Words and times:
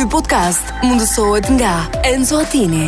Ky 0.00 0.06
podcast 0.08 0.64
mundësohet 0.80 1.44
nga 1.60 1.70
Enzo 2.08 2.38
Atini. 2.40 2.86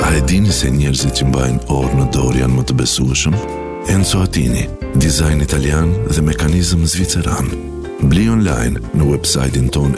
A 0.00 0.08
e 0.16 0.20
dini 0.24 0.48
se 0.48 0.70
njerëzit 0.72 1.18
që 1.20 1.26
mbajnë 1.28 1.58
orë 1.68 1.98
në 2.00 2.06
dorë 2.14 2.40
janë 2.40 2.56
më 2.56 2.64
të 2.70 2.76
besueshëm? 2.78 3.36
Enzo 3.92 4.22
Atini, 4.24 4.64
dizajn 4.96 5.44
italian 5.44 5.92
dhe 6.08 6.24
mekanizëm 6.30 6.88
zviceran. 6.94 7.52
Bli 8.08 8.30
online 8.32 8.80
në 8.96 9.10
websajtin 9.12 9.68
ton 9.76 9.92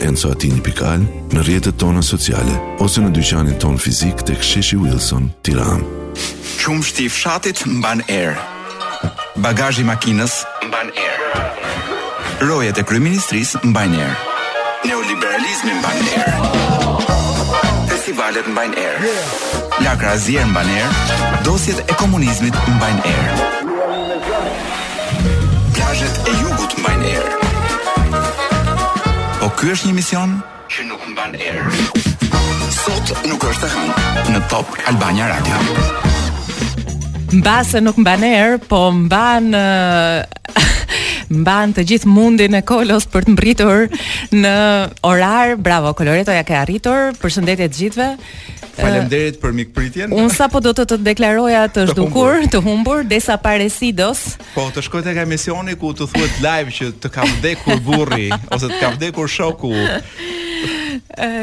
pikal 0.66 1.07
në 1.30 1.38
rjetët 1.46 1.79
tona 1.79 2.02
sociale, 2.02 2.59
ose 2.82 2.98
në 2.98 3.14
dyqanin 3.14 3.62
ton 3.62 3.79
fizik 3.79 4.27
të 4.27 4.34
ksheshi 4.43 4.75
Wilson, 4.75 5.30
tiran. 5.46 5.86
Qumë 6.66 6.82
shti 6.82 7.07
fshatit 7.09 7.62
mban 7.79 8.02
erë. 8.11 8.34
Bagajji 9.38 9.86
makinës 9.86 10.43
mban 10.66 10.91
erë. 10.91 12.43
Rojet 12.43 12.82
e 12.82 12.82
kryministris 12.82 13.54
mban 13.62 13.95
erë. 13.95 14.34
Neoliberalizmi 14.86 15.72
në 15.80 15.88
erë. 16.14 16.36
festivalet 17.90 18.46
mbajnë 18.52 18.77
erë. 18.82 18.98
Yeah. 19.02 19.27
Lakra 19.82 20.12
azier 20.14 20.46
mbajnë 20.46 20.72
erë, 20.78 20.94
dosjet 21.46 21.80
e 21.82 21.90
komunizmit 21.98 22.54
mbajnë 22.70 23.02
erë. 23.10 23.66
Plajet 25.74 26.14
e 26.22 26.30
jugut 26.38 26.70
mbajnë 26.78 27.02
erë. 27.16 27.30
Po 29.41 29.48
kjo 29.58 29.74
është 29.74 29.91
një 29.91 29.94
mision 29.98 30.36
që 30.70 30.80
nuk 30.92 31.02
mbajnë 31.16 31.34
erë. 31.50 31.66
Sot 32.78 33.06
nuk 33.27 33.42
është 33.50 33.66
të 33.66 33.68
hanë 33.74 33.91
në 34.36 34.41
Top 34.55 34.70
Albania 34.86 35.27
Radio. 35.34 35.56
Mba 37.41 37.58
se 37.66 37.82
nuk 37.82 37.98
mba 38.06 38.14
në 38.22 38.28
erë, 38.38 38.62
po 38.70 38.84
mba 39.02 39.27
në 39.50 39.66
mban 41.32 41.72
të 41.74 41.82
gjithë 41.90 42.10
mundin 42.10 42.54
e 42.56 42.62
kolos 42.66 43.06
për 43.10 43.26
të 43.26 43.34
mbritur 43.34 43.86
në 44.34 44.52
orar. 45.06 45.56
Bravo 45.60 45.92
Coloreto, 45.98 46.32
ja 46.34 46.44
ke 46.46 46.54
arritur. 46.58 47.12
Përshëndetje 47.22 47.66
të 47.72 47.80
gjithëve. 47.80 48.08
Faleminderit 48.77 49.38
për 49.41 49.55
mikpritjen. 49.56 50.12
Un 50.16 50.30
sapo 50.33 50.60
do 50.64 50.74
të 50.77 50.84
të 50.91 50.98
deklaroja 51.06 51.62
të 51.72 51.86
zhdukur, 51.92 52.42
të 52.52 52.60
humbur, 52.66 53.05
desa 53.08 53.38
parecidos. 53.41 54.34
Po, 54.55 54.66
të 54.74 54.84
shkoj 54.86 55.02
tek 55.08 55.22
emisioni 55.24 55.74
ku 55.80 55.94
të 55.96 56.10
thuhet 56.12 56.41
live 56.44 56.74
që 56.77 56.91
të 57.02 57.12
kam 57.14 57.30
vdekur 57.38 57.80
burri 57.86 58.28
ose 58.52 58.68
të 58.68 58.80
kam 58.83 58.98
vdekur 58.98 59.28
shoku. 59.33 59.72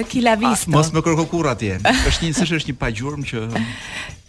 Ki 0.09 0.21
lavishta. 0.21 0.69
Mos 0.73 0.93
më 0.93 1.03
kërko 1.05 1.25
kurrë 1.31 1.53
atje. 1.55 1.79
Është 1.89 2.29
një 2.29 2.37
sështë 2.41 2.61
është 2.61 2.71
një 2.71 2.77
pagjurm 2.83 3.25
që 3.29 3.47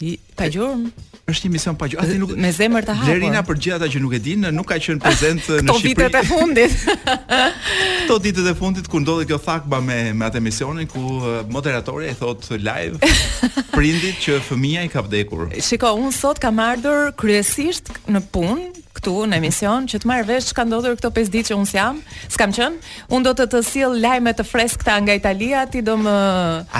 i 0.09 0.17
pagjurm 0.37 0.89
është 1.25 1.47
një 1.47 1.51
mision 1.55 1.75
pa 1.77 1.87
gjë. 1.89 2.03
nuk 2.21 2.33
me 2.37 2.51
zemër 2.53 2.85
të 2.85 2.93
hapur. 2.99 3.13
Lerina 3.15 3.41
për 3.45 3.57
gjithë 3.65 3.75
ata 3.79 3.87
që 3.89 3.99
nuk 4.03 4.13
e 4.13 4.19
dinë, 4.21 4.51
nuk 4.53 4.67
ka 4.69 4.77
qenë 4.77 5.01
prezente 5.01 5.57
në 5.65 5.75
Shqipëri. 5.79 5.93
Këto 5.97 6.09
ditët 6.13 6.17
e 6.19 6.23
fundit. 6.29 6.89
Këto 8.05 8.17
ditët 8.25 8.49
e 8.49 8.53
fundit 8.59 8.89
kur 8.91 9.01
ndodhi 9.01 9.25
kjo 9.31 9.39
thakba 9.41 9.79
me 9.81 9.97
me 10.13 10.27
atë 10.27 10.41
misionin 10.45 10.87
ku 10.91 11.01
moderatori 11.49 12.11
i 12.11 12.15
thot 12.19 12.45
live 12.61 13.01
prindit 13.73 14.21
që 14.21 14.37
fëmia 14.51 14.83
i 14.85 14.91
ka 14.93 15.01
vdekur. 15.07 15.47
Shiko, 15.65 15.95
un 15.97 16.13
sot 16.13 16.39
kam 16.43 16.61
ardhur 16.61 17.09
kryesisht 17.17 17.89
në 18.05 18.21
punë 18.35 18.67
këtu 18.99 19.15
në 19.31 19.39
emision 19.41 19.89
që 19.89 20.01
të 20.03 20.07
marr 20.11 20.27
vesh 20.29 20.51
çka 20.53 20.67
ndodhur 20.69 20.93
këto 20.99 21.09
5 21.17 21.31
ditë 21.33 21.49
që 21.49 21.57
un 21.57 21.65
jam. 21.65 22.03
S'kam 22.29 22.53
qen. 22.53 22.77
Un 23.09 23.25
do 23.25 23.33
të 23.33 23.47
të 23.55 23.63
sill 23.65 23.97
lajme 24.03 24.35
të 24.37 24.45
freskëta 24.45 24.99
nga 25.01 25.17
Italia, 25.17 25.65
ti 25.65 25.81
do 25.81 25.97
më 26.05 26.13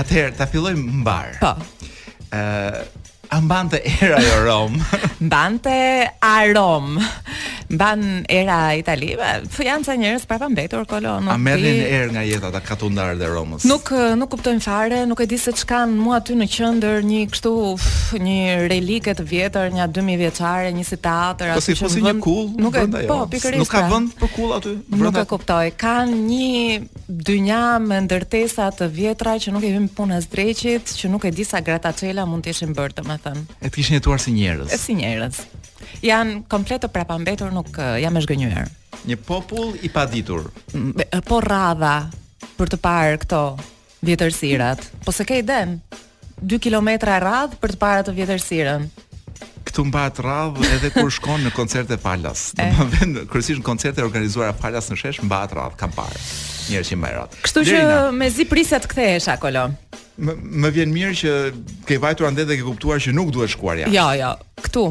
Atëherë, 0.04 0.36
ta 0.38 0.46
fillojmë 0.54 1.02
mbar. 1.02 1.34
Po. 1.42 1.52
Ëh, 2.30 2.84
A 3.32 3.42
mbante 3.42 3.82
era 4.02 4.20
jo 4.22 4.38
Rom? 4.46 4.72
mbante 5.20 6.12
a 6.20 6.46
Rom. 6.54 6.98
Mban 7.70 8.22
era 8.30 8.76
Itali, 8.78 9.16
po 9.50 9.66
janë 9.66 9.86
ca 9.88 9.96
njerëz 9.98 10.26
prapa 10.30 10.46
mbetur 10.52 10.86
kolo, 10.90 11.16
A 11.18 11.34
merrin 11.42 11.80
er 11.82 12.12
nga 12.14 12.22
jeta 12.26 12.52
ta 12.54 12.62
katundar 12.62 13.18
dhe 13.18 13.26
Romës. 13.32 13.66
Nuk 13.70 13.90
eh, 13.96 14.14
nuk 14.20 14.30
kuptojnë 14.32 14.62
fare, 14.64 15.00
nuk 15.10 15.24
e 15.24 15.28
di 15.30 15.40
se 15.42 15.50
çka 15.56 15.66
kanë 15.90 15.98
mua 15.98 16.20
aty 16.22 16.38
në 16.38 16.46
qendër, 16.52 17.02
një 17.04 17.22
kështu 17.34 17.52
një 18.22 18.38
relikë 18.72 19.16
të 19.18 19.26
vjetër, 19.32 19.74
një 19.74 19.88
2000 19.98 20.20
vjeçare, 20.22 20.70
një 20.78 20.86
si 20.86 21.00
teatr 21.02 21.52
po 21.52 21.64
aty. 21.64 21.76
Po 21.82 21.90
si 21.92 22.06
një 22.06 22.14
kull 22.24 22.52
nuk 22.62 22.78
Po, 22.96 23.18
jo. 23.32 23.54
Nuk 23.60 23.70
ka 23.72 23.82
vend 23.90 24.14
pra. 24.14 24.26
për 24.28 24.32
kull 24.36 24.54
aty 24.60 24.72
Nuk 25.02 25.18
e 25.18 25.24
jo. 25.24 25.26
kuptoj. 25.34 25.72
kanë 25.78 26.22
një 26.30 26.60
dynja 27.10 27.64
me 27.82 27.98
ndërtesa 28.06 28.70
të 28.78 28.90
vjetra 28.94 29.36
që 29.42 29.52
nuk 29.56 29.66
e 29.66 29.74
vim 29.74 29.90
punës 29.90 30.30
dreqit, 30.30 30.94
që 31.02 31.10
nuk 31.12 31.26
e 31.26 31.34
di 31.34 31.44
sa 31.48 31.64
gratacela 31.66 32.28
mund 32.30 32.46
të 32.46 32.54
ishin 32.56 32.78
bërë 32.78 33.02
domethën. 33.18 33.46
E 33.62 33.66
të 33.70 33.74
kishin 33.76 33.98
jetuar 34.00 34.20
si 34.22 34.32
njerëz. 34.36 34.74
Si 34.80 34.96
njerëz. 34.98 35.40
Jan 36.06 36.44
komplet 36.50 36.84
të 36.86 36.90
prapambetur, 36.94 37.52
nuk 37.54 37.76
jam 38.02 38.18
e 38.18 38.22
zgënjur. 38.22 38.70
Një 39.06 39.18
popull 39.24 39.76
i 39.86 39.90
paditur. 39.90 40.48
Po 41.28 41.40
rradha 41.44 42.10
për 42.58 42.72
të 42.74 42.80
parë 42.82 43.18
këto 43.24 43.44
vjetërsirat. 44.06 44.84
Po 45.06 45.12
se 45.12 45.26
ke 45.26 45.40
iden 45.44 45.78
2 46.42 46.60
kilometra 46.60 47.18
rradh 47.22 47.56
për 47.62 47.76
të 47.76 47.82
parë 47.82 48.04
ato 48.06 48.16
vjetërsirën. 48.18 48.88
Ktu 49.66 49.84
mbahet 49.90 50.20
rradh 50.22 50.60
edhe 50.78 50.92
kur 50.94 51.12
shkon 51.12 51.42
në 51.48 51.52
koncerte 51.56 51.98
Palas. 52.02 52.52
Domethën 52.60 53.26
kryesisht 53.30 53.60
në 53.62 53.66
koncerte 53.66 54.04
organizuara 54.06 54.54
Palas 54.58 54.90
në 54.92 54.98
shesh 55.00 55.24
mbahet 55.26 55.56
rradh 55.58 55.78
kam 55.80 55.94
parë. 55.98 56.22
Njerëz 56.72 56.92
që 56.94 57.00
mbajnë 57.02 57.18
rradh. 57.22 57.38
Kështu 57.46 57.66
që 57.72 57.82
mezi 58.16 58.46
prisja 58.50 58.80
të 58.82 58.94
kthehesh 58.94 59.30
akolo 59.36 59.68
më, 60.18 60.38
më 60.64 60.70
vjen 60.78 60.94
mirë 60.96 61.18
që 61.20 61.32
ke 61.88 61.98
vajtur 62.02 62.28
ande 62.30 62.46
dhe 62.48 62.58
ke 62.60 62.66
kuptuar 62.68 63.02
që 63.04 63.14
nuk 63.16 63.32
duhet 63.36 63.52
shkuar 63.54 63.82
jashtë. 63.82 63.96
Ja, 63.96 64.08
ja, 64.20 64.32
këtu. 64.64 64.86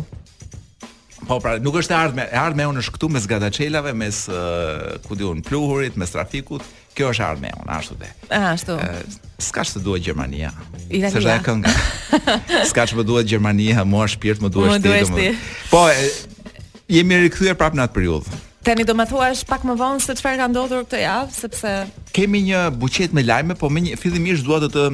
Po 1.24 1.38
pra, 1.40 1.54
nuk 1.62 1.78
është 1.80 1.94
e 1.94 1.96
ardhme, 1.96 2.26
e 2.28 2.36
ardhme 2.36 2.66
unë 2.68 2.82
është 2.84 2.94
këtu 2.98 3.08
mes 3.14 3.28
gataçelave, 3.30 3.92
mes 3.96 4.18
uh, 4.28 4.98
ku 5.06 5.16
diun, 5.16 5.40
pluhurit, 5.46 5.96
mes 6.00 6.12
trafikut. 6.16 6.64
Kjo 6.94 7.08
është 7.14 7.24
ardhme 7.26 7.50
unë, 7.64 7.70
ashtu 7.80 7.96
dhe. 8.02 8.10
Ah, 8.28 8.50
ashtu. 8.52 8.76
Uh, 8.76 9.30
s'ka 9.42 9.64
që 9.66 9.78
të 9.78 9.80
duhet 9.86 10.04
Gjermania. 10.04 10.52
Italia. 10.94 11.22
Se 11.22 11.36
kënga. 11.48 11.72
s'ka 12.70 12.84
që 12.92 13.00
më 13.00 13.06
duhet 13.08 13.30
Gjermania, 13.32 13.86
mua 13.88 14.04
shpirt, 14.12 14.44
më 14.44 14.52
duhet 14.54 14.76
shtetë. 14.78 15.00
Më 15.08 15.16
duhet 15.16 15.70
Po, 15.72 15.86
e, 15.88 16.60
jemi 17.00 17.24
rikthyer 17.24 17.56
prapë 17.58 17.80
në 17.80 17.88
atë 17.88 17.96
periudhë. 17.96 18.42
Tani 18.64 18.86
do 18.88 18.94
më 18.96 19.04
thuash 19.12 19.42
pak 19.46 19.64
më 19.68 19.74
vonë 19.76 20.00
se 20.00 20.14
çfarë 20.16 20.38
ka 20.40 20.46
ndodhur 20.48 20.86
këtë 20.86 21.00
javë, 21.02 21.32
sepse 21.36 21.72
kemi 22.16 22.40
një 22.46 22.62
buqet 22.80 23.12
me 23.16 23.20
lajme, 23.24 23.58
po 23.60 23.68
më 23.68 23.82
një 23.90 23.98
fillimisht 24.00 24.46
dua 24.46 24.62
të 24.64 24.70
të 24.72 24.84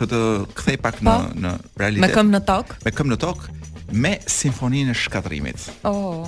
të, 0.00 0.06
të 0.08 0.20
kthej 0.56 0.78
pak 0.86 1.02
po? 1.04 1.12
në 1.34 1.42
në 1.42 1.52
realitet. 1.82 2.06
Me 2.06 2.10
këmbë 2.16 2.36
në 2.38 2.40
tok. 2.48 2.72
Me 2.88 2.94
këmbë 2.96 3.14
në 3.16 3.20
tok 3.26 3.44
me 4.06 4.14
simfoninë 4.36 4.94
e 4.94 4.96
shkatrimit. 5.02 5.68
Oh. 5.88 6.24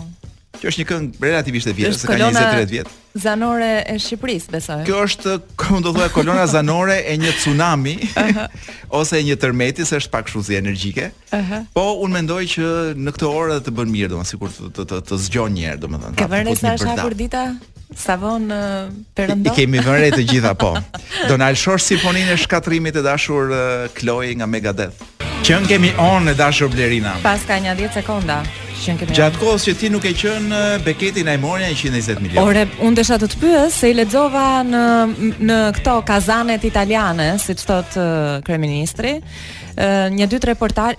Kjo 0.61 0.71
është 0.71 0.81
një 0.83 0.87
këngë 0.89 1.23
relativisht 1.25 1.71
e 1.71 1.73
vjetër, 1.75 1.97
se 1.99 2.09
ka 2.09 2.17
23 2.17 2.69
vjet. 2.71 2.91
Zanore 3.19 3.69
e 3.91 3.97
Shqipërisë, 4.03 4.51
besoj. 4.55 4.81
Kjo 4.87 5.01
është, 5.09 5.35
kam 5.61 5.81
të 5.85 5.93
thuaj, 5.97 6.09
kolona 6.15 6.45
zanore 6.51 6.97
e 7.11 7.15
një 7.21 7.31
tsunami 7.39 7.95
ose 9.01 9.19
e 9.21 9.25
një 9.29 9.37
tërmeti, 9.45 9.87
se 9.87 9.99
është 10.03 10.13
pak 10.15 10.31
shuzi 10.31 10.59
energjike. 10.59 11.11
po 11.75 11.85
un 12.05 12.13
mendoj 12.15 12.43
që 12.55 12.67
në 12.99 13.15
këtë 13.17 13.31
orë 13.41 13.61
të 13.67 13.75
bën 13.79 13.95
mirë, 13.97 14.11
domethënë 14.15 14.31
sikur 14.31 14.51
të 14.51 14.73
të, 14.79 14.85
të, 14.93 15.01
të 15.11 15.21
zgjon 15.29 15.53
një 15.55 15.67
herë, 15.69 15.81
domethënë. 15.87 16.19
Ka 16.23 16.29
vënë 16.35 16.57
sa 16.61 16.75
është 16.79 16.93
hapur 16.95 17.15
dita? 17.19 17.45
Savon 17.99 18.49
perëndon. 19.15 19.47
I 19.53 19.57
kemi 19.59 19.81
vënë 19.83 20.13
të 20.17 20.25
gjitha 20.31 20.55
po. 20.59 20.75
Donald 21.31 21.57
Shor 21.61 21.79
sifonin 21.83 22.29
e 22.33 22.37
shkatrimit 22.47 22.97
e 22.99 23.03
dashur 23.05 23.53
Chloe 23.99 24.35
nga 24.39 24.47
Megadeth. 24.51 25.03
Qën 25.45 25.67
kemi 25.71 25.93
on 26.01 26.27
e 26.31 26.35
dashur 26.35 26.71
Blerina. 26.73 27.15
Pas 27.23 27.43
ka 27.47 27.61
10 27.63 27.93
sekonda 27.99 28.41
qenë 28.85 29.07
Gjatë 29.17 29.39
kohës 29.41 29.65
që 29.67 29.73
ti 29.81 29.89
nuk 29.93 30.05
e 30.05 30.11
qenë 30.17 30.59
beketin 30.85 31.31
ajmorja 31.33 31.71
morja 31.71 31.77
120 31.77 32.21
milionë. 32.25 32.45
Ore, 32.45 32.65
unë 32.85 32.99
desha 33.01 33.17
të 33.23 33.31
të 33.33 33.41
pyes 33.41 33.79
se 33.81 33.91
i 33.91 33.97
lexova 33.97 34.45
në 34.69 34.85
në 35.49 35.59
këto 35.79 35.95
kazanet 36.09 36.65
italiane, 36.69 37.31
siç 37.41 37.65
thot 37.69 37.97
kryeministri, 38.45 39.17
një 39.77 40.27
dytë 40.31 40.49
reportar 40.53 40.97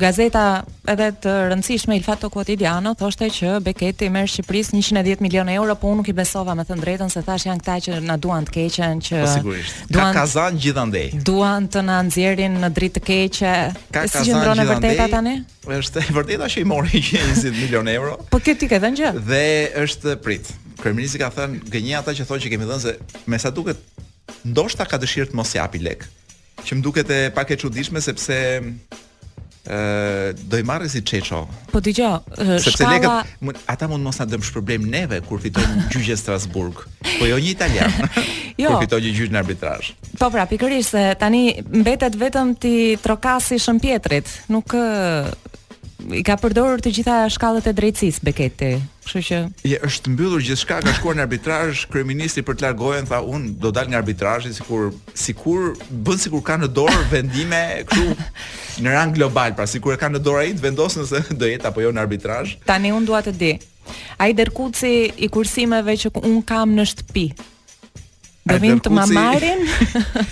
gazeta 0.00 0.42
edhe 0.88 1.08
të 1.20 1.32
rëndësishme 1.50 1.96
Il 1.98 2.04
Fatto 2.06 2.30
Quotidiano 2.32 2.94
thoshte 2.96 3.28
që 3.32 3.56
Beketi 3.66 4.08
merr 4.12 4.30
Shqipëris 4.30 4.70
110 4.72 5.20
milionë 5.24 5.56
euro, 5.58 5.74
po 5.76 5.90
unë 5.90 6.00
nuk 6.00 6.08
i 6.08 6.14
besova 6.16 6.54
me 6.56 6.64
të 6.64 6.78
drejtën 6.80 7.12
se 7.12 7.22
thash 7.26 7.46
janë 7.50 7.60
këta 7.60 7.74
që 7.86 7.98
na 8.06 8.16
duan 8.20 8.46
të 8.48 8.54
keqen 8.56 9.02
që 9.10 9.22
po, 9.44 9.56
duan 9.92 10.14
ka 10.14 10.22
kazan 10.22 10.56
gjithandej. 10.60 11.10
Duan 11.26 11.68
të 11.68 11.84
na 11.86 11.98
nxjerrin 12.08 12.56
në 12.64 12.72
dritë 12.78 12.98
të 12.98 13.06
keqe. 13.10 13.54
Ka 13.92 14.06
si 14.08 14.32
ndronë 14.32 14.64
e 14.64 14.68
vërteta 14.72 15.08
tani? 15.12 15.36
Është 15.80 16.06
e 16.08 16.16
vërteta 16.16 16.48
që 16.54 16.64
i 16.64 16.68
mori 16.72 17.02
110 17.02 17.60
milionë 17.62 17.94
euro. 17.98 18.16
po 18.32 18.38
ke 18.40 18.54
ti 18.56 18.68
ke 18.70 18.78
dhënë 18.80 19.02
gjë? 19.02 19.16
Dhe 19.28 19.44
është 19.84 20.16
prit. 20.24 20.54
Kryeministri 20.80 21.20
ka 21.20 21.30
thënë 21.34 21.66
gënjë 21.72 21.98
ata 22.00 22.12
që 22.16 22.24
thonë 22.28 22.42
që 22.46 22.50
kemi 22.54 22.66
dhënë 22.68 22.80
se 22.84 22.96
me 23.26 23.38
sa 23.38 23.50
duket 23.50 23.76
ndoshta 24.46 24.84
ka 24.86 24.96
dëshirë 25.00 25.32
të 25.32 25.36
mos 25.38 25.54
japi 25.56 25.80
lek 25.82 26.04
që 26.64 26.76
më 26.78 26.82
duket 26.82 27.10
e 27.10 27.18
pak 27.34 27.50
e 27.52 27.56
çuditshme 27.60 28.00
sepse 28.02 28.36
ë 28.56 28.62
uh, 28.62 30.28
do 30.46 30.58
i 30.58 30.62
marrë 30.62 30.86
si 30.88 31.00
Çeço. 31.02 31.40
Po 31.72 31.80
dëgjoj, 31.82 32.20
uh, 32.38 32.52
sepse 32.62 32.76
shkala... 32.84 33.24
ata 33.66 33.88
mund 33.90 34.04
mos 34.06 34.18
na 34.22 34.26
dëmsh 34.30 34.52
problem 34.54 34.86
neve 34.90 35.18
kur 35.26 35.42
fitojnë 35.42 35.88
gjyqje 35.92 36.14
Strasburg, 36.20 36.84
po 37.18 37.26
jo 37.26 37.34
një 37.38 37.50
italian. 37.50 37.90
jo. 38.56 38.70
Kur 38.70 38.84
fitojnë 38.86 39.12
gjyq 39.18 39.34
në 39.34 39.40
arbitrazh. 39.42 39.90
Po 40.22 40.30
pra, 40.30 40.46
pikërisht 40.48 40.94
se 40.94 41.04
tani 41.18 41.58
mbetet 41.66 42.14
vetëm 42.16 42.54
ti 42.62 42.74
trokasi 43.02 43.58
Shën 43.62 43.82
Pietrit, 43.82 44.30
nuk 44.54 44.70
uh, 44.78 45.26
i 46.14 46.22
ka 46.22 46.38
përdorur 46.38 46.78
të 46.84 46.94
gjitha 46.94 47.24
shkallët 47.34 47.66
e 47.72 47.74
drejtësisë 47.74 48.22
Beketi. 48.22 48.74
Kështu 49.06 49.20
që 49.22 49.36
je 49.70 49.76
është 49.86 50.10
mbyllur 50.16 50.42
gjithçka, 50.42 50.80
ka 50.82 50.92
shkuar 50.96 51.14
në 51.14 51.22
arbitrazh 51.28 51.84
kryeministri 51.92 52.42
për 52.42 52.56
të 52.58 52.64
largohen, 52.66 53.06
tha 53.06 53.20
un 53.22 53.44
do 53.62 53.70
dal 53.74 53.86
nga 53.86 54.00
arbitrazhi 54.02 54.50
sikur 54.56 54.88
sikur 55.14 55.68
bën 56.08 56.18
sikur 56.24 56.42
kanë 56.42 56.66
në 56.66 56.70
dorë 56.74 56.98
vendime 57.12 57.60
këtu 57.86 58.16
në 58.82 58.96
rang 58.96 59.14
global, 59.14 59.54
pra 59.54 59.68
sikur 59.70 59.94
e 59.94 60.00
kanë 60.00 60.18
në 60.18 60.24
dorë 60.26 60.42
ai 60.48 60.54
të 60.58 60.66
vendosë 60.66 61.06
se 61.12 61.22
do 61.38 61.50
jetë 61.52 61.70
apo 61.70 61.84
jo 61.86 61.94
në 61.94 62.02
arbitrazh. 62.02 62.56
Tani 62.66 62.90
un 62.98 63.06
dua 63.06 63.22
të 63.28 63.36
di. 63.38 63.52
Ai 64.18 64.32
derkuci 64.34 64.92
i 65.22 65.30
kursimeve 65.30 65.94
që 66.02 66.10
un 66.26 66.40
kam 66.42 66.74
në 66.74 66.88
shtëpi, 66.90 67.28
Do 68.46 68.54
vin 68.62 68.78
të 68.78 68.90
mamarin. 68.94 69.64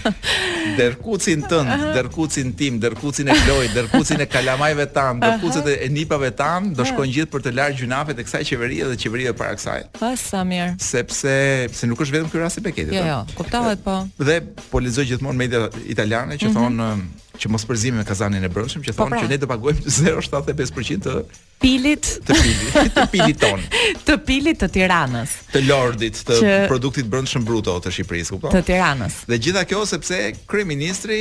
Derkucin 0.79 1.43
tënd, 1.51 1.71
derkucin 1.97 2.53
tim, 2.59 2.77
derkucin 2.83 3.29
e 3.31 3.35
Lloj, 3.47 3.67
derkucin 3.75 4.23
e 4.23 4.27
kalamajve 4.31 4.87
tan, 4.95 5.19
derkucet 5.23 5.67
e 5.73 5.89
nipave 5.91 6.31
tan 6.39 6.71
do 6.79 6.87
shkojnë 6.87 7.15
gjithë 7.17 7.33
për 7.35 7.45
të 7.49 7.55
larë 7.59 7.77
gjunafet 7.81 8.19
e 8.23 8.27
kësaj 8.29 8.43
qeverie 8.53 8.87
dhe 8.93 8.99
qeveria 9.03 9.35
para 9.39 9.59
kësaj. 9.59 9.83
Po 9.99 10.13
sa 10.21 10.45
mirë. 10.47 10.75
Sepse, 10.83 11.35
sepse 11.67 11.91
nuk 11.91 12.03
është 12.07 12.19
vetëm 12.21 12.31
ky 12.37 12.43
rast 12.45 12.63
i 12.63 12.65
Beketit. 12.69 12.95
Jo, 12.95 13.03
po. 13.03 13.11
jo, 13.11 13.19
kuptohet 13.43 13.85
po. 13.87 13.99
Dhe 14.31 14.39
po 14.71 14.83
lexoj 14.85 15.09
gjithmonë 15.11 15.43
media 15.45 15.67
italiane 15.91 16.39
që 16.39 16.51
mhm. 16.51 16.59
thonë 16.61 17.23
që 17.41 17.51
mos 17.51 17.65
përzimi 17.67 17.99
me 17.99 18.05
kazanin 18.07 18.45
e 18.47 18.51
brëndshëm 18.53 18.85
që 18.87 18.95
po 18.95 19.03
thonë 19.03 19.15
pra. 19.15 19.23
që 19.25 19.31
ne 19.33 19.39
të 19.43 19.49
paguajmë 19.51 19.95
0.75% 19.97 21.05
të 21.05 21.15
pilit 21.63 22.11
të 22.23 22.37
pilit 22.45 22.75
të 22.99 23.05
pilit 23.11 23.39
ton 23.43 23.65
të 24.07 24.17
pilit 24.29 24.61
të 24.63 24.69
Tiranës 24.77 25.35
të 25.55 25.63
lordit 25.67 26.21
të 26.29 26.39
që... 26.41 26.53
produktit 26.71 27.09
brëndshëm 27.11 27.47
bruto 27.49 27.75
të 27.85 27.95
Shqipërisë 27.97 28.37
kupton 28.37 28.55
të 28.55 28.63
Tiranës 28.71 29.19
dhe 29.31 29.41
gjitha 29.47 29.65
kjo 29.71 29.83
sepse 29.91 30.21
kryeministri 30.51 31.19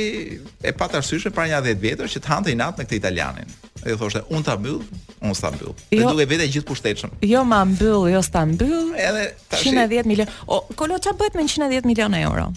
e 0.62 0.74
pat 0.78 0.94
arsyeshme 1.00 1.34
para 1.34 1.50
një 1.54 1.62
10 1.72 1.82
vjetësh 1.86 2.16
që 2.18 2.22
të 2.26 2.32
hante 2.34 2.54
i 2.54 2.58
nat 2.62 2.78
me 2.78 2.86
këtë 2.86 3.00
italianin 3.00 3.54
ai 3.84 3.96
thoshte 4.00 4.22
un 4.32 4.46
ta 4.46 4.54
mbyll 4.60 4.80
un 5.24 5.34
sta 5.36 5.50
mbyll 5.54 5.74
jo, 5.74 5.88
dhe 5.90 6.04
duhet 6.06 6.30
vetë 6.34 6.46
gjithë 6.54 6.68
pushtetshëm 6.70 7.16
jo 7.32 7.42
ma 7.48 7.62
mbyll 7.68 8.06
jo 8.14 8.22
sta 8.24 8.44
mbyll 8.48 8.94
edhe 8.94 9.30
tash 9.50 9.66
110 9.72 10.06
milion 10.08 10.30
o 10.46 10.62
kolo 10.78 11.00
ça 11.04 11.12
bëhet 11.18 11.34
me 11.40 11.48
110 11.48 11.90
milionë 11.90 12.22
euro 12.28 12.52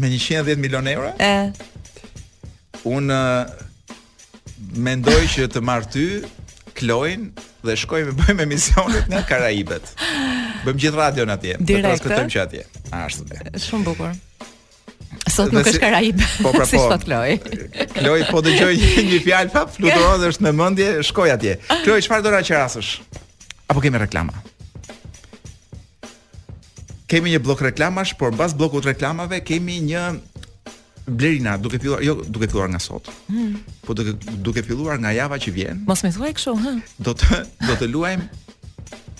Me 0.00 0.08
110 0.08 0.56
milionë 0.56 0.92
euro? 0.94 1.08
E, 1.20 1.71
un 2.88 3.10
eh, 3.10 3.46
mendoj 4.82 5.18
që 5.34 5.48
të 5.54 5.62
marr 5.64 5.86
ty, 5.92 6.06
Kloin 6.78 7.28
dhe 7.62 7.76
shkojmë 7.78 8.12
të 8.12 8.16
bëjmë 8.22 8.46
emisionet 8.46 9.10
në 9.12 9.24
Karajibet. 9.28 9.92
Bëjmë 10.66 10.82
gjithë 10.86 10.98
radion 10.98 11.34
atje, 11.34 11.56
të 11.60 11.80
transmetojmë 11.82 12.32
që 12.36 12.42
atje. 12.46 12.64
Ashtu 13.00 13.26
është. 13.28 13.64
Shumë 13.68 13.88
bukur. 13.88 14.14
Sot 15.32 15.52
nuk 15.54 15.68
është 15.68 15.80
Karajib. 15.82 16.22
Po 16.44 16.52
pra 16.54 16.64
po. 16.70 16.84
Sot 16.88 17.04
Kloi. 17.06 17.36
Kloi 17.96 18.20
po 18.30 18.42
dëgjoj 18.44 18.72
një 19.10 19.20
fjalë 19.26 19.52
pa 19.52 19.66
fluturon 19.70 20.22
dhe 20.22 20.32
është 20.32 20.46
në 20.46 20.52
mendje, 20.58 20.88
shkoj 21.10 21.32
atje. 21.34 21.56
Kloi, 21.84 22.00
çfarë 22.04 22.24
do 22.26 22.32
ra 22.34 22.40
qerasësh? 22.46 22.96
Apo 23.72 23.80
kemi 23.84 24.00
reklama? 24.02 24.42
Kemi 27.12 27.32
një 27.34 27.42
blok 27.44 27.60
reklamash, 27.66 28.14
por 28.20 28.32
mbas 28.32 28.54
blokut 28.56 28.86
reklamave 28.88 29.42
kemi 29.46 29.80
një 29.84 30.04
Blerina, 31.04 31.56
duke 31.56 31.78
filluar, 31.78 32.02
jo 32.02 32.20
duke 32.28 32.46
filluar 32.46 32.68
nga 32.70 32.78
sot. 32.78 33.10
Hmm. 33.26 33.58
Po 33.82 33.92
duke 33.92 34.14
duke 34.38 34.62
filluar 34.62 34.98
nga 35.02 35.10
java 35.10 35.38
që 35.38 35.50
vjen. 35.54 35.82
Mos 35.88 36.02
më 36.06 36.12
thuaj 36.14 36.34
kështu, 36.38 36.54
hë. 36.62 36.72
Do 37.02 37.14
të 37.18 37.40
do 37.66 37.76
të 37.82 37.88
luajm 37.90 38.24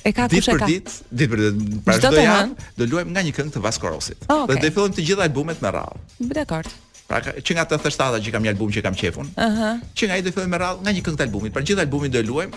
E 0.02 0.10
ka 0.10 0.24
kush 0.30 0.48
e 0.50 0.54
ka? 0.58 0.66
Ditë 0.66 0.92
dit 1.14 1.30
për 1.30 1.40
ditë, 1.42 1.80
pra 1.86 1.94
çdo 1.98 2.14
javë 2.18 2.70
do 2.80 2.88
luajm 2.90 3.10
nga 3.14 3.22
një 3.26 3.34
këngë 3.36 3.54
të 3.56 3.60
Vasco 3.62 3.86
Rossit. 3.90 4.18
Oh, 4.28 4.40
ah, 4.44 4.44
okay. 4.48 4.58
Dhe 4.60 4.66
do 4.66 4.72
fillojmë 4.76 4.96
të 4.98 5.04
gjitha 5.08 5.26
albumet 5.28 5.62
me 5.62 5.70
radhë. 5.78 6.26
Dakor. 6.34 6.70
Pra 7.10 7.20
që 7.28 7.54
nga 7.58 7.66
87-a 7.68 8.22
që 8.24 8.34
kam 8.34 8.46
një 8.46 8.54
album 8.54 8.72
që 8.74 8.82
kam 8.86 8.98
qefun. 8.98 9.30
Ëh. 9.38 9.42
Uh 9.42 9.62
-huh. 9.62 9.84
Që 9.94 10.08
nga 10.10 10.16
ai 10.18 10.22
do 10.26 10.32
fillojmë 10.34 10.54
me 10.56 10.62
radhë 10.64 10.82
nga 10.86 10.96
një 10.98 11.04
këngë 11.06 11.20
të 11.22 11.26
albumit. 11.28 11.52
Pra 11.54 11.62
gjithë 11.62 11.84
albumin 11.86 12.10
do 12.14 12.22
luajm. 12.26 12.50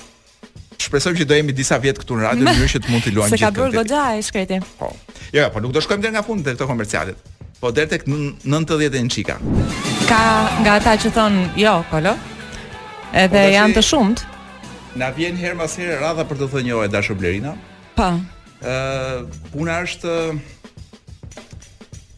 Shpresoj 0.86 1.14
që 1.22 1.26
do 1.26 1.38
jemi 1.38 1.54
disa 1.54 1.78
vjet 1.82 1.98
këtu 2.02 2.18
në 2.18 2.22
radio, 2.30 2.44
në 2.46 2.50
mënyrë 2.58 2.72
që 2.74 2.80
të 2.82 2.88
mund 2.92 3.04
të 3.06 3.14
luajmë 3.14 3.38
gjithë. 3.38 3.46
Se 3.46 3.46
ka 3.46 3.62
bërë 3.62 3.74
goxha 3.78 4.02
ai 4.10 4.22
shkreti. 4.24 4.58
Po. 4.80 4.90
Jo, 5.34 5.42
jo, 5.46 5.50
po 5.54 5.60
nuk 5.60 5.72
do 5.72 5.82
shkojmë 5.82 6.02
deri 6.02 6.14
nga 6.18 6.24
fundi 6.26 6.44
të 6.50 6.56
këto 6.58 6.66
komercialet. 6.74 7.18
Po 7.66 7.72
deri 7.74 7.90
tek 7.90 8.04
90-ën 8.46 9.08
çika. 9.10 9.40
Ka 10.10 10.22
nga 10.62 10.76
ata 10.78 10.92
që 11.02 11.10
thon, 11.10 11.34
jo, 11.58 11.74
Kolo. 11.90 12.12
Edhe 13.10 13.40
po 13.42 13.54
janë 13.58 13.74
të 13.74 13.82
shumtë. 13.88 14.28
Na 15.02 15.08
vjen 15.18 15.34
herë 15.40 15.58
pas 15.58 15.74
herë 15.82 15.96
radha 16.04 16.26
për 16.30 16.44
të 16.44 16.50
thënë 16.54 16.70
jo 16.70 16.84
e 16.86 16.92
dashur 16.94 17.18
Blerina. 17.18 17.56
Po. 17.98 18.12
Ë, 18.62 18.76
puna 19.54 19.80
është 19.88 20.12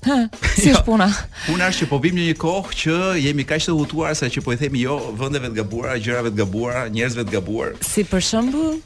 Ha, 0.09 0.17
si 0.51 0.67
jo. 0.67 0.75
është 0.75 0.83
puna? 0.89 1.07
Jo, 1.15 1.39
puna 1.47 1.71
është 1.71 1.85
që 1.85 1.89
po 1.93 2.01
vim 2.03 2.19
një 2.19 2.35
kohë 2.43 2.75
që 2.81 2.97
jemi 3.23 3.47
kaq 3.47 3.63
të 3.69 3.75
hutuar 3.79 4.19
sa 4.19 4.27
që 4.31 4.43
po 4.43 4.51
i 4.51 4.59
themi 4.59 4.83
jo 4.83 4.97
vendeve 5.19 5.47
të 5.53 5.61
gabuara, 5.61 5.95
gjërave 6.03 6.35
të 6.35 6.41
gabuara, 6.43 6.83
njerëzve 6.91 7.23
të 7.23 7.39
gabuar. 7.39 7.71
Si 7.87 8.03
për 8.11 8.19
shembull? 8.31 8.81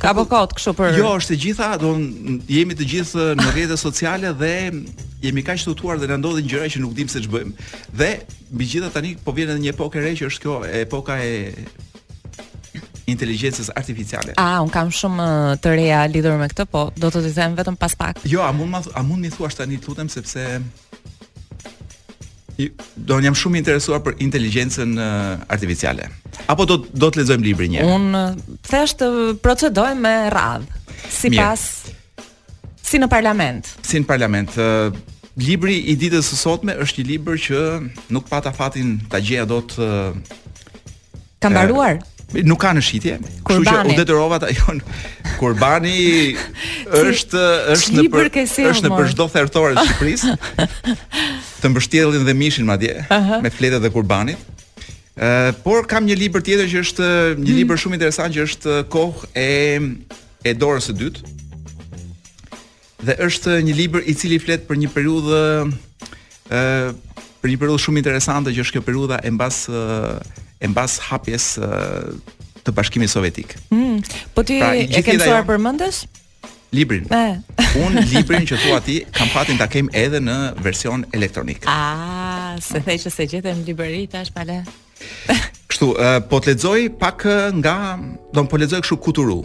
Ka 0.00 0.12
po 0.16 0.26
kot 0.28 0.52
kështu 0.56 0.72
për 0.76 0.96
Jo, 0.98 1.08
është 1.16 1.32
të 1.34 1.38
gjitha, 1.42 1.68
do 1.80 1.94
jemi 2.52 2.76
të 2.76 2.86
gjithë 2.92 3.26
në 3.40 3.46
rrjetet 3.54 3.80
sociale 3.80 4.32
dhe 4.36 4.50
jemi 5.24 5.44
kaq 5.46 5.62
të 5.64 5.72
utuar 5.72 5.98
dhe 6.00 6.10
na 6.10 6.18
ndodhin 6.20 6.48
gjëra 6.50 6.68
që 6.74 6.82
nuk 6.84 6.92
dim 6.98 7.08
se 7.08 7.22
ç'bëjmë. 7.24 7.70
Dhe 7.96 8.10
mbi 8.52 8.68
gjitha 8.74 8.90
tani 8.92 9.14
po 9.24 9.32
vjen 9.36 9.54
edhe 9.54 9.62
një 9.64 9.72
epokë 9.74 10.04
re 10.04 10.12
që 10.20 10.28
është 10.28 10.44
kjo 10.44 10.58
epoka 10.84 11.16
e 11.24 11.32
inteligjencës 13.06 13.70
artificiale. 13.78 14.34
Ah, 14.42 14.58
un 14.64 14.70
kam 14.74 14.90
shumë 14.92 15.22
uh, 15.22 15.52
të 15.62 15.76
reja 15.78 16.00
lidhur 16.10 16.36
me 16.40 16.48
këtë, 16.50 16.66
po 16.74 16.88
do 16.98 17.08
të 17.14 17.22
të 17.28 17.36
them 17.38 17.54
vetëm 17.56 17.78
pas 17.78 17.94
pak. 17.96 18.20
Jo, 18.28 18.42
a 18.44 18.50
mund 18.52 18.72
ma, 18.72 18.80
a 18.98 19.04
mund 19.06 19.22
mi 19.22 19.30
thuash 19.30 19.56
tani 19.60 19.78
lutem 19.86 20.10
sepse 20.12 20.48
do 22.96 23.14
jam 23.20 23.34
shumë 23.36 23.58
i 23.58 23.60
interesuar 23.62 24.00
për 24.04 24.16
inteligjencën 24.24 24.94
uh, 24.96 25.10
artificiale. 25.52 26.08
Apo 26.48 26.64
do 26.68 26.76
do 26.86 27.10
të 27.10 27.20
lexojmë 27.20 27.44
libri 27.44 27.68
një 27.72 27.84
Unë 27.84 28.22
Un 28.32 28.40
të 28.62 29.08
procedoj 29.44 29.90
me 30.00 30.14
radhë, 30.32 30.96
sipas 31.12 31.66
si 32.86 33.00
në 33.02 33.08
parlament. 33.12 33.68
Si 33.84 34.00
në 34.00 34.06
parlament. 34.08 34.56
Uh, 34.56 34.94
libri 35.36 35.78
i 35.92 35.96
ditës 36.00 36.28
së 36.32 36.38
sotme 36.40 36.76
është 36.80 37.02
një 37.02 37.08
libër 37.12 37.40
që 37.46 37.62
nuk 38.16 38.28
pata 38.30 38.52
fatin 38.56 38.96
ta 39.10 39.18
gjeja 39.20 39.46
dot 39.52 39.76
uh, 39.76 40.14
Kam 41.44 41.52
baruar? 41.52 41.98
nuk 42.46 42.58
ka 42.60 42.72
në 42.74 42.82
shitje. 42.82 43.16
Kështu 43.46 43.66
që 43.66 43.84
u 43.90 43.94
detyrova 43.98 44.38
ta 44.42 44.48
jon. 44.54 44.80
Kurbani 45.40 46.34
është 46.88 47.42
është 47.74 47.96
në 48.00 48.06
për, 48.14 48.30
është 48.72 48.86
në 48.86 48.92
për 48.96 49.10
çdo 49.12 49.28
thertore 49.32 49.76
të 49.76 49.84
Shqipërisë. 49.90 50.98
të 51.62 51.70
mbështjellin 51.72 52.26
dhe 52.26 52.34
mishin 52.36 52.66
madje 52.68 52.94
uh 53.00 53.08
-huh. 53.10 53.42
me 53.42 53.50
fletët 53.50 53.82
dhe 53.82 53.90
kurbanit. 53.92 54.38
Uh, 55.16 55.48
por 55.64 55.86
kam 55.86 56.04
një 56.04 56.16
libër 56.20 56.42
tjetër 56.44 56.66
që 56.68 56.80
është 56.84 57.06
një 57.40 57.48
hmm. 57.48 57.56
libër 57.60 57.76
shumë 57.80 57.94
interesant 57.96 58.34
që 58.36 58.42
është 58.42 58.72
kohë 58.92 59.28
e 59.32 59.52
e 60.44 60.54
dorës 60.54 60.90
së 60.90 60.94
dytë. 60.98 61.32
Dhe 63.06 63.14
është 63.26 63.60
një 63.64 63.74
libër 63.78 64.02
i 64.06 64.14
cili 64.14 64.38
flet 64.38 64.66
për 64.68 64.76
një 64.76 64.88
periudhë 64.92 65.70
ë 66.50 66.58
uh, 66.58 66.90
për 67.42 67.46
një 67.50 67.56
periudhë 67.62 67.80
shumë 67.86 67.98
interesante 68.02 68.50
që 68.52 68.60
është 68.60 68.72
kjo 68.76 68.82
periudha 68.84 69.18
e 69.24 69.30
mbas 69.32 69.68
uh, 69.72 70.18
e 70.58 70.66
mbas 70.68 70.98
hapjes 71.10 71.56
e, 71.58 71.68
të 72.66 72.72
Bashkimit 72.74 73.10
Sovjetik. 73.10 73.56
Mm. 73.70 74.00
Po 74.34 74.42
ti 74.46 74.58
pra, 74.60 74.72
e 74.76 75.02
ke 75.04 75.16
mësuar 75.18 75.42
jo, 75.44 75.48
përmendës? 75.50 76.02
Librin. 76.74 77.06
Eh. 77.12 77.36
Un 77.86 77.94
librin 78.10 78.46
që 78.48 78.58
thua 78.64 78.80
ti 78.84 78.98
kam 79.14 79.30
fatin 79.34 79.60
ta 79.60 79.68
kem 79.70 79.88
edhe 79.94 80.18
në 80.20 80.36
version 80.64 81.04
elektronik. 81.14 81.62
Ah, 81.70 82.56
se 82.62 82.82
thej 82.82 83.04
se 83.06 83.28
gjetem 83.30 83.62
në 83.62 83.68
librari 83.70 84.02
tash 84.10 84.32
pale. 84.34 84.62
Kështu, 85.70 85.92
po 86.30 86.40
të 86.40 86.54
lexoj 86.54 86.90
pak 86.98 87.26
nga, 87.60 87.76
do 88.34 88.42
të 88.42 88.48
po 88.52 88.60
lexoj 88.60 88.82
kështu 88.84 88.98
Kuturu. 89.04 89.38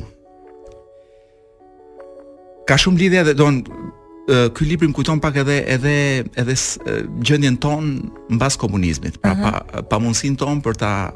Ka 2.70 2.78
shumë 2.80 3.00
lidhje 3.04 3.24
dhe 3.30 3.34
do 3.36 3.48
ky 4.56 4.66
libër 4.68 4.90
më 4.92 4.96
kujton 4.96 5.20
pak 5.24 5.36
edhe 5.44 5.58
edhe 5.74 5.94
edhe 6.40 6.56
gjendjen 7.24 7.58
ton 7.62 7.92
mbas 8.38 8.56
komunizmit, 8.60 9.18
pra 9.22 9.32
uh 9.34 9.38
mhm. 9.38 9.46
-huh. 9.46 9.64
pa 9.72 9.82
pamundsinë 9.90 10.38
ton 10.38 10.62
për 10.62 10.74
ta 10.82 11.12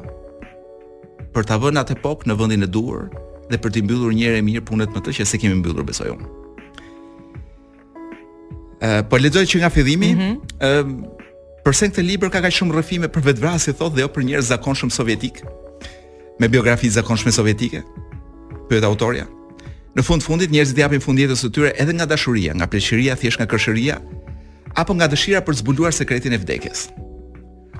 për 1.34 1.42
ta 1.46 1.58
vënë 1.58 1.78
atë 1.80 1.92
epok 1.96 2.26
në 2.26 2.36
vendin 2.38 2.62
e 2.62 2.66
duhur 2.66 3.08
dhe 3.50 3.56
për 3.58 3.70
të 3.72 3.82
mbyllur 3.84 4.12
njëherë 4.12 4.42
mirë 4.42 4.64
punët 4.64 4.90
me 4.94 5.00
të 5.00 5.10
që 5.16 5.24
se 5.24 5.38
kemi 5.38 5.54
mbyllur 5.60 5.84
besoj 5.84 6.08
unë. 6.10 6.26
Ë 8.82 9.02
po 9.10 9.16
lexoj 9.18 9.44
që 9.46 9.58
nga 9.60 9.70
fillimi, 9.70 10.10
ë 10.60 10.82
mm 10.82 11.14
përse 11.66 11.82
këtë 11.88 12.02
libër 12.06 12.30
ka 12.30 12.38
kaq 12.40 12.54
shumë 12.54 12.74
rrëfime 12.76 13.08
për 13.10 13.22
vetvrasje 13.26 13.72
thotë 13.74 13.94
dhe 13.96 14.00
jo 14.04 14.08
për 14.14 14.22
njerëz 14.26 14.46
zakonshëm 14.52 14.90
sovjetik 14.96 15.40
me 16.40 16.46
biografi 16.48 16.90
zakonshme 16.94 17.32
sovjetike. 17.32 17.82
Pyet 18.68 18.84
autorja 18.86 19.26
në 19.96 20.04
fund 20.04 20.22
fundit 20.24 20.52
njerëzit 20.52 20.76
japin 20.78 21.00
fund 21.00 21.18
jetës 21.20 21.40
së 21.40 21.48
tyre 21.56 21.70
edhe 21.80 21.94
nga 21.96 22.06
dashuria, 22.10 22.52
nga 22.54 22.68
pleqëria, 22.68 23.14
thjesht 23.16 23.40
nga 23.40 23.48
këshëria, 23.48 23.96
apo 24.76 24.92
nga 24.94 25.08
dëshira 25.08 25.40
për 25.44 25.56
të 25.56 25.60
zbuluar 25.62 25.94
sekretin 25.96 26.36
e 26.36 26.40
vdekjes. 26.42 26.90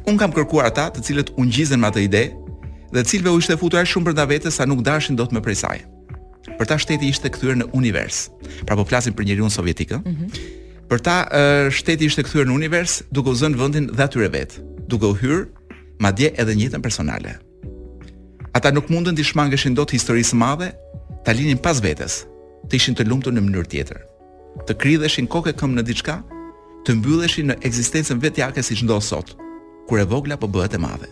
Un 0.08 0.16
kam 0.16 0.32
kërkuar 0.32 0.70
ata, 0.70 0.86
të 0.94 1.04
cilët 1.08 1.32
u 1.36 1.44
ngjizën 1.44 1.80
me 1.82 1.90
atë 1.90 2.04
ide, 2.06 2.22
dhe 2.94 3.02
të 3.02 3.10
cilëve 3.10 3.34
u 3.36 3.40
ishte 3.42 3.58
futur 3.60 3.84
shumë 3.84 4.08
për 4.08 4.16
ta 4.16 4.26
vetes 4.30 4.56
sa 4.56 4.64
nuk 4.68 4.80
dashin 4.86 5.18
dot 5.18 5.34
më 5.34 5.42
prej 5.44 5.58
saj. 5.60 5.82
Për 6.56 6.66
ta 6.70 6.78
shteti 6.80 7.10
ishte 7.12 7.28
kthyer 7.34 7.58
në 7.60 7.68
univers. 7.76 8.30
Pra 8.64 8.78
po 8.78 8.86
flasim 8.88 9.12
për 9.18 9.26
njeriu 9.28 9.50
sovjetik, 9.50 9.92
ëh. 9.98 10.04
Mm 10.04 10.14
-hmm. 10.14 10.56
Për 10.88 10.98
ta 11.02 11.16
shteti 11.70 12.06
ishte 12.08 12.22
kthyer 12.22 12.46
në 12.48 12.54
univers, 12.54 13.02
duke 13.12 13.28
u 13.28 13.34
zënë 13.36 13.58
vendin 13.60 13.86
dhe 13.96 14.02
atyre 14.02 14.28
vet, 14.32 14.56
duke 14.88 15.06
u 15.06 15.14
hyr 15.20 15.46
madje 16.00 16.30
edhe 16.40 16.54
një 16.54 16.80
personale. 16.80 17.36
Ata 18.56 18.70
nuk 18.72 18.88
mundën 18.88 19.16
të 19.18 19.24
shmangeshin 19.24 19.74
dot 19.74 19.90
historisë 19.90 20.34
madhe, 20.34 20.72
ta 21.26 21.34
linin 21.34 21.58
pas 21.58 21.78
vetes, 21.82 22.20
të 22.70 22.78
ishin 22.78 22.94
të 22.94 23.04
lumtur 23.10 23.34
në 23.34 23.42
mënyrë 23.42 23.68
tjetër. 23.72 23.98
Të 24.66 24.74
kridheshin 24.78 25.26
kokë 25.30 25.56
këmb 25.58 25.74
në 25.76 25.82
diçka, 25.88 26.14
të 26.86 26.94
mbylleshin 27.00 27.50
në 27.50 27.56
ekzistencën 27.66 28.20
vetjake 28.22 28.62
siç 28.62 28.84
ndodh 28.86 29.02
sot, 29.02 29.32
kur 29.90 29.98
e 29.98 30.06
vogla 30.06 30.38
po 30.38 30.46
bëhet 30.46 30.76
e 30.76 30.78
madhe. 30.78 31.10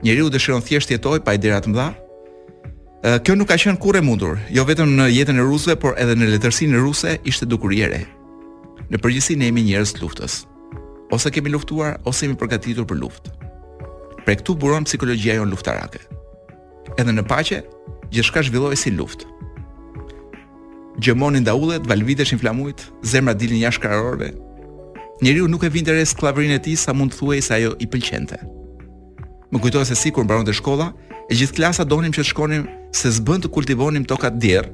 Njeriu 0.00 0.30
dëshiron 0.32 0.64
thjesht 0.64 0.94
jetoj 0.94 1.20
pa 1.26 1.36
idera 1.36 1.60
të 1.60 1.74
mëdha, 1.76 1.90
Kjo 3.22 3.36
nuk 3.38 3.46
ka 3.46 3.54
qenë 3.60 3.78
kurrë 3.78 4.00
e 4.00 4.02
mundur, 4.02 4.38
jo 4.50 4.62
vetëm 4.66 4.96
në 4.96 5.04
jetën 5.12 5.36
e 5.38 5.42
rusëve, 5.46 5.74
por 5.78 5.92
edhe 6.00 6.14
në 6.18 6.26
letërsinë 6.32 6.80
ruse 6.82 7.12
ishte 7.28 7.46
dukuri 7.46 7.78
e 7.84 7.88
re. 7.92 8.00
Në 8.90 8.98
përgjithësi 9.04 9.36
ne 9.38 9.46
jemi 9.46 9.62
njerëz 9.62 9.92
të 9.94 10.00
luftës. 10.02 10.40
Ose 11.14 11.30
kemi 11.30 11.52
luftuar 11.52 12.00
ose 12.08 12.26
jemi 12.26 12.34
përgatitur 12.40 12.88
për 12.90 12.98
luftë. 13.04 13.30
Për 14.26 14.40
këtu 14.40 14.56
buron 14.58 14.88
psikologjia 14.88 15.36
jon 15.38 15.52
luftarake. 15.54 16.00
Edhe 16.98 17.14
në 17.14 17.26
paqe, 17.30 17.60
gjithçka 18.10 18.42
zhvilloi 18.46 18.76
si 18.78 18.92
luftë. 18.92 19.26
Gjemonin 20.96 21.44
da 21.44 21.52
ullet, 21.54 21.84
valvideshin 21.86 22.38
flamujt, 22.40 22.86
zemra 23.04 23.34
dilin 23.38 23.60
jashtë 23.66 23.82
karorve. 23.84 24.30
Njeriu 25.22 25.48
nuk 25.48 25.64
e 25.64 25.68
vinte 25.72 25.92
res 25.92 26.14
sklavrinë 26.14 26.56
e 26.58 26.62
tij 26.64 26.78
sa 26.80 26.92
mund 26.96 27.12
të 27.12 27.18
thuhej 27.20 27.42
se 27.44 27.54
ajo 27.56 27.74
i 27.80 27.86
pëlqente. 27.88 28.38
Më 29.52 29.60
kujtohet 29.62 29.90
se 29.90 29.94
si 29.98 30.10
kur 30.12 30.24
mbaronte 30.24 30.52
shkolla, 30.56 30.88
e 31.30 31.34
gjithë 31.36 31.56
klasa 31.58 31.84
donim 31.84 32.12
që 32.14 32.22
të 32.24 32.30
shkonim 32.30 32.64
se 32.96 33.12
s'bën 33.12 33.42
të 33.44 33.50
kultivonim 33.52 34.04
tokat 34.08 34.38
djerr 34.40 34.68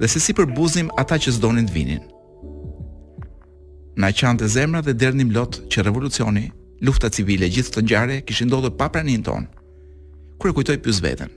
dhe 0.00 0.08
se 0.08 0.20
si 0.20 0.34
përbuzim 0.36 0.90
ata 1.00 1.16
që 1.18 1.30
s'donin 1.38 1.68
të 1.68 1.72
vinin. 1.74 2.02
Na 3.96 4.08
qante 4.12 4.48
zemra 4.48 4.80
dhe 4.84 4.96
derdhnim 4.96 5.32
lot 5.34 5.60
që 5.72 5.84
revolucioni, 5.86 6.50
lufta 6.84 7.08
civile, 7.12 7.48
gjithë 7.48 7.70
këto 7.72 7.84
ngjarje 7.86 8.22
kishin 8.28 8.48
ndodhur 8.50 8.72
pa 8.76 8.88
praninë 8.92 9.24
tonë. 9.26 9.48
Kur 10.40 10.52
kujtoj 10.56 10.80
pjus 10.82 11.00
veten, 11.04 11.28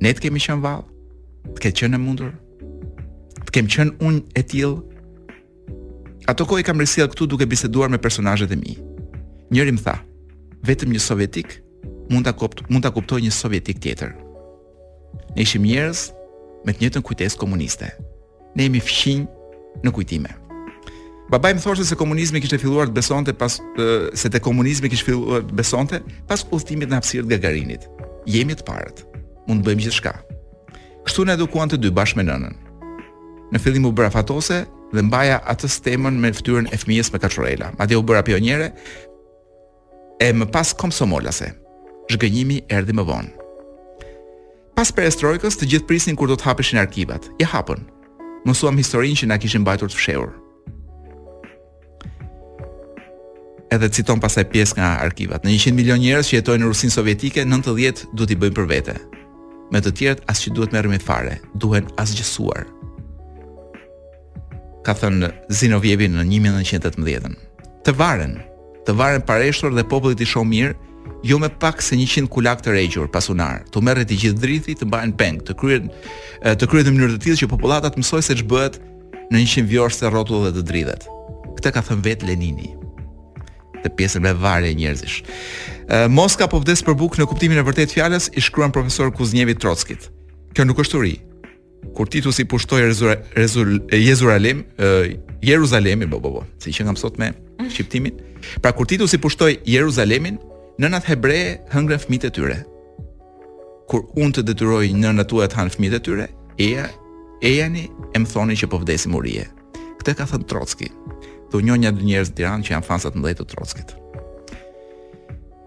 ne 0.00 0.12
të 0.16 0.26
kemi 0.26 0.40
qenë 0.42 0.62
vallë, 0.64 0.86
të 1.56 1.60
ketë 1.64 1.80
qenë 1.82 1.98
mundur, 2.00 2.30
të 3.48 3.54
kemi 3.56 3.72
qenë 3.74 3.96
unë 4.06 4.22
e 4.36 4.42
till. 4.52 4.78
Ato 6.30 6.46
kohë 6.48 6.64
kam 6.66 6.80
rrisjell 6.80 7.10
këtu 7.12 7.26
duke 7.30 7.48
biseduar 7.48 7.90
me 7.92 8.00
personazhet 8.00 8.52
e 8.54 8.58
mi. 8.60 8.76
Njëri 9.52 9.74
më 9.76 9.84
tha, 9.84 9.96
vetëm 10.68 10.94
një 10.94 11.02
sovjetik 11.04 11.58
mund 12.10 12.26
ta 12.26 12.32
kupt, 12.34 12.64
mund 12.70 12.82
ta 12.84 12.92
kuptoj 12.94 13.20
një 13.24 13.32
sovjetik 13.34 13.80
tjetër. 13.82 14.14
Ne 15.36 15.44
ishim 15.44 15.64
njerëz 15.66 16.06
me 16.66 16.72
të 16.72 16.84
njëjtën 16.84 17.04
kujtesë 17.06 17.38
komuniste. 17.40 17.90
Ne 18.56 18.66
jemi 18.66 18.80
fqinj 18.82 19.26
në 19.84 19.92
kujtime. 19.94 20.32
Babai 21.30 21.52
më 21.54 21.62
thoshte 21.62 21.84
se 21.86 21.94
komunizmi 21.94 22.40
kishte 22.42 22.58
filluar 22.58 22.88
të 22.90 22.96
besonte 22.96 23.34
pas 23.42 23.60
se 24.22 24.30
te 24.34 24.40
komunizmi 24.42 24.90
kishte 24.90 25.06
filluar 25.10 25.44
të 25.46 25.54
besonte 25.60 26.00
pas 26.26 26.42
udhëtimit 26.48 26.90
në 26.90 26.98
hapsirët 26.98 27.30
të 27.30 27.36
Gagarinit. 27.38 27.86
Jemi 28.26 28.58
të 28.58 28.66
parët 28.66 29.04
mund 29.50 29.62
të 29.64 29.68
bëjmë 29.68 29.82
gjithçka. 29.86 30.14
Kështu 31.06 31.24
na 31.26 31.34
edukuan 31.38 31.70
të 31.70 31.80
dy 31.82 31.90
bashkë 31.96 32.20
me 32.20 32.26
nënën. 32.30 32.56
Në 33.50 33.62
fillim 33.64 33.88
u 33.88 33.92
bëra 33.96 34.12
fatose 34.14 34.60
dhe 34.94 35.04
mbaja 35.06 35.40
atë 35.52 35.70
stemën 35.76 36.18
me 36.22 36.30
fytyrën 36.38 36.68
e 36.70 36.78
fëmijës 36.80 37.10
me 37.12 37.18
kaçurela. 37.22 37.72
Madje 37.78 37.98
u 37.98 38.04
bëra 38.06 38.22
pionjere 38.26 38.70
e 40.22 40.28
më 40.38 40.46
pas 40.54 40.70
komsomolase. 40.78 41.50
Zhgënjimi 42.12 42.60
erdhi 42.76 42.94
më 42.96 43.04
vonë. 43.10 43.32
Pas 44.78 44.92
perestrojkës 44.96 45.58
të 45.60 45.68
gjithë 45.74 45.88
prisnin 45.90 46.16
kur 46.18 46.30
do 46.30 46.38
të 46.38 46.46
hapeshin 46.48 46.80
arkivat. 46.80 47.26
I 47.42 47.46
hapën. 47.50 47.82
Mësuam 48.46 48.78
historinë 48.80 49.18
që 49.20 49.28
na 49.28 49.36
kishin 49.40 49.60
mbajtur 49.64 49.90
të 49.92 49.98
fshehur. 49.98 50.30
Edhe 53.74 53.86
citon 53.94 54.18
pasaj 54.22 54.48
pjesë 54.50 54.78
nga 54.80 54.94
arkivat. 55.04 55.44
Në 55.44 55.54
100 55.60 55.74
milion 55.76 56.00
njerëz 56.02 56.30
që 56.32 56.38
jetojnë 56.40 56.64
në 56.64 56.70
Rusinë 56.72 56.94
Sovjetike, 56.96 57.44
90 57.46 58.08
duhet 58.16 58.34
i 58.34 58.38
bëjmë 58.40 58.56
për 58.58 58.66
vete 58.72 58.96
me 59.70 59.80
të 59.80 59.92
tjerët 59.96 60.22
as 60.30 60.40
që 60.44 60.52
duhet 60.56 60.88
me 60.90 60.98
fare, 60.98 61.38
duhen 61.54 61.86
as 62.00 62.12
gjësuar. 62.16 62.66
Ka 64.84 64.94
thënë 64.96 65.28
Zinovjevi 65.52 66.08
në 66.10 66.26
1918. 66.26 67.34
Të 67.86 67.94
varen, 67.96 68.38
të 68.86 68.94
varen 68.96 69.22
pareshtor 69.26 69.74
dhe 69.76 69.86
popullit 69.88 70.20
i 70.26 70.32
mirë, 70.54 70.74
Jo 71.24 71.38
me 71.38 71.48
pak 71.48 71.82
se 71.82 71.96
100 71.96 72.28
kulak 72.32 72.62
të 72.64 72.70
rregjur 72.72 73.06
pasunar. 73.12 73.60
Tu 73.72 73.80
merrit 73.84 74.08
të 74.08 74.16
gjithë 74.20 74.40
drithit, 74.40 74.78
të 74.80 74.86
bajnë 74.88 75.16
peng, 75.20 75.38
të 75.44 75.54
kryen 75.60 75.90
të 76.44 76.66
kryen 76.70 76.86
në 76.88 76.94
mënyrë 76.96 77.16
të 77.16 77.20
tillë 77.24 77.40
që 77.42 77.48
popullata 77.50 77.90
të 77.92 78.00
mësojë 78.00 78.24
se 78.28 78.38
ç'bëhet 78.40 78.80
në 79.32 79.44
100 79.44 79.98
të 80.00 80.12
rrotull 80.12 80.46
dhe 80.48 80.54
të 80.58 80.66
dridhet. 80.72 81.08
Këtë 81.58 81.72
ka 81.76 81.84
thënë 81.88 82.04
vet 82.06 82.24
Lenini 82.24 82.70
të 83.84 83.92
pjesën 83.96 84.24
me 84.24 84.32
varje 84.36 84.70
e 84.72 84.76
njerëzish. 84.76 85.16
Moska 86.12 86.48
po 86.52 86.60
vdes 86.62 86.82
për 86.86 86.96
bukë 87.00 87.20
në 87.22 87.26
kuptimin 87.30 87.60
e 87.60 87.64
vërtet 87.66 87.92
fjalës 87.96 88.30
i 88.36 88.42
shkruan 88.44 88.72
profesor 88.74 89.10
Kuznjevi 89.12 89.56
Trotskit. 89.58 90.08
Kjo 90.54 90.66
nuk 90.68 90.80
është 90.84 90.98
uri. 91.00 91.16
Kur 91.96 92.06
Titus 92.08 92.38
i 92.38 92.44
pushtoi 92.44 92.82
Jeruzalem, 92.82 94.64
Jeruzalemin, 95.42 96.10
po 96.12 96.18
po 96.20 96.30
po, 96.34 96.42
si 96.60 96.72
që 96.76 96.84
kam 96.90 96.96
sot 96.96 97.16
me 97.18 97.30
shqiptimin. 97.70 98.18
Pra 98.60 98.72
kur 98.76 98.86
Titus 98.86 99.14
i 99.16 99.18
pushtoi 99.18 99.56
Jeruzalemin, 99.64 100.36
nënat 100.80 101.08
hebre 101.08 101.38
hëngrën 101.72 102.02
fëmijët 102.04 102.26
e 102.28 102.32
tyre. 102.36 102.58
Kur 103.88 104.04
unë 104.20 104.36
të 104.36 104.44
detyroj 104.52 104.90
nënat 104.92 105.30
tuaja 105.32 105.48
të 105.54 105.58
hanë 105.62 105.74
fëmijët 105.76 105.96
e 105.96 106.02
tyre, 106.06 106.28
eja 106.60 106.84
ejani 107.40 107.88
e 108.12 108.18
më 108.22 108.28
thoni 108.28 108.58
që 108.60 108.68
po 108.70 108.78
vdesim 108.84 109.16
urije. 109.16 109.48
Këtë 110.04 110.14
ka 110.20 110.28
thënë 110.30 110.46
Trotski, 110.52 110.90
të 111.50 111.58
unjon 111.58 111.82
një 111.82 111.90
dy 111.98 112.04
njerëz 112.08 112.30
të 112.30 112.36
Tiranë 112.38 112.66
që 112.66 112.72
janë 112.74 112.86
fansat 112.86 113.16
dhejtë 113.24 113.44
të 113.44 113.48
Trockit. 113.50 113.94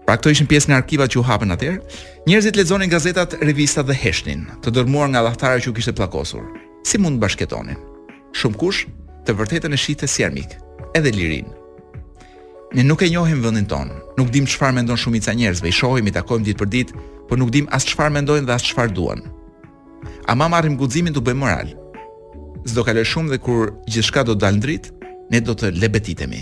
Pra 0.04 0.16
këto 0.18 0.32
ishën 0.32 0.48
pjesë 0.48 0.70
në 0.72 0.76
arkivat 0.78 1.12
që 1.12 1.18
u 1.20 1.24
hapen 1.24 1.52
atëherë. 1.54 2.00
Njerëzit 2.28 2.58
lexonin 2.58 2.92
gazetat, 2.92 3.36
revistat 3.44 3.86
dhe 3.88 3.96
heshtin, 3.96 4.44
të 4.64 4.72
dërmuar 4.76 5.10
nga 5.12 5.22
dhaftarët 5.24 5.64
që 5.64 5.70
u 5.70 5.74
kishte 5.76 5.94
plakosur. 5.96 6.44
Si 6.84 7.00
mund 7.00 7.16
të 7.18 7.22
bashketonin? 7.24 7.80
Shumë 8.36 8.58
kush 8.60 8.82
të 9.24 9.36
vërtetën 9.38 9.72
e 9.76 9.80
shite 9.80 10.08
si 10.08 10.24
armik, 10.26 10.56
edhe 10.96 11.12
lirin. 11.16 11.48
Ne 12.74 12.84
nuk 12.84 13.04
e 13.04 13.08
njohim 13.08 13.40
vendin 13.44 13.68
tonë, 13.70 13.96
nuk 14.18 14.32
dim 14.34 14.48
çfarë 14.50 14.76
mendon 14.80 14.98
shumica 14.98 15.32
e 15.32 15.38
njerëzve, 15.40 15.68
i 15.68 15.72
shohim, 15.72 16.08
i 16.08 16.12
takojmë 16.12 16.48
ditë 16.50 16.60
për 16.60 16.70
ditë, 16.74 17.02
por 17.28 17.38
nuk 17.40 17.52
dim 17.54 17.68
as 17.72 17.86
çfarë 17.88 18.12
mendojnë 18.18 18.48
dhe 18.48 18.56
as 18.56 18.64
çfarë 18.66 18.92
duan. 18.96 19.22
Ama 20.28 20.48
marrim 20.52 20.76
guximin 20.80 21.14
të 21.16 21.22
bëjmë 21.24 21.40
moral. 21.44 21.72
S'do 22.66 22.84
kaloj 22.84 23.06
shumë 23.12 23.36
dhe 23.36 23.40
kur 23.46 23.72
gjithçka 23.88 24.24
do 24.26 24.34
të 24.36 24.44
dalë 24.44 24.64
dritë, 24.66 25.03
ne 25.34 25.40
do 25.42 25.54
të 25.58 25.72
lebetitemi. 25.82 26.40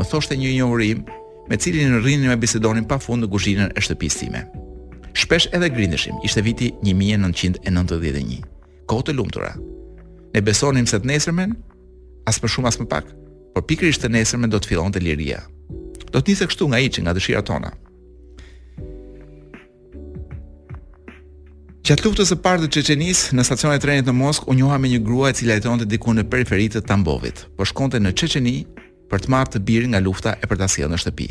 Më 0.00 0.04
thoshte 0.08 0.36
një 0.40 0.52
njohurim 0.56 1.02
me 1.50 1.56
cilin 1.60 1.90
në 1.92 1.98
rrinin 2.00 2.30
me 2.32 2.38
bisedonin 2.40 2.86
pa 2.88 2.96
fund 3.04 3.26
në 3.26 3.28
kushinën 3.32 3.74
e 3.76 3.80
shtëpisë 3.84 4.20
time. 4.22 4.40
Shpesh 5.20 5.50
edhe 5.56 5.68
grindeshim, 5.74 6.16
ishte 6.24 6.40
viti 6.46 6.70
1991, 6.86 8.38
kohë 8.88 9.04
të 9.10 9.16
lumtura. 9.18 9.52
Ne 10.32 10.40
besonim 10.48 10.88
se 10.88 10.96
të 11.02 11.10
nesërmen, 11.12 11.52
as 12.30 12.40
më 12.40 12.52
shumë 12.54 12.72
as 12.72 12.80
më 12.80 12.88
pak, 12.94 13.12
por 13.52 13.66
pikërisht 13.68 14.06
të 14.06 14.12
nesërmen 14.16 14.54
do 14.54 14.62
të 14.62 14.72
filon 14.72 14.94
të 14.96 15.04
liria. 15.04 15.42
Do 16.14 16.22
të 16.22 16.24
njëse 16.32 16.48
kështu 16.48 16.70
nga 16.72 16.80
i 16.80 16.88
që 16.94 17.04
nga 17.04 17.12
dëshira 17.18 17.44
tona. 17.52 17.74
Gjatë 21.82 22.04
luftës 22.06 22.28
së 22.30 22.36
parë 22.38 22.62
të 22.62 22.68
Çeçenis, 22.76 23.20
në 23.34 23.42
stacionin 23.42 23.74
e 23.74 23.80
trenit 23.82 24.06
në 24.06 24.12
Moskë, 24.14 24.44
u 24.46 24.54
njoha 24.54 24.76
me 24.78 24.86
një 24.92 25.00
grua 25.02 25.32
e 25.32 25.34
cila 25.34 25.56
jetonte 25.56 25.86
diku 25.90 26.12
në 26.14 26.22
periferi 26.30 26.68
të 26.70 26.82
Tambovit, 26.86 27.40
por 27.58 27.66
shkonte 27.66 27.98
në 27.98 28.12
Çeçeni 28.14 28.52
për 29.10 29.24
të 29.24 29.32
marrë 29.34 29.50
të 29.56 29.60
birin 29.66 29.90
nga 29.90 30.00
lufta 30.04 30.36
e 30.38 30.46
për 30.46 30.60
ta 30.60 30.68
sjellë 30.70 30.92
në 30.94 31.00
shtëpi. 31.02 31.26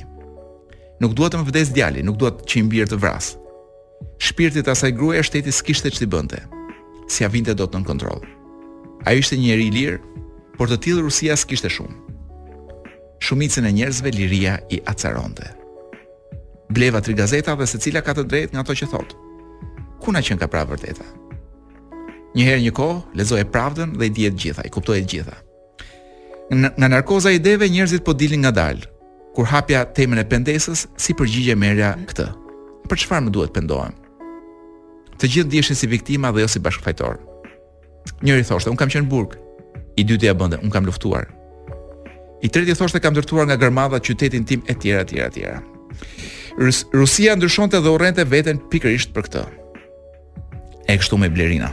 Nuk 0.99 1.15
dua 1.15 1.29
të 1.31 1.39
më 1.39 1.47
vdes 1.53 1.71
djali, 1.71 2.03
nuk 2.03 2.19
dua 2.19 2.33
të 2.35 2.49
qim 2.51 2.67
birë 2.69 2.89
të 2.91 2.99
vras. 2.99 3.29
Shpirti 4.19 4.59
i 4.59 4.67
asaj 4.75 4.91
gruaje 4.99 5.23
e 5.23 5.27
shtetit 5.29 5.55
s'kishte 5.55 5.89
ç'i 5.95 6.09
bënte. 6.17 6.41
Si 7.07 7.23
vinte 7.31 7.55
dot 7.55 7.71
nën 7.73 7.87
kontroll. 7.87 8.19
Ai 9.07 9.15
ishte 9.23 9.39
një 9.39 9.47
njerëz 9.53 9.65
i 9.69 9.73
lirë, 9.79 9.97
por 10.59 10.67
të 10.67 10.81
tillë 10.83 11.07
Rusia 11.07 11.39
s'kishte 11.39 11.71
shumë. 11.71 11.97
Shumicën 13.23 13.63
e 13.63 13.75
njerëzve 13.79 14.11
liria 14.19 14.59
i 14.69 14.83
acaronte. 14.83 15.47
Bleva 16.69 16.99
tri 16.99 17.15
gazeta 17.15 17.55
dhe 17.55 17.65
secila 17.71 18.03
ka 18.03 18.19
të 18.19 18.27
drejtë 18.27 18.51
nga 18.57 18.67
ato 18.67 18.75
që 18.81 18.91
thotë 18.91 19.29
ku 20.01 20.09
na 20.11 20.19
qen 20.25 20.39
ka 20.41 20.49
pra 20.49 20.65
vërteta. 20.65 21.05
Një 22.35 22.45
herë 22.47 22.63
një 22.65 22.73
kohë 22.75 23.17
lexoi 23.19 23.45
pravdën 23.53 23.93
dhe 23.99 24.07
i 24.09 24.13
dihet 24.17 24.37
gjitha, 24.39 24.63
i 24.65 24.71
kuptoi 24.73 25.01
të 25.01 25.09
gjitha. 25.13 25.37
Në, 26.51 26.73
nga 26.79 26.87
narkoza 26.95 27.31
e 27.31 27.37
ideve 27.39 27.69
njerëzit 27.69 28.03
po 28.07 28.13
dilin 28.17 28.43
ngadalë. 28.45 28.87
Kur 29.35 29.47
hapja 29.47 29.85
temën 29.97 30.19
e 30.19 30.25
pendesës, 30.27 30.85
si 30.99 31.13
përgjigje 31.15 31.55
merja 31.55 31.93
këtë. 32.09 32.25
Për 32.91 32.99
çfarë 33.03 33.27
më 33.29 33.33
duhet 33.35 33.53
pendohem? 33.55 33.95
Të 35.21 35.29
gjithë 35.35 35.49
ndiheshin 35.51 35.77
si 35.79 35.87
viktima 35.91 36.31
dhe 36.35 36.43
jo 36.43 36.49
si 36.51 36.59
bashkëfajtor. 36.63 37.19
Njëri 38.25 38.47
thoshte, 38.47 38.71
un 38.73 38.79
kam 38.79 38.91
qenë 38.91 39.07
burg. 39.11 39.37
I 39.99 40.03
dyti 40.07 40.27
ja 40.27 40.33
bënte, 40.35 40.59
un 40.63 40.71
kam 40.73 40.87
luftuar. 40.87 41.29
I 42.43 42.49
treti 42.49 42.75
thoshte 42.75 42.99
kam 43.03 43.13
ndërtuar 43.15 43.47
nga 43.47 43.59
gërmadha 43.61 43.99
qytetin 44.03 44.47
tim 44.47 44.63
etj 44.71 44.91
etj 45.03 45.19
etj. 45.21 45.39
Rusia 46.95 47.35
ndryshonte 47.37 47.79
dhe 47.79 47.91
urrente 47.91 48.23
veten 48.27 48.59
pikërisht 48.71 49.13
për 49.15 49.27
këtë 49.27 49.45
e 50.93 50.97
kështu 50.99 51.17
me 51.21 51.29
Blerina. 51.31 51.69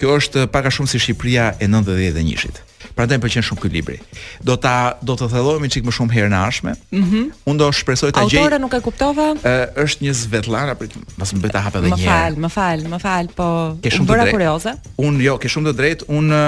Kjo 0.00 0.16
është 0.18 0.44
pak 0.50 0.66
a 0.66 0.72
shumë 0.74 0.90
si 0.90 0.98
Shqipëria 0.98 1.50
e 1.62 1.68
91-shit. 1.70 2.58
Prandaj 2.96 3.20
më 3.20 3.22
pëlqen 3.24 3.44
shumë 3.46 3.60
ky 3.62 3.70
libër. 3.76 4.00
Do 4.44 4.56
ta 4.60 4.72
do 5.04 5.14
të 5.18 5.28
thellohemi 5.32 5.68
çik 5.72 5.84
më 5.86 5.92
shumë 5.94 6.16
herë 6.16 6.30
në 6.34 6.40
arshme. 6.48 6.74
Mhm. 6.90 7.02
Mm 7.02 7.50
Unë 7.52 7.60
do 7.62 7.68
shpresoj 7.78 8.10
ta 8.16 8.24
gjej. 8.26 8.40
Autora 8.42 8.58
nuk 8.60 8.74
e 8.76 8.80
kuptova. 8.84 9.28
Ë 9.38 9.54
është 9.84 10.08
një 10.08 10.14
Svetlana, 10.18 10.74
prit, 10.78 10.96
mos 11.18 11.32
më 11.36 11.42
bëta 11.46 11.62
hap 11.64 11.78
edhe 11.78 11.92
një. 11.92 12.00
Më 12.00 12.08
fal, 12.10 12.38
më 12.44 12.50
fal, 12.56 12.84
më 12.96 13.00
fal, 13.04 13.30
po 13.38 13.48
ke 13.84 13.94
shumë 13.94 14.10
bëra 14.10 14.26
kurioze. 14.34 14.74
Unë 15.06 15.24
jo, 15.28 15.36
ke 15.44 15.52
shumë 15.54 15.70
të 15.72 15.76
drejtë. 15.80 16.10
Unë 16.18 16.42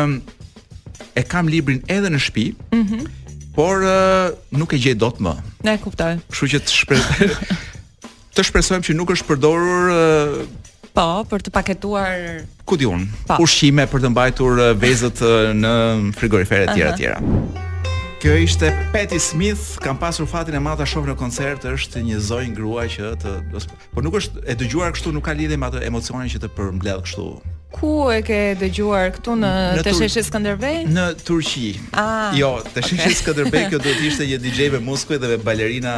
e 1.15 1.25
kam 1.33 1.49
librin 1.55 1.81
edhe 1.99 2.11
në 2.15 2.23
shtëpi. 2.27 2.49
Mhm. 2.71 2.81
Mm 2.99 3.21
por 3.55 3.85
nuk 4.59 4.73
e 4.75 4.79
gjej 4.83 4.97
dot 4.99 5.21
më. 5.23 5.31
Ne 5.63 5.77
kuptoj. 5.79 6.17
Kështu 6.27 6.47
që 6.51 6.59
të 6.67 6.73
shpresoj. 6.75 7.27
të 8.35 8.43
shpresojmë 8.49 8.83
që 8.89 8.97
nuk 8.99 9.13
është 9.15 9.29
përdorur 9.29 9.93
Po, 10.95 11.05
për 11.27 11.43
të 11.49 11.55
paketuar 11.55 12.21
Ku 12.71 12.77
di 12.79 12.87
un? 12.87 13.03
Po. 13.27 13.41
Ushqime 13.43 13.87
për 13.91 14.05
të 14.07 14.11
mbajtur 14.15 14.61
eh, 14.63 14.71
vezët 14.79 15.23
eh, 15.27 15.51
në 15.65 15.75
frigorifere 16.19 16.69
të 16.71 16.79
tjera 16.79 16.93
të 16.93 17.03
tjera. 17.03 17.71
Kjo 18.25 18.33
ishte 18.41 18.71
Patti 18.93 19.19
Smith, 19.21 19.61
kam 19.85 19.99
pasur 20.01 20.25
fatin 20.25 20.55
e 20.57 20.61
madh 20.61 20.79
ta 20.81 20.87
shoh 20.89 21.05
në 21.05 21.13
koncert, 21.21 21.61
është 21.69 22.01
një 22.07 22.23
zonjë 22.25 22.55
grua 22.57 22.87
që 22.89 23.11
të, 23.21 23.35
po 23.93 24.01
nuk 24.01 24.17
është 24.17 24.47
e 24.49 24.57
dëgjuar 24.63 24.95
kështu 24.97 25.13
nuk 25.13 25.27
ka 25.29 25.35
lidhje 25.37 25.59
me 25.61 25.69
atë 25.69 25.83
emocionin 25.91 26.33
që 26.33 26.41
të 26.47 26.49
përmbledh 26.57 27.03
kështu. 27.05 27.25
Ku 27.75 27.91
e 28.15 28.23
ke 28.25 28.39
dëgjuar 28.63 29.11
këtu 29.19 29.35
në, 29.43 29.51
në 29.81 29.85
Teshëshë 29.85 30.23
Skënderbej? 30.31 30.77
Në 30.95 31.05
Turqi. 31.27 31.67
Ah, 31.99 32.31
jo, 32.39 32.53
Teshëshë 32.71 33.11
okay. 33.11 33.19
Skënderbej 33.19 33.65
kjo 33.75 33.81
duhet 33.83 34.03
ishte 34.09 34.29
një 34.31 34.39
DJ 34.45 34.71
me 34.77 34.81
muskuj 34.87 35.19
dhe 35.21 35.33
me 35.35 35.37
balerina 35.45 35.97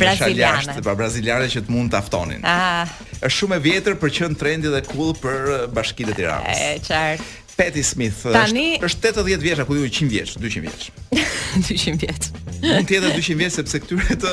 brazilianë, 0.00 0.78
pra 0.86 0.94
braziliane 0.94 1.50
që 1.52 1.66
të 1.66 1.74
mund 1.74 1.92
ta 1.92 2.00
ftonin. 2.06 2.46
Ah. 2.48 2.86
Është 3.20 3.34
shumë 3.42 3.58
e 3.60 3.64
vjetër 3.66 3.98
për 4.00 4.14
qënë 4.20 4.38
trendi 4.40 4.72
dhe 4.72 4.80
cool 4.94 5.12
për 5.20 5.66
Bashkinë 5.76 6.14
e 6.14 6.20
Tiranës. 6.22 6.64
E 6.64 6.80
qartë. 6.86 7.30
Patty 7.60 7.82
Smith 7.84 8.16
Tani... 8.32 8.78
është 8.80 9.08
është 9.10 9.20
80 9.20 9.42
vjeç 9.44 9.60
apo 9.66 9.74
100 9.76 10.06
vjeç, 10.08 10.34
200 10.40 10.62
vjeç. 10.64 10.90
200 11.68 11.96
vjeç. 12.02 12.28
Mund 12.64 12.88
të 12.88 12.96
jetë 12.96 13.10
200 13.18 13.36
vjeç 13.42 13.58
sepse 13.58 13.80
këtyre 13.84 14.16
të 14.22 14.32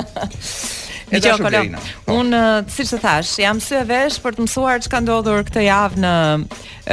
Mi 1.09 1.23
jo 1.25 1.35
kolon. 1.41 1.77
Po. 2.05 2.15
Un 2.21 2.39
siç 2.71 2.93
e 2.93 2.99
thash, 3.03 3.39
jam 3.41 3.63
sy 3.65 3.79
e 3.81 3.85
vesh 3.89 4.19
për 4.23 4.37
të 4.39 4.45
mësuar 4.47 4.85
çka 4.85 5.03
ndodhur 5.03 5.43
këtë 5.51 5.67
javë 5.67 6.05
në 6.07 6.17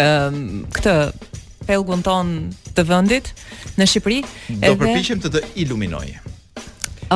ëm 0.08 0.44
këtë 0.80 1.00
pelgun 1.66 2.02
ton 2.06 2.30
të 2.78 2.86
vendit 2.88 3.32
në 3.80 3.88
Shqipëri 3.90 4.20
edhe 4.60 4.72
do 4.72 4.80
përpiqem 4.86 5.22
të 5.26 5.32
të 5.36 5.42
iluminoj. 5.66 6.08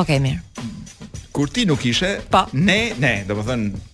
okay, 0.02 0.20
mirë. 0.24 1.30
Kur 1.34 1.50
ti 1.54 1.64
nuk 1.70 1.84
ishe, 1.86 2.16
pa. 2.30 2.44
Po. 2.46 2.58
ne, 2.58 2.80
ne, 3.00 3.12
do 3.28 3.36
të 3.38 3.46
thënë 3.48 3.86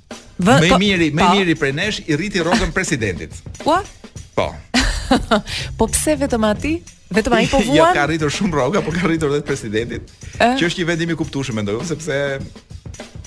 më 0.47 0.57
i 0.73 0.77
miri, 0.81 1.09
më 1.17 1.23
i 1.23 1.25
po. 1.31 1.35
miri 1.39 1.55
prej 1.57 1.73
nesh 1.79 2.01
i 2.11 2.17
rriti 2.17 2.43
rrogën 2.45 2.73
presidentit. 2.77 3.33
Ua? 3.65 3.81
Po. 4.37 4.51
po 5.79 5.89
pse 5.89 6.17
vetëm 6.21 6.45
aty? 6.51 6.75
Vetëm 7.17 7.37
ai 7.39 7.47
po 7.49 7.61
vuan? 7.65 7.77
Ja 7.77 7.91
ka 7.97 8.05
rritur 8.11 8.33
shumë 8.35 8.57
rroga, 8.59 8.83
po 8.85 8.93
ka 8.93 9.07
rritur 9.09 9.33
edhe 9.33 9.45
presidentit. 9.47 10.11
Eh? 10.37 10.57
Që 10.61 10.69
është 10.69 10.83
një 10.83 10.89
vendim 10.93 11.15
i 11.15 11.19
kuptueshëm 11.19 11.57
mendoj, 11.61 11.79
sepse 11.89 12.19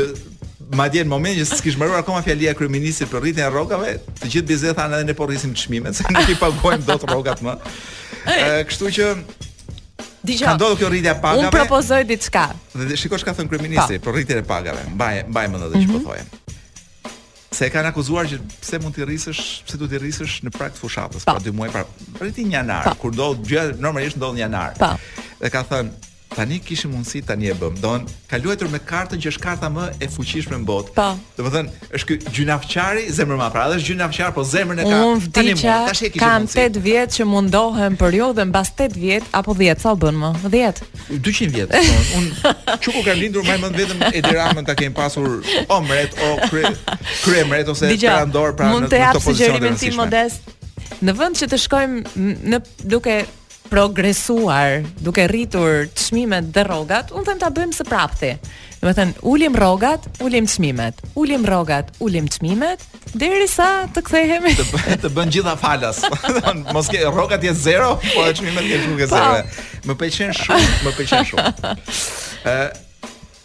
Madje 0.68 1.00
në 1.04 1.08
momentin 1.08 1.40
që 1.48 1.56
s'kish 1.58 1.76
mbaruar 1.80 2.00
akoma 2.04 2.22
fjalia 2.24 2.52
kryeministit 2.54 3.08
për 3.12 3.20
rritjen 3.24 3.46
e 3.48 3.52
rrogave, 3.52 3.92
të 4.20 4.26
gjithë 4.32 4.48
bizet 4.48 4.76
thanë 4.78 4.96
edhe 5.00 5.06
ne 5.10 5.14
po 5.14 5.24
rrisim 5.28 5.54
çmimet, 5.56 5.96
se 5.96 6.04
nuk 6.12 6.28
i 6.30 6.36
paguajmë 6.44 6.84
dot 6.90 7.04
rrogat 7.10 7.40
më 7.46 7.54
kështu 8.68 8.92
që 8.98 9.08
Dgjoj. 10.28 10.44
Ka 10.44 10.54
ndodhur 10.58 10.78
kjo 10.82 10.88
rritje 10.92 11.12
e 11.14 11.16
pagave. 11.24 11.46
Un 11.46 11.54
propozoj 11.54 12.02
diçka. 12.10 12.42
Dhe 12.76 12.98
shikosh 13.00 13.24
ka 13.24 13.32
thënë 13.38 13.48
kryeministri 13.54 14.00
po. 14.02 14.10
për 14.10 14.16
rritjen 14.18 14.42
e 14.42 14.44
pagave. 14.44 14.82
Mbaj 14.92 15.22
mbaj 15.32 15.46
mend 15.54 15.66
atë 15.70 15.80
që 15.84 15.88
po 15.88 16.02
mhm. 16.02 16.02
thojë. 16.04 16.58
Se 17.56 17.70
e 17.70 17.72
kanë 17.72 17.92
akuzuar 17.94 18.28
që 18.34 18.40
pse 18.60 18.80
mund 18.84 18.98
të 18.98 19.08
rrisësh, 19.08 19.40
pse 19.70 19.80
do 19.80 19.88
të 19.88 20.02
rrisësh 20.02 20.36
në 20.44 20.52
prag 20.58 20.76
të 20.76 20.82
fushatës, 20.82 21.24
pa. 21.24 21.38
pra 21.38 21.46
2 21.46 21.54
po. 21.54 21.60
muaj 21.62 21.72
para. 21.78 21.88
Rriti 22.20 22.44
në 22.50 22.58
janar, 22.58 22.84
po. 22.90 22.98
kur 23.06 23.16
do 23.16 23.30
gjë 23.48 23.78
normalisht 23.80 24.20
ndodh 24.20 24.36
në 24.36 24.44
janar. 24.44 24.76
Pa. 24.82 24.92
Dhe 25.40 25.54
ka 25.54 25.64
thënë, 25.70 26.07
tani 26.36 26.60
kishim 26.64 26.92
mundësi 26.92 27.22
tani 27.26 27.48
e 27.52 27.56
bëm. 27.58 27.78
Don, 27.82 28.04
ka 28.30 28.38
luajtur 28.42 28.68
me 28.72 28.80
kartën 28.84 29.20
që 29.22 29.30
është 29.32 29.42
karta 29.44 29.70
më 29.72 29.86
e 30.04 30.08
fuqishme 30.12 30.58
në 30.60 30.68
botë. 30.68 30.94
Po. 30.98 31.06
Domethën, 31.38 31.70
është 31.96 32.08
ky 32.10 32.18
gjynafçari, 32.38 33.06
zemra 33.16 33.38
më 33.40 33.46
afra, 33.48 33.66
është 33.78 33.90
gjynafçar, 33.92 34.34
po 34.36 34.44
zemrën 34.48 34.82
e 34.84 34.88
ka. 34.90 35.00
Tani 35.38 35.54
mund, 35.56 35.64
tash 35.88 36.04
e 36.08 36.12
kishim 36.12 36.26
Kam 36.28 36.48
8 36.50 36.80
vjet 36.84 37.16
që 37.18 37.28
mundohem 37.32 37.98
për 38.02 38.20
jo 38.20 38.28
dhe 38.40 38.48
mbas 38.52 38.74
8 38.76 38.98
vjet 39.00 39.30
apo 39.38 39.56
10, 39.60 39.82
sa 39.84 39.96
u 39.96 40.00
bën 40.04 40.20
më? 40.24 40.34
10. 40.58 40.84
200 41.24 41.56
vjet. 41.56 41.74
Don, 41.74 41.88
po, 41.88 42.20
un 42.20 42.78
çu 42.84 42.96
ku 42.98 43.06
kam 43.08 43.22
lindur 43.24 43.48
më 43.48 43.72
vetëm 43.78 44.06
e 44.12 44.20
diramën 44.28 44.68
ta 44.68 44.76
kem 44.78 44.94
pasur 44.98 45.42
omret 45.72 46.14
o 46.28 46.36
kre, 46.52 46.74
kremret 47.24 47.72
ose 47.72 47.90
trandor 48.04 48.56
pranë. 48.60 48.74
Mund 48.76 48.92
të 48.92 49.02
jap 49.06 49.22
sugjerimin 49.24 49.76
tim 49.80 49.96
modest. 49.98 50.54
Në 51.04 51.14
vend 51.20 51.36
që 51.36 51.50
të 51.52 51.58
shkojmë 51.60 52.28
në 52.48 52.58
duke 52.90 53.22
progresuar, 53.70 54.82
duke 55.04 55.26
rritur 55.28 55.88
çmimet 55.96 56.52
dhe 56.56 56.64
rrogat, 56.66 57.12
unë 57.14 57.28
them 57.28 57.42
ta 57.42 57.50
bëjmë 57.54 57.76
së 57.78 57.86
prapti. 57.88 58.32
Do 58.78 58.88
të 58.88 58.94
thënë, 59.00 59.16
ulim 59.28 59.56
rrogat, 59.58 60.06
ulim 60.24 60.46
çmimet. 60.50 60.98
Ulim 61.18 61.46
rrogat, 61.48 61.90
ulim 62.04 62.28
çmimet, 62.32 62.84
derisa 63.18 63.68
të 63.96 64.04
kthehemi. 64.08 64.54
Të 64.58 64.68
bëj 64.76 64.98
të 65.04 65.12
bën 65.16 65.32
gjitha 65.36 65.56
falas. 65.60 66.04
Do 66.24 66.36
të 66.48 66.74
mos 66.76 66.90
ke 66.94 67.02
rrogat 67.10 67.44
je 67.48 67.54
zero, 67.58 67.96
po 68.14 68.26
çmimet 68.38 68.70
janë 68.74 68.92
duke 68.92 69.10
zero. 69.12 69.38
Po. 69.38 69.70
Më 69.92 69.98
pëlqen 70.04 70.36
shumë, 70.40 70.74
më 70.88 70.96
pëlqen 71.00 71.32
shumë. 71.32 71.56
Ë 72.56 72.60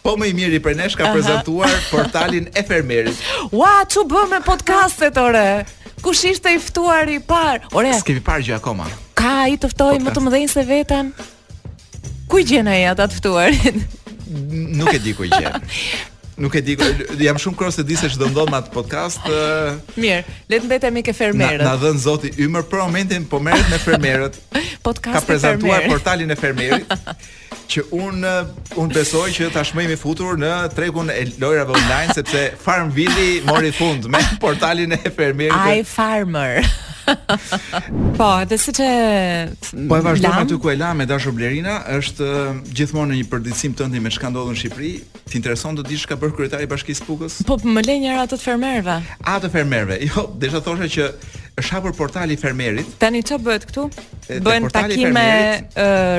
Po 0.03 0.17
më 0.19 0.27
i 0.33 0.33
mirë 0.35 0.57
i 0.59 0.59
për 0.59 0.73
nesh 0.75 0.97
ka 0.99 1.13
prezentuar 1.13 1.71
portalin 1.87 2.49
e 2.59 2.59
fermerit. 2.67 3.21
Ua, 3.55 3.85
që 3.87 4.01
bëmë 4.11 4.41
e 4.41 4.43
podcastet, 4.43 5.15
ore? 5.15 5.63
Kush 6.03 6.25
ishte 6.33 6.51
iftuar 6.57 7.07
i 7.07 7.21
parë? 7.23 7.71
Ore, 7.71 7.95
s'kemi 8.01 8.19
parë 8.19 8.43
gjë 8.49 8.57
akoma 8.57 8.89
ka 9.17 9.33
ai 9.47 9.57
të 9.61 9.69
ftoj 9.73 9.95
më 10.03 10.13
të 10.15 10.23
mëdhenj 10.25 10.49
se 10.53 10.63
veten? 10.67 11.11
Ku 12.29 12.41
gjen 12.41 12.69
ai 12.71 12.83
ata 12.89 13.07
të 13.11 13.19
ftuarit? 13.19 13.85
Nuk 14.79 14.89
e 14.93 14.99
di 15.03 15.13
ku 15.17 15.27
gjen. 15.29 15.53
Nuk 16.41 16.55
e 16.57 16.63
di, 16.65 16.73
jam 17.21 17.37
shumë 17.37 17.57
kurioz 17.59 17.75
të 17.77 17.83
di 17.85 17.93
se 17.99 18.07
ç'do 18.09 18.25
ndodh 18.31 18.49
me 18.49 18.57
atë 18.57 18.71
podcast. 18.73 19.21
Mirë, 20.01 20.23
le 20.49 20.57
të 20.57 20.65
mbetemi 20.65 21.03
ke 21.05 21.13
fermerët. 21.13 21.61
Na, 21.61 21.75
na 21.75 21.81
dhën 21.83 21.99
Zoti 22.01 22.31
ymer 22.41 22.65
për 22.65 22.81
momentin, 22.87 23.27
po 23.29 23.37
merret 23.37 23.69
me 23.69 23.77
fermerët. 23.83 24.39
Podcast 24.83 25.13
ka 25.13 25.21
prezantuar 25.27 25.83
fermer. 25.83 25.93
portalin 25.93 26.33
e 26.33 26.35
fermerit 26.35 26.89
që 27.69 27.83
un 28.01 28.25
un 28.81 28.89
besoj 28.97 29.29
që 29.37 29.51
tashmë 29.53 29.85
jemi 29.85 29.99
futur 30.01 30.33
në 30.41 30.49
tregun 30.75 31.07
e 31.13 31.21
lojrave 31.39 31.71
online 31.77 32.13
sepse 32.17 32.41
Farmville 32.59 33.45
mori 33.47 33.71
fund 33.71 34.09
me 34.11 34.19
portalin 34.41 34.97
e 34.97 34.99
fermerit. 35.07 35.53
Ai 35.53 35.85
Farmer. 35.87 36.65
po, 38.17 38.29
edhe 38.43 38.57
si 38.59 38.71
që... 38.75 38.85
Mm, 39.51 39.85
po 39.91 39.97
e 39.99 40.03
vazhdojmë 40.05 40.43
aty 40.45 40.57
ku 40.61 40.71
e 40.71 40.75
la 40.79 40.91
me 40.97 41.05
dashur 41.09 41.33
Blerina, 41.35 41.79
është 41.99 42.27
mm, 42.29 42.63
gjithmonë 42.79 43.11
në 43.13 43.19
një 43.21 43.27
përdisim 43.31 43.75
të 43.77 43.87
ndi 43.91 44.01
me 44.05 44.11
shka 44.13 44.31
ndodhë 44.33 44.55
në 44.55 44.61
Shqipëri, 44.63 44.91
ti 45.27 45.39
intereson 45.39 45.77
të 45.81 45.99
çka 46.05 46.17
bën 46.21 46.33
kryetari 46.37 46.69
bashkisë 46.71 47.07
pukës? 47.07 47.39
Po, 47.47 47.57
më 47.63 47.85
le 47.87 47.97
njëra 48.05 48.25
atë 48.27 48.37
të 48.37 48.43
fermerve. 48.43 48.99
A 49.33 49.37
të 49.43 49.51
fermerve, 49.53 49.99
jo, 50.07 50.27
desha 50.43 50.61
thosha 50.65 50.89
që 50.93 51.09
është 51.61 51.73
hapur 51.75 51.93
portali 51.93 52.33
i 52.33 52.39
fermerit. 52.41 52.87
Tani 53.01 53.21
çfarë 53.23 53.43
bëhet 53.45 53.65
këtu? 53.69 53.83
Bëhen 54.47 54.65
takime 54.73 55.27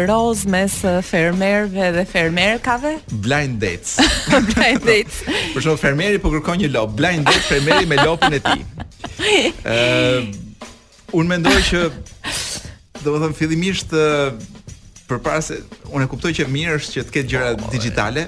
roz 0.08 0.44
mes 0.52 0.76
fermerëve 1.08 1.90
dhe 1.96 2.04
fermerkave? 2.06 2.96
Blind 3.24 3.58
dates. 3.62 3.96
blind 4.52 4.84
dates. 4.86 5.22
për 5.54 5.66
shkak 5.68 5.82
fermeri 5.88 6.20
po 6.22 6.30
kërkon 6.36 6.62
një 6.62 6.70
lop, 6.76 6.94
blind 6.98 7.26
date 7.26 7.42
fermeri 7.48 7.88
me 7.90 7.98
lopin 8.04 8.38
e 8.38 8.42
tij. 8.46 8.62
Ëh, 9.66 10.42
unë 11.14 11.36
mendoj 11.36 11.56
që 11.68 11.82
do 13.04 13.12
të 13.14 13.18
them 13.22 13.34
fillimisht 13.36 13.92
përpara 15.08 15.42
se 15.44 15.60
unë 15.92 16.06
e 16.06 16.10
kuptoj 16.10 16.32
që 16.40 16.46
mirë 16.50 16.78
është 16.80 16.96
që 16.96 17.04
të 17.08 17.14
ketë 17.18 17.32
gjëra 17.32 17.54
digjitale. 17.70 18.26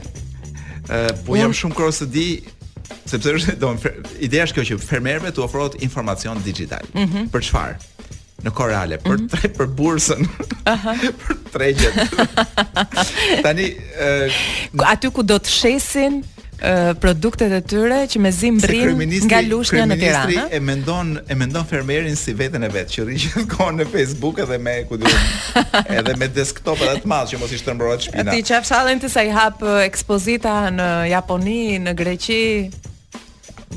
ë 0.86 0.98
po 1.26 1.38
jam 1.40 1.54
shumë 1.56 1.76
kros 1.78 1.98
të 2.04 2.08
di 2.14 2.26
sepse 3.10 3.32
është 3.40 3.56
do 3.62 3.72
ideja 4.22 4.46
është 4.46 4.58
kjo 4.60 4.66
që 4.70 4.80
fermerëve 4.86 5.32
të 5.34 5.42
ofrohet 5.42 5.80
informacion 5.86 6.38
digjital. 6.46 6.84
Mm 6.94 7.04
-hmm. 7.10 7.26
Për 7.34 7.40
çfarë? 7.48 7.76
Në 8.46 8.50
kohë 8.54 8.68
reale, 8.70 8.98
për 9.02 9.16
mhm. 9.16 9.52
për 9.58 9.66
bursën. 9.78 10.20
Aha. 10.72 10.94
për 11.20 11.34
tregjet. 11.52 11.94
Tani 13.44 13.66
ë 13.98 14.30
aty 14.92 15.10
ku 15.10 15.22
do 15.22 15.36
të 15.38 15.50
shesin 15.50 16.22
produktet 17.00 17.52
e 17.52 17.60
tyre 17.60 17.98
që 18.08 18.20
me 18.20 18.30
zim 18.32 18.58
brin 18.62 18.96
nga 19.28 19.40
lushnja 19.44 19.84
në 19.86 19.96
Tiranë. 20.00 20.00
Kryeministri 20.00 20.56
e 20.56 20.60
mendon 20.64 21.10
e 21.30 21.36
mendon 21.36 21.66
fermerin 21.68 22.16
si 22.16 22.32
veten 22.38 22.64
e 22.64 22.70
vet, 22.72 22.88
që 22.92 23.04
rri 23.04 23.44
konë 23.52 23.82
në 23.82 23.88
Facebook 23.92 24.40
edhe 24.42 24.58
me 24.58 24.78
ku 24.88 24.96
diun. 24.96 25.28
edhe 25.98 26.16
me 26.16 26.28
desktop 26.32 26.80
edhe 26.86 27.02
të 27.04 27.12
madh 27.12 27.34
që 27.34 27.40
mos 27.42 27.52
i 27.56 27.60
shtrëmbrohet 27.60 28.08
shpina. 28.08 28.32
Ti 28.32 28.44
qafshallën 28.52 29.04
të 29.04 29.12
sa 29.12 29.24
i 29.26 29.32
hap 29.36 29.62
ekspozita 29.84 30.56
në 30.72 30.90
Japoni, 31.12 31.60
në 31.86 31.96
Greqi, 31.98 32.42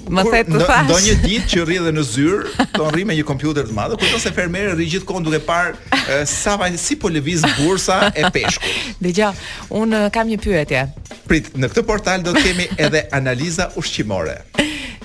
Më 0.09 0.21
the 0.29 0.39
të 0.51 0.59
thash. 0.65 0.89
Do 0.89 0.97
një 1.01 1.13
ditë 1.23 1.47
që 1.51 1.63
rri 1.65 1.77
dhe 1.81 1.91
në 1.93 2.03
zyr, 2.05 2.43
do 2.75 2.89
rri 2.93 3.05
me 3.09 3.15
një 3.17 3.23
kompjuter 3.25 3.65
të 3.69 3.73
madh, 3.77 3.95
kurto 4.01 4.19
se 4.21 4.31
fermeri 4.35 4.73
rri 4.75 4.85
gjithkohon 4.91 5.25
duke 5.25 5.39
parë 5.47 6.19
sa 6.29 6.55
vaj 6.61 6.71
si 6.81 6.97
po 7.01 7.09
lëviz 7.13 7.45
bursa 7.57 7.97
e 8.13 8.29
peshkut. 8.33 8.95
Dgjaj, 9.03 9.33
un 9.81 9.97
kam 10.13 10.29
një 10.29 10.39
pyetje. 10.45 10.83
Prit, 11.29 11.51
në 11.57 11.71
këtë 11.73 11.85
portal 11.89 12.25
do 12.25 12.35
të 12.37 12.45
kemi 12.47 12.69
edhe 12.85 13.05
analiza 13.17 13.69
ushqimore. 13.81 14.39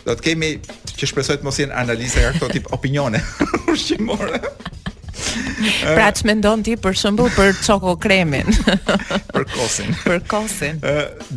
Do 0.05 0.13
të 0.17 0.27
kemi 0.31 0.55
që 0.95 1.11
shpresoj 1.13 1.41
të 1.41 1.49
mos 1.49 1.63
jenë 1.65 1.77
analiza 1.85 2.21
nga 2.25 2.35
këto 2.37 2.53
tip 2.59 2.73
opinione 2.77 3.25
ushqimore. 3.73 4.41
pra 5.97 6.09
që 6.15 6.35
ndonë 6.39 6.65
ti 6.67 6.75
për 6.81 6.97
shëmbu 7.03 7.27
për 7.35 7.53
çoko 7.65 7.95
kremin 8.01 8.47
Për 9.35 9.47
kosin 9.55 9.95
Për 10.07 10.21
kosin 10.31 10.81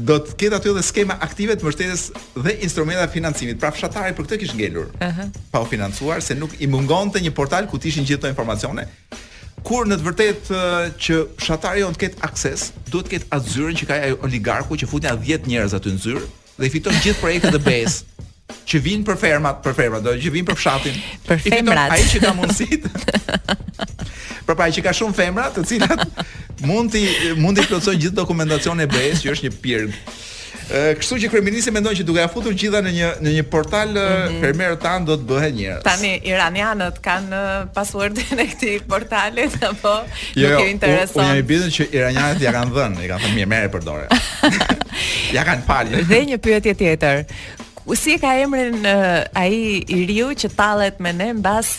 Do 0.08 0.18
të 0.26 0.36
ketë 0.42 0.60
aty 0.60 0.74
dhe 0.78 0.84
skema 0.86 1.18
aktive 1.28 1.56
të 1.60 1.68
mështetës 1.68 2.04
dhe 2.46 2.56
instrumenta 2.66 3.08
financimit 3.14 3.60
Pra 3.62 3.72
fshatari 3.76 4.16
për 4.18 4.28
këtë 4.30 4.42
kishë 4.44 4.60
ngellur 4.60 4.90
uh 4.96 5.08
-huh. 5.10 5.32
Pa 5.54 5.62
u 5.64 5.70
financuar 5.72 6.22
se 6.22 6.36
nuk 6.36 6.54
i 6.62 6.68
mungon 6.68 7.12
të 7.12 7.24
një 7.28 7.32
portal 7.34 7.68
ku 7.68 7.78
tishin 7.78 8.06
gjithë 8.06 8.24
të 8.28 8.34
informacione 8.36 8.88
Kur 9.64 9.86
në 9.88 9.96
të 10.00 10.06
vërtet 10.08 10.52
që 11.04 11.16
fshatari 11.42 11.80
jo 11.82 11.90
në 11.90 11.96
të 11.98 12.02
ketë 12.06 12.22
akses 12.30 12.72
Do 12.92 13.00
të 13.02 13.10
ketë 13.14 13.28
atë 13.32 13.50
zyrën 13.54 13.76
që 13.82 13.86
ka 13.88 13.96
e 13.96 14.14
oligarku 14.22 14.76
që 14.78 14.88
futin 14.88 15.12
atë 15.12 15.26
10 15.26 15.48
njerës 15.48 15.74
aty 15.74 15.90
në 15.94 16.00
zyrë 16.04 16.26
Dhe 16.60 16.66
i 16.66 16.70
fiton 16.70 16.94
gjithë 17.04 17.20
projekte 17.22 17.52
dhe 17.52 17.60
besë 17.72 18.04
që 18.68 18.80
vinë 18.84 19.04
për 19.04 19.18
fermat, 19.20 19.58
për 19.64 19.74
fermat, 19.76 20.04
do 20.04 20.10
që 20.12 20.30
vinë 20.32 20.46
për 20.48 20.56
fshatin. 20.56 20.96
Për 21.28 21.40
fermat. 21.50 21.92
Ai 21.92 22.04
që 22.04 22.20
ka 22.24 22.32
mundësitë. 22.36 22.88
Por 24.48 24.56
pra 24.56 24.72
që 24.72 24.84
ka 24.88 24.94
shumë 24.96 25.16
femra 25.18 25.50
të 25.52 25.66
cilat 25.68 26.08
mund 26.70 26.94
ti 26.96 27.02
mund 27.44 27.60
të 27.60 27.66
plotësojnë 27.68 28.00
gjithë 28.06 28.18
dokumentacionin 28.22 28.86
e 28.86 28.90
BE-s 28.94 29.26
që 29.26 29.34
është 29.34 29.50
një 29.50 29.58
pirg. 29.64 29.98
Kështu 30.68 31.18
që 31.24 31.28
kryeministri 31.32 31.72
mendojnë 31.76 32.00
që 32.02 32.06
duke 32.08 32.22
ja 32.24 32.30
futur 32.32 32.56
gjitha 32.56 32.80
në 32.84 32.94
një 32.96 33.10
në 33.24 33.34
një 33.38 33.44
portal 33.52 33.92
mm 33.92 34.40
-hmm. 34.40 34.80
tan 34.84 35.06
do 35.08 35.18
të 35.20 35.28
bëhet 35.30 35.54
njerëz. 35.60 35.84
Tani 35.84 36.14
iranianët 36.32 37.02
kanë 37.04 37.42
passwordin 37.76 38.40
e 38.44 38.48
këtij 38.54 38.80
portali 38.88 39.44
apo 39.72 39.94
jo, 40.36 40.50
nuk 40.50 40.50
e 40.50 40.50
ju 40.50 40.50
jo, 40.50 40.66
intereson? 40.66 41.24
Jo, 41.24 41.44
jo, 41.44 41.44
unë 41.44 41.60
jam 41.60 41.68
i 41.68 41.72
që 41.78 41.86
iranianët 41.98 42.42
ja 42.42 42.52
kanë 42.58 42.72
dhënë, 42.78 43.04
i 43.04 43.08
kanë 43.12 43.22
thënë 43.24 43.36
mirë 43.38 43.50
merre 43.54 43.70
përdore. 43.76 44.06
ja 45.38 45.42
kanë 45.44 45.64
falë. 45.70 46.04
Dhe 46.08 46.20
një 46.32 46.38
pyetje 46.40 46.74
tjetër. 46.74 47.26
U 47.90 47.96
si 47.96 48.14
e 48.14 48.18
ka 48.22 48.32
emrin 48.46 48.86
uh, 48.86 49.24
ai 49.44 49.84
i 49.98 50.00
riu 50.10 50.28
që 50.42 50.50
tallet 50.60 50.98
me 51.06 51.14
ne 51.20 51.28
mbas 51.40 51.70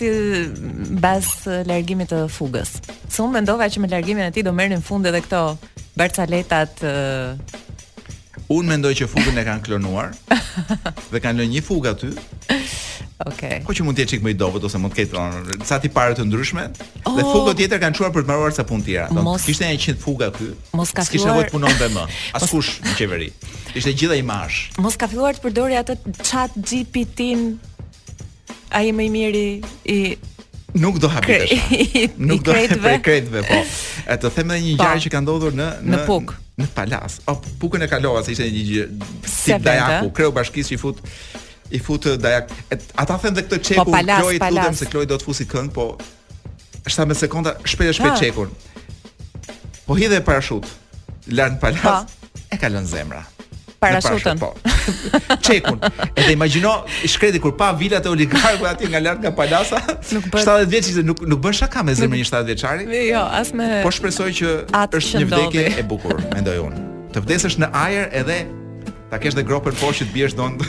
mbas 0.96 1.28
largimit 1.70 2.08
të 2.12 2.22
fugës. 2.36 2.72
Se 3.12 3.20
unë 3.26 3.34
mendova 3.36 3.68
që 3.74 3.82
me 3.84 3.90
largimin 3.92 4.24
e 4.30 4.32
tij 4.36 4.46
do 4.46 4.54
merrnin 4.56 4.80
fund 4.88 5.06
edhe 5.10 5.20
këto 5.26 5.42
barcaletat 6.00 6.80
uh... 6.88 7.58
Unë 8.48 8.70
mendoj 8.70 8.94
që 9.02 9.10
fugën 9.12 9.42
e 9.42 9.44
kanë 9.50 9.66
klonuar 9.68 10.14
dhe 11.12 11.20
kanë 11.20 11.42
lënë 11.42 11.58
një 11.58 11.66
fugë 11.68 11.92
aty. 11.92 12.12
Okej. 13.26 13.58
Okay. 13.58 13.62
Ku 13.66 13.74
që 13.74 13.82
mund 13.82 13.98
të 13.98 14.04
jetë 14.04 14.12
çik 14.14 14.20
më 14.22 14.30
i 14.30 14.36
dobët 14.38 14.64
ose 14.68 14.78
mund 14.78 14.94
të 14.94 15.00
ketë 15.00 15.16
thonë 15.16 15.66
sa 15.66 15.78
ti 15.82 15.88
parë 15.90 16.14
të 16.20 16.26
ndryshme 16.28 16.68
oh. 17.02 17.16
dhe 17.16 17.24
fuga 17.26 17.54
tjetër 17.58 17.80
kanë 17.82 17.96
çuar 17.98 18.12
për 18.14 18.22
të 18.22 18.28
mbaruar 18.28 18.54
punë 18.70 18.84
tjera. 18.86 19.06
Do 19.10 19.24
mos... 19.26 19.42
kishte 19.46 19.66
një 19.66 19.80
qind 19.82 19.98
fuga 20.02 20.28
këtu. 20.30 20.52
Mos 20.78 20.92
ka 20.94 21.02
kishte 21.02 21.26
punon 21.32 21.48
punonte 21.50 21.88
më. 21.96 22.04
Askush 22.38 22.76
në 22.84 22.92
qeveri. 23.00 23.30
Ishte 23.74 23.90
gjithë 23.98 24.20
i 24.20 24.24
mash. 24.28 24.60
Mos 24.78 24.94
ka 25.02 25.10
filluar 25.10 25.34
të 25.38 25.42
përdori 25.48 25.78
atë 25.80 25.96
chat 26.22 26.54
GPT-n. 26.54 27.48
Ai 28.78 28.94
më 28.94 29.08
i 29.08 29.10
miri 29.18 29.42
i 29.88 29.98
Nuk 30.78 31.00
do 31.02 31.08
habitesh. 31.10 31.58
Nuk 32.28 32.44
do 32.46 32.54
habitesh 32.54 33.02
kretve, 33.02 33.40
po. 33.50 33.60
E 34.06 34.18
të 34.20 34.30
them 34.36 34.52
edhe 34.52 34.62
një 34.66 34.74
po. 34.78 34.84
gjarë 34.84 35.04
që 35.06 35.12
ka 35.16 35.22
ndodhur 35.26 35.56
në 35.58 35.68
në, 35.80 35.90
në 35.96 36.02
Puk 36.06 36.36
në 36.60 36.70
palas. 36.76 37.18
O 37.26 37.34
pukën 37.58 37.82
e 37.86 37.90
kalova 37.90 38.22
se 38.26 38.34
ishte 38.36 38.46
një 38.52 38.64
gjë 38.70 38.88
si 39.34 39.58
Dajaku, 39.64 40.12
kreu 40.14 40.30
bashkisë 40.38 40.74
që 40.74 40.76
i 40.76 40.80
fut 40.84 41.02
i 41.70 41.78
fut 41.82 42.04
dajak. 42.20 42.48
Ata 42.96 43.18
thënë 43.22 43.36
dhe 43.38 43.44
këtë 43.48 43.60
çeku 43.70 43.84
po, 43.90 44.00
Kloi 44.04 44.40
tutem 44.40 44.76
se 44.78 44.88
Kloi 44.90 45.06
do 45.10 45.18
të 45.20 45.28
fusi 45.28 45.46
këngë, 45.50 45.72
po 45.76 45.88
është 46.88 47.06
me 47.10 47.16
sekonda 47.18 47.56
shpejtë 47.68 47.96
shpejt 47.98 48.20
çekun. 48.22 48.52
Po 49.86 49.96
hidhe 49.98 50.20
parashut. 50.24 50.66
Lan 51.32 51.58
palas. 51.60 51.84
Pa. 51.84 52.04
Po. 52.04 52.46
E 52.54 52.60
ka 52.60 52.70
lënë 52.72 52.88
zemra. 52.88 53.22
Parashutën. 53.82 54.40
Po. 54.40 54.54
Çekun. 55.44 55.76
Edhe 56.18 56.32
imagjino, 56.34 56.72
i 57.04 57.08
shkreti 57.10 57.38
kur 57.44 57.52
pa 57.58 57.68
vilat 57.78 58.06
e 58.08 58.10
oligarkëve 58.10 58.68
aty 58.72 58.88
nga 58.90 58.98
lart 59.04 59.20
nga 59.22 59.34
palasa. 59.36 59.78
70 60.08 60.64
vjeç 60.72 60.88
ishte, 60.94 61.02
nuk 61.06 61.20
nuk 61.28 61.42
bën 61.44 61.52
shaka 61.60 61.82
me 61.86 61.94
zemrën 61.98 62.18
e 62.18 62.28
70 62.32 62.46
vjeçari. 62.52 62.88
Jo, 63.12 63.22
as 63.42 63.52
me 63.52 63.82
Po 63.84 63.90
shpresoj 63.92 64.32
që 64.40 64.54
është 64.72 65.24
një 65.24 65.28
vdekje 65.30 65.66
e 65.76 65.88
bukur, 65.90 66.16
mendoj 66.32 66.58
unë. 66.68 66.86
Të 67.14 67.22
vdesësh 67.26 67.58
në 67.62 67.70
ajër 67.84 68.08
edhe 68.22 68.40
Ta 69.10 69.16
kesh 69.18 69.34
dhe 69.38 69.44
gropën 69.46 69.74
po 69.80 69.88
që 69.94 70.04
të 70.04 70.12
biesh 70.14 70.34
dhe 70.36 70.46
në 70.52 70.68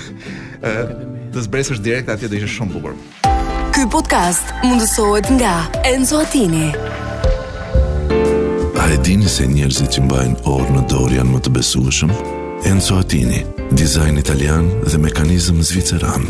të 1.33 1.41
zbresësh 1.43 1.81
direkt, 1.83 2.09
atje 2.09 2.29
dhe 2.31 2.39
ishe 2.39 2.47
shumë 2.55 2.73
bubër 2.75 2.95
Ky 3.75 3.83
podcast 3.91 4.53
mundësohet 4.65 5.27
nga 5.37 5.53
Enzo 5.91 6.19
Atini. 6.23 6.71
A 8.81 8.85
e 8.95 8.97
dini 9.05 9.27
se 9.29 9.45
njerëzit 9.47 9.93
që 9.97 10.01
mbajnë 10.07 10.43
orë 10.49 10.73
në 10.75 10.81
dorë 10.89 11.17
janë 11.19 11.31
më 11.35 11.41
të 11.45 11.51
besushëm? 11.59 12.13
Enzo 12.71 12.97
Atini, 13.03 13.43
dizajn 13.77 14.17
italian 14.19 14.69
dhe 14.89 14.97
mekanizm 15.03 15.59
zviceran. 15.69 16.25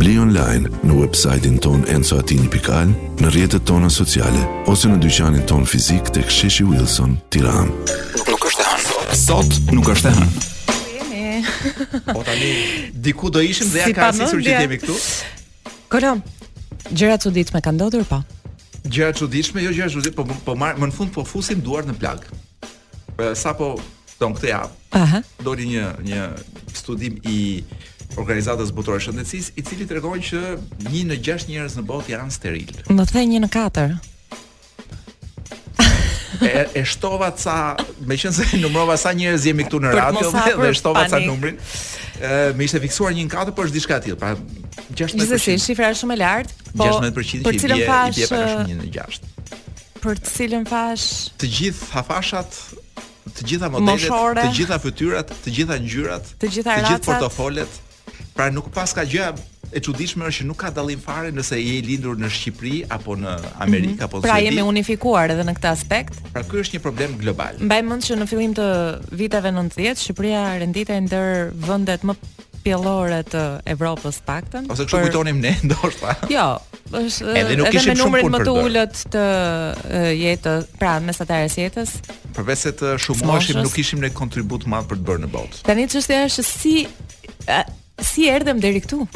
Bli 0.00 0.16
online 0.18 0.66
në 0.82 0.98
website-in 0.98 1.58
ton 1.64 1.84
enzoatini.al, 1.94 2.92
në 3.22 3.32
rjetët 3.34 3.66
tona 3.68 3.90
sociale, 3.92 4.42
ose 4.72 4.88
në 4.90 4.98
dyqanin 5.04 5.44
ton 5.46 5.64
fizik 5.68 6.08
të 6.16 6.24
ksheshi 6.30 6.66
Wilson, 6.66 7.14
tiran. 7.30 7.68
Nuk 8.26 8.48
është 8.50 8.64
të 8.64 8.70
hanë. 8.70 9.20
Sot 9.26 9.58
nuk 9.72 9.92
është 9.94 10.08
të 10.10 10.14
hanë 10.18 10.50
po 12.14 12.24
tani 12.26 12.52
diku 12.94 13.30
do 13.30 13.40
ishim 13.42 13.70
dhe 13.72 13.78
ja 13.84 13.86
si 13.88 13.94
ka 13.96 14.06
arsyesur 14.10 14.40
që 14.44 14.56
jemi 14.60 14.78
këtu. 14.82 14.96
Kolon. 15.92 16.20
Gjëra 16.92 17.18
çuditshme 17.24 17.60
kanë 17.62 17.78
ndodhur 17.78 18.04
po. 18.10 18.20
Gjëra 18.90 19.12
çuditshme, 19.18 19.62
jo 19.64 19.72
gjëra 19.76 19.90
çuditshme, 19.94 20.16
po 20.18 20.40
po 20.46 20.56
marr 20.58 20.80
më 20.82 20.90
në 20.90 20.96
fund 20.96 21.12
po 21.14 21.24
fusim 21.28 21.62
duart 21.62 21.88
në 21.90 21.98
plag. 22.00 22.26
Pra, 23.16 23.32
sa 23.38 23.54
po 23.58 23.76
ton 24.18 24.34
këtë 24.36 24.50
javë. 24.50 24.74
Aha. 24.98 25.22
Doli 25.46 25.70
një 25.74 25.86
një 26.08 26.22
studim 26.80 27.18
i 27.30 27.38
organizatës 28.20 28.72
botërore 28.76 29.00
shëndetësisë, 29.00 29.54
i 29.56 29.62
cili 29.64 29.86
tregon 29.88 30.20
që 30.20 30.40
1 30.90 31.04
në 31.08 31.20
6 31.26 31.46
njerëz 31.48 31.76
në 31.80 31.84
botë 31.88 32.12
janë 32.16 32.34
steril. 32.34 32.74
Do 32.90 32.98
të 33.08 33.12
thënë 33.16 33.38
1 33.38 33.46
në 33.46 33.52
4 33.56 34.00
e 36.74 36.84
shtova 36.84 37.30
ca, 37.32 37.76
me 38.06 38.16
qënë 38.18 38.34
se 38.34 38.58
numrova 38.60 38.96
sa 39.00 39.12
njërës 39.16 39.46
jemi 39.48 39.66
këtu 39.66 39.80
në 39.84 39.92
radio 39.96 40.30
dhe, 40.34 40.72
shtova 40.74 41.04
ca 41.10 41.20
numrin, 41.22 41.58
e, 41.58 42.40
me 42.58 42.66
ishte 42.66 42.80
fiksuar 42.82 43.14
një 43.16 43.26
në 43.26 43.30
por 43.30 43.38
pra, 43.38 43.54
për 43.58 43.68
është 43.70 43.78
diska 43.78 44.00
tjilë, 44.06 44.18
pra 44.20 44.32
16%. 44.94 45.62
shifra 45.62 45.92
është 45.92 46.02
shumë 46.02 46.16
e 46.16 46.20
lartë, 46.22 46.58
po, 46.72 46.84
16% 46.84 47.46
që 47.46 47.54
i 47.54 47.68
bje 47.68 47.86
për 47.86 48.26
shumë 48.26 48.66
një 48.72 48.78
në 48.80 48.90
gjashtë. 48.96 49.32
Për 50.02 50.18
të 50.18 50.32
cilën 50.34 50.66
fash... 50.66 51.06
Të 51.38 51.52
gjithë 51.58 51.92
hafashat 51.92 52.56
të 53.36 53.44
gjitha 53.48 53.68
modelet, 53.70 54.02
Moshore. 54.10 54.44
të 54.48 54.54
gjitha 54.58 54.76
fytyrat, 54.82 55.30
të 55.44 55.52
gjitha 55.56 55.76
ngjyrat, 55.78 56.32
të 56.42 56.48
gjitha, 56.56 56.74
gjitha 56.82 56.98
portofolet. 57.06 57.80
Pra 58.34 58.50
nuk 58.50 58.66
pas 58.74 58.90
ka 58.92 59.04
gjë 59.08 59.28
e 59.72 59.80
çuditshme 59.84 60.26
është 60.28 60.42
që 60.42 60.48
nuk 60.48 60.58
ka 60.62 60.70
dallim 60.76 61.00
fare 61.02 61.30
nëse 61.34 61.58
je 61.58 61.78
lindur 61.86 62.18
në 62.20 62.28
Shqipëri 62.36 62.74
apo 62.92 63.16
në 63.16 63.32
Amerikë 63.32 63.94
mm 63.94 63.96
-hmm. 63.96 64.04
apo 64.04 64.18
në 64.18 64.20
Sudi. 64.20 64.30
Pra 64.30 64.38
jemi 64.44 64.62
unifikuar 64.72 65.30
edhe 65.34 65.44
në 65.48 65.54
këtë 65.58 65.70
aspekt. 65.72 66.20
Pra 66.32 66.42
ky 66.44 66.60
është 66.64 66.78
një 66.78 66.82
problem 66.86 67.16
global. 67.22 67.58
Mbaj 67.60 67.82
mend 67.88 68.02
që 68.08 68.14
në 68.22 68.26
fillim 68.26 68.54
të 68.54 68.66
viteve 69.22 69.48
90 69.58 70.04
Shqipëria 70.04 70.42
renditej 70.60 71.00
ndër 71.06 71.28
vendet 71.68 72.02
më 72.02 72.14
pjellore 72.62 73.24
të 73.32 73.42
Evropës 73.66 74.20
paktën. 74.28 74.68
Ose 74.70 74.84
kështu 74.84 74.96
për... 74.96 75.02
kujtonim 75.06 75.40
ne 75.40 75.52
ndoshta. 75.66 76.14
Jo, 76.30 76.46
është 77.02 77.34
edhe 77.40 77.56
nuk 77.56 77.70
kishim 77.74 77.96
shumë 78.04 78.20
punë 78.24 78.40
të 78.46 78.52
ulët 78.64 78.94
të 79.14 79.24
jetës, 80.22 80.66
pra 80.78 81.00
mesatare 81.00 81.48
jetës. 81.64 81.96
Përveç 82.36 82.58
se 82.64 82.70
të 82.80 82.94
shumoheshim 82.98 83.62
nuk 83.64 83.72
kishim 83.72 84.00
ne 84.00 84.10
kontribut 84.20 84.66
madh 84.66 84.86
për 84.90 84.96
të 85.00 85.04
bërë 85.08 85.20
në 85.26 85.30
botë. 85.34 85.62
Tani 85.66 85.88
çështja 85.88 86.22
është 86.28 86.44
si 86.52 86.86
si 88.02 88.22
erdhem 88.28 88.60
deri 88.62 88.80
këtu? 88.80 89.06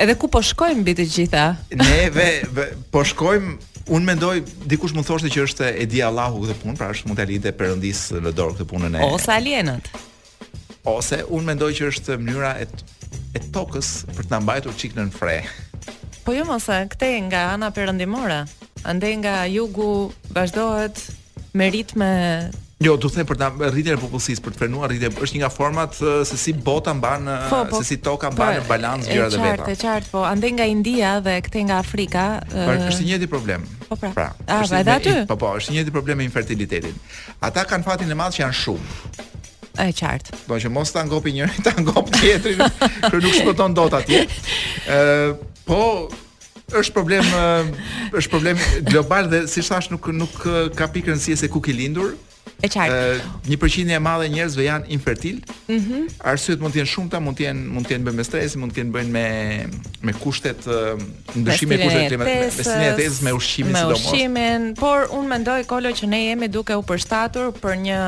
Edhe 0.00 0.14
ku 0.16 0.30
po 0.32 0.40
shkojmë 0.40 0.80
mbi 0.80 0.94
të 0.96 1.04
gjitha? 1.12 1.40
Ne 1.76 2.06
ve, 2.16 2.28
ve, 2.56 2.64
po 2.92 3.02
shkojmë 3.06 3.56
Un 3.92 4.04
mendoj 4.06 4.38
dikush 4.70 4.92
mund 4.94 5.04
thoshte 5.08 5.28
që 5.34 5.42
është 5.48 5.68
e 5.82 5.86
di 5.90 5.98
Allahu 6.04 6.44
këtë 6.44 6.54
punë, 6.60 6.74
pra 6.78 6.86
është 6.94 7.08
mund 7.10 7.18
të 7.18 7.24
alide 7.26 7.50
perëndis 7.58 8.00
në 8.22 8.30
dorë 8.38 8.56
këtë 8.60 8.66
punën 8.70 8.94
e 8.94 9.02
ose 9.16 9.32
alienët. 9.34 9.88
Ose 10.92 11.18
un 11.32 11.48
mendoj 11.48 11.70
që 11.80 11.88
është 11.90 12.16
mënyra 12.22 12.52
e 12.62 12.68
e 13.36 13.42
tokës 13.56 13.88
për 14.14 14.28
të 14.28 14.30
na 14.36 14.40
mbajtur 14.44 14.76
çik 14.78 14.94
fre. 15.16 15.36
Po 16.22 16.36
jo 16.36 16.44
mos, 16.46 16.66
këtë 16.92 17.08
nga 17.26 17.42
ana 17.56 17.72
perëndimore, 17.74 18.38
andaj 18.86 19.14
nga 19.24 19.34
jugu 19.50 20.12
vazhdohet 20.36 21.02
me 21.58 21.70
ritme 21.74 22.10
Jo, 22.80 22.94
do 22.96 23.10
të 23.12 23.18
them 23.18 23.26
për 23.28 23.36
ta 23.36 23.48
rritjen 23.74 23.98
e 23.98 24.00
popullsisë, 24.00 24.40
për 24.40 24.54
të 24.56 24.60
frenuar 24.62 24.88
rritjen, 24.88 25.12
është 25.12 25.36
një 25.36 25.40
nga 25.42 25.48
format 25.52 25.92
se 26.00 26.36
si 26.40 26.54
bota 26.64 26.94
mban, 26.96 27.26
po, 27.50 27.58
po, 27.68 27.80
se 27.82 27.90
si 27.92 27.98
toka 28.00 28.30
mban 28.32 28.54
në 28.56 28.62
po, 28.64 28.70
balancë 28.70 29.10
gjëra 29.10 29.26
të 29.34 29.40
veta. 29.42 29.66
Qartë, 29.66 29.74
e 29.74 29.78
qartë, 29.82 30.08
po. 30.14 30.22
Andaj 30.24 30.52
nga 30.56 30.66
India 30.70 31.10
dhe 31.20 31.34
këthe 31.44 31.64
nga 31.68 31.76
Afrika, 31.84 32.22
uh... 32.56 32.72
është 32.86 33.04
një 33.04 33.10
njëjti 33.10 33.28
problem. 33.34 33.66
Po 33.84 33.98
pra. 34.00 34.14
pra 34.16 34.26
A, 34.32 34.40
ah, 34.54 34.62
është 34.64 34.78
edhe 34.78 34.94
aty? 34.94 35.12
Po 35.28 35.36
po, 35.42 35.50
është 35.60 35.74
një 35.74 35.76
njëjti 35.82 35.94
problem 35.98 36.20
me 36.20 36.24
infertilitetin. 36.30 36.96
Ata 37.44 37.66
kanë 37.68 37.84
fatin 37.84 38.08
e 38.08 38.16
madh 38.16 38.38
që 38.38 38.44
janë 38.46 38.58
shumë. 38.62 38.88
E 39.84 39.88
qartë. 40.00 40.40
Do 40.48 40.60
që 40.64 40.72
mos 40.72 40.94
ta 40.96 41.04
ngopi 41.04 41.34
njëri, 41.36 41.60
ta 41.68 41.76
ngop 41.84 42.08
tjetrin, 42.16 42.64
kur 43.10 43.20
nuk 43.26 43.36
shpëton 43.42 43.76
dot 43.76 43.98
atje. 44.00 44.24
Ë, 44.88 45.34
po 45.68 45.82
është 46.80 46.96
problem, 46.96 47.28
është 48.16 48.32
problem 48.32 48.58
global 48.88 49.28
dhe 49.36 49.44
si 49.52 49.60
thash 49.68 49.92
nuk 49.92 50.08
nuk 50.16 50.42
ka 50.80 50.88
pikë 50.96 51.12
rëndësie 51.12 51.36
se 51.44 51.52
ku 51.52 51.60
ke 51.60 51.76
lindur. 51.76 52.16
E 52.64 52.68
qartë. 52.68 53.28
Një 53.48 53.56
përqindje 53.62 53.96
e 53.96 54.00
madhe 54.04 54.26
njerëzve 54.34 54.66
janë 54.66 54.90
infertil. 54.96 55.36
Mhm. 55.40 55.76
Mm 55.76 55.84
-hmm. 55.84 56.30
Arsyet 56.32 56.60
mund 56.60 56.74
të 56.74 56.80
jenë 56.82 56.90
shumëta, 56.92 57.20
mund 57.24 57.36
të 57.38 57.44
jenë 57.46 57.62
mund 57.74 57.86
të 57.88 57.94
jenë 57.94 58.04
bën 58.08 58.16
me 58.20 58.24
stres, 58.26 58.54
mund 58.60 58.72
të 58.72 58.76
kenë 58.80 58.92
bën 58.96 59.08
me 59.16 59.26
me 60.06 60.12
kushtet 60.20 60.62
ndryshime 61.34 61.76
të 61.76 61.84
kushteve 61.84 62.08
klimatike, 62.08 62.44
me 62.44 62.64
sinë 62.64 62.84
e 62.90 62.96
tezës, 62.98 63.22
me 63.26 63.32
ushqimin 63.40 63.74
sidomos. 63.74 64.00
Me 64.00 64.10
ushqimin, 64.10 64.60
por 64.82 65.00
unë 65.18 65.28
mendoj 65.34 65.60
kolo 65.72 65.88
që 65.98 66.04
ne 66.12 66.20
jemi 66.28 66.48
duke 66.56 66.74
u 66.74 66.82
përshtatur 66.90 67.46
për 67.62 67.72
një 67.86 67.98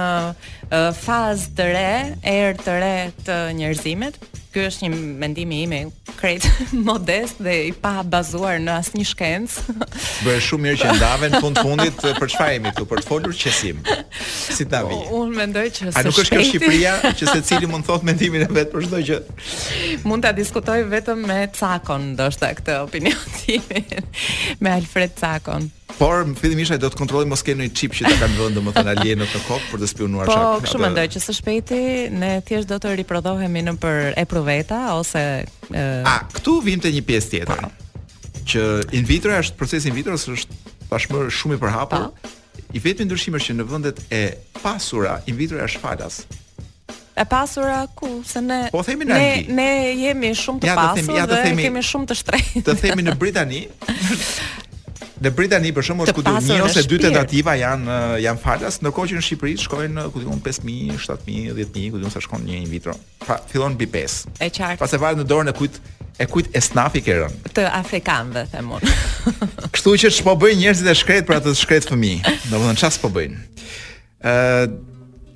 fazë 1.06 1.46
të 1.56 1.64
re, 1.76 1.94
erë 2.36 2.54
të 2.64 2.72
re 2.82 2.96
të 3.24 3.36
njerëzimit, 3.58 4.14
ky 4.52 4.66
është 4.68 4.84
një 4.84 4.96
mendimi 5.20 5.58
im 5.64 5.90
krejt 6.18 6.44
modest 6.88 7.40
dhe 7.42 7.54
i 7.68 7.70
pa 7.72 8.02
bazuar 8.04 8.58
në 8.60 8.74
asnjë 8.82 9.06
shkencë. 9.08 9.76
Bëhet 10.26 10.44
shumë 10.44 10.66
mirë 10.66 10.80
që 10.82 10.92
ndave 10.98 11.30
në 11.32 11.40
fund 11.44 11.60
fundit 11.64 12.04
për 12.20 12.32
çfarë 12.36 12.56
jemi 12.58 12.72
këtu, 12.72 12.86
për 12.92 13.02
të 13.02 13.06
folur 13.08 13.36
qesim. 13.38 13.80
Si 14.12 14.68
ta 14.70 14.82
vi? 14.86 14.98
Unë 15.16 15.36
mendoj 15.40 15.64
që 15.78 15.94
A 15.96 16.04
nuk 16.04 16.14
është 16.20 16.36
kjo 16.36 16.44
Shqipëria 16.50 16.94
që 17.16 17.28
secili 17.32 17.70
mund 17.70 17.86
të 17.88 17.94
thotë 17.94 18.10
mendimin 18.10 18.46
e 18.46 18.50
vet 18.52 18.72
për 18.74 18.86
çdo 18.88 19.02
gjë. 19.08 19.20
Mund 20.08 20.24
ta 20.26 20.34
diskutoj 20.36 20.80
vetëm 20.90 21.24
me 21.30 21.40
Cakon, 21.56 22.10
ndoshta 22.16 22.52
këtë 22.58 22.76
opinion 22.84 23.38
tim 23.40 23.64
me 24.62 24.74
Alfred 24.76 25.16
Cakon. 25.18 25.72
Por 25.98 26.24
fillimisht 26.38 26.72
ai 26.74 26.78
do 26.80 26.88
të 26.90 26.98
kontrollojë 27.00 27.28
mos 27.30 27.42
kenë 27.44 27.66
një 27.66 27.72
chip 27.76 27.94
që 27.98 28.06
ta 28.08 28.14
kanë 28.22 28.36
vënë 28.38 28.56
domethënë 28.56 28.92
alien 28.94 29.22
në 29.22 29.28
kokë 29.32 29.68
për 29.72 29.82
të 29.82 29.88
spionuar 29.90 30.30
çka. 30.30 30.36
Po, 30.38 30.64
kështu 30.64 30.78
atë... 30.78 30.84
mendoj 30.86 31.04
që 31.14 31.22
së 31.24 31.34
shpejti 31.38 31.80
ne 32.20 32.32
thjesht 32.48 32.70
do 32.70 32.78
të 32.80 32.94
riprodhohemi 33.02 33.64
në 33.68 33.74
për 33.82 34.12
e 34.22 34.26
provëta 34.30 34.80
ose 34.96 35.22
e... 35.44 35.86
A 36.08 36.16
këtu 36.34 36.56
vim 36.66 36.82
te 36.82 36.92
një 36.94 37.02
pjesë 37.08 37.32
tjetër. 37.34 37.64
Pa. 37.64 37.70
Po. 37.70 38.44
Që 38.52 38.66
in 38.98 39.06
vitro 39.08 39.34
është 39.38 39.58
procesi 39.60 39.90
in 39.92 39.96
vitro 39.98 40.16
është 40.18 40.62
tashmë 40.90 41.26
shumë 41.40 41.58
i 41.60 41.64
përhapur. 41.66 42.06
Pa. 42.12 42.30
Po. 42.30 42.70
I 42.72 42.80
vetmi 42.84 43.04
ndryshim 43.08 43.36
është 43.40 43.50
që 43.52 43.58
në 43.58 43.68
vendet 43.68 44.02
e 44.16 44.22
pasura 44.62 45.18
in 45.28 45.36
vitro 45.36 45.60
është 45.60 45.82
falas. 45.82 46.22
E 47.20 47.24
pasura 47.28 47.82
ku 47.92 48.22
se 48.24 48.40
ne 48.40 48.62
po 48.72 48.80
ne, 48.88 48.96
ne 49.04 49.40
ne 49.52 49.66
jemi 50.00 50.30
shumë 50.32 50.62
të 50.62 50.68
ja, 50.70 50.76
pasur, 50.78 51.12
ja, 51.12 51.26
ne 51.28 51.50
kemi 51.60 51.82
shumë 51.84 52.08
të 52.08 52.16
shtrenjtë. 52.16 52.62
Të 52.70 52.76
themi 52.80 53.04
në 53.04 53.12
Britani, 53.20 53.66
Dhe 55.22 55.30
Britani 55.34 55.70
për 55.74 55.84
shkak 55.86 56.00
është 56.06 56.12
ku 56.16 56.22
diun 56.26 56.46
një 56.48 56.56
ose 56.64 56.82
dy 56.90 56.96
tentativa 57.02 57.52
janë 57.54 57.98
janë 58.24 58.40
falas, 58.42 58.80
ndërkohë 58.82 59.12
që 59.12 59.18
në 59.20 59.24
Shqipëri 59.26 59.54
shkojnë 59.62 60.06
ku 60.16 60.22
diun 60.24 60.40
5000, 60.42 60.96
7000, 60.98 61.54
10000, 61.60 61.90
ku 61.94 62.00
diun 62.02 62.12
sa 62.16 62.22
shkon 62.24 62.42
një 62.48 62.56
in 62.64 62.70
vitro. 62.72 62.96
Pra 63.22 63.36
fillon 63.52 63.76
mbi 63.76 63.86
5. 63.92 64.16
E 64.42 64.48
qartë. 64.50 64.80
Pastaj 64.82 65.00
varet 65.04 65.20
në 65.20 65.26
dorën 65.30 65.52
e 65.52 65.54
kujt 65.62 65.78
e 66.20 66.26
kujt 66.30 66.50
e 66.58 66.62
snafi 66.66 67.04
ke 67.06 67.20
rënë. 67.22 67.52
Të 67.54 67.68
afrikanëve 67.82 68.42
them 68.54 68.72
Kështu 69.76 69.94
që 70.06 70.12
ç'po 70.18 70.34
bëjnë 70.42 70.60
njerëzit 70.64 70.90
e 70.90 70.96
shkret 70.98 71.28
për 71.30 71.38
atë 71.38 71.54
shkret 71.62 71.86
fëmijë. 71.92 72.34
Domethënë 72.50 72.82
ç'as 72.82 72.98
po 73.04 73.12
bëjnë. 73.14 73.38
Ë 74.26 74.72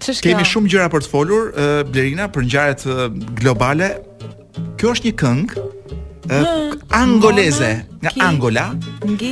Kemi 0.06 0.42
kjo? 0.42 0.50
shumë 0.50 0.68
gjëra 0.74 0.90
për 0.92 1.06
të 1.06 1.08
folur, 1.14 1.46
Blerina, 1.94 2.26
për 2.34 2.44
ngjarjet 2.50 2.82
globale. 3.38 3.94
Kjo 4.76 4.90
është 4.98 5.08
një 5.08 5.14
këngë 5.22 5.68
angoleze, 6.90 7.84
nga 8.02 8.10
Angola. 8.26 8.72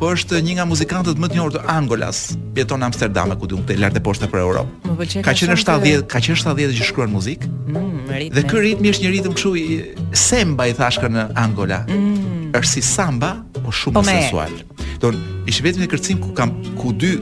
Po 0.00 0.08
është 0.16 0.38
një 0.42 0.54
nga 0.56 0.64
muzikantët 0.66 1.18
më 1.20 1.28
të 1.28 1.34
njohur 1.36 1.52
të 1.54 1.60
Angolas. 1.70 2.32
Jeton 2.56 2.80
në 2.80 2.86
Amsterdam, 2.88 3.28
ku 3.38 3.46
diun 3.46 3.60
te 3.68 3.76
lart 3.78 3.94
e 3.94 4.00
poshtë 4.02 4.30
për 4.32 4.40
Europë. 4.40 4.94
Ka 5.22 5.34
qenë 5.36 5.52
në 5.54 5.58
70, 5.60 6.06
ka 6.10 6.22
qenë 6.24 6.38
70 6.40 6.72
që 6.78 6.86
shkruan 6.88 7.12
muzikë. 7.12 7.48
Mm, 7.68 8.32
dhe 8.34 8.42
ky 8.48 8.62
ritmi 8.64 8.90
është 8.90 9.04
një 9.04 9.10
ritëm 9.14 9.36
kështu 9.36 9.52
i 9.60 10.16
semba 10.16 10.66
i 10.72 10.74
thashkën 10.74 11.12
në 11.14 11.26
Angola. 11.38 11.82
Mm. 11.84 12.56
Është 12.56 12.72
si 12.72 12.80
samba, 12.88 13.34
Po 13.60 13.68
shumë 13.70 13.94
po 13.94 14.00
më 14.00 14.08
sensual. 14.16 14.56
Don, 15.04 15.20
i 15.46 15.52
vetëm 15.52 15.84
të 15.84 15.90
kërcim 15.94 16.24
ku 16.24 16.32
kam 16.32 16.56
ku 16.80 16.96
dy 16.96 17.12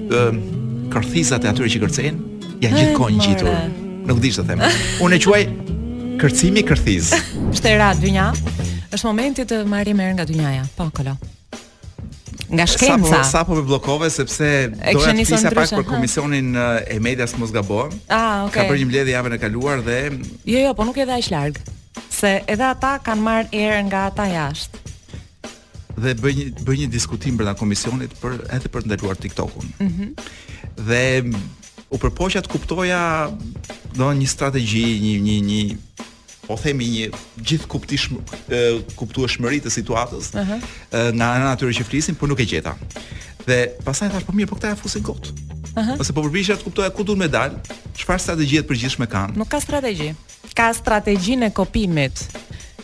kërthizat 0.94 1.42
e 1.44 1.52
atyre 1.52 1.66
që 1.74 1.82
kërcejnë 1.82 2.48
janë 2.64 2.78
gjithkon 2.78 3.20
gjitur. 3.26 3.54
Nuk 4.06 4.22
di 4.22 4.30
të 4.32 4.46
them. 4.48 4.62
Unë 5.02 5.18
e 5.18 5.24
quaj 5.26 5.42
kërcimi 6.22 6.62
kërthiz. 6.68 7.10
Shtera 7.58 7.90
dynja. 7.98 8.28
Është 8.94 9.06
momenti 9.08 9.44
të 9.48 9.62
marrim 9.66 10.00
erë 10.04 10.14
nga 10.20 10.26
dynjaja. 10.28 10.64
Po, 10.76 10.86
kolo. 10.94 11.16
Nga 12.52 12.66
shkenca. 12.68 13.22
Sa 13.26 13.42
po 13.48 13.56
më 13.58 13.64
bllokove 13.66 14.10
sepse 14.12 14.50
doja 14.68 15.14
të 15.16 15.24
pisa 15.24 15.50
pak 15.56 15.72
për 15.74 15.86
komisionin 15.88 16.52
e 16.84 16.98
medias 17.02 17.34
mos 17.40 17.50
gabon. 17.54 17.90
Ah, 18.12 18.42
okay. 18.46 18.60
Ka 18.60 18.66
bërë 18.68 18.82
një 18.82 18.88
mbledhje 18.90 19.14
javën 19.16 19.34
e 19.34 19.40
kaluar 19.42 19.80
dhe 19.86 19.96
Jo, 20.52 20.60
jo, 20.66 20.74
po 20.78 20.84
nuk 20.86 21.00
e 21.00 21.06
dha 21.08 21.16
aq 21.22 21.30
larg. 21.32 21.58
Se 22.12 22.32
edhe 22.52 22.68
ata 22.68 22.92
kanë 23.04 23.24
marrë 23.26 23.62
erë 23.64 23.80
nga 23.90 24.06
ata 24.12 24.28
jashtë 24.30 24.78
dhe 26.02 26.12
bëj 26.18 26.34
një 26.40 26.46
bëj 26.66 26.76
një 26.82 26.86
diskutim 26.92 27.36
brenda 27.36 27.52
komisionit 27.58 28.14
për 28.18 28.38
edhe 28.56 28.70
për 28.72 28.84
të 28.86 28.90
ndaluar 28.92 29.18
TikTokun. 29.22 29.74
Mhm. 29.80 30.06
Mm 30.12 30.62
dhe 30.72 31.00
u 31.92 31.98
përpoqja 32.00 32.40
të 32.42 32.48
kuptoja 32.48 32.98
do 33.98 34.06
një 34.16 34.28
strategji, 34.30 34.84
një 35.04 35.10
një 35.26 35.34
një 35.48 35.58
po 36.46 36.56
themi 36.58 36.86
një 36.90 37.08
gjithë 37.40 37.68
kuptishm 37.70 38.18
kuptueshmëri 38.98 39.60
të 39.64 39.72
situatës 39.74 40.32
uh 40.34 40.42
-huh. 40.46 40.70
nga 41.14 41.28
ana 41.38 41.56
që 41.56 41.84
flisim, 41.84 42.14
por 42.14 42.28
nuk 42.28 42.40
e 42.40 42.46
gjeta. 42.46 42.74
Dhe 43.46 43.70
pastaj 43.84 44.08
thash 44.10 44.24
po 44.26 44.32
mirë, 44.32 44.46
po 44.48 44.56
këta 44.56 44.68
ja 44.68 44.76
fusin 44.76 45.02
kot. 45.02 45.32
Aha. 45.76 45.96
Ose 45.98 46.12
po 46.12 46.22
përpiqesha 46.22 46.54
të 46.56 46.64
kuptoja 46.64 46.90
ku 46.90 47.02
duhet 47.04 47.18
me 47.18 47.28
dal, 47.28 47.50
çfarë 47.98 48.18
strategji 48.18 48.60
të 48.60 48.68
përgjithshme 48.70 49.06
kanë? 49.06 49.36
Nuk 49.36 49.48
ka 49.48 49.60
strategji. 49.60 50.14
Ka 50.54 50.72
strategjinë 50.74 51.46
e 51.46 51.50
kopimit. 51.50 52.16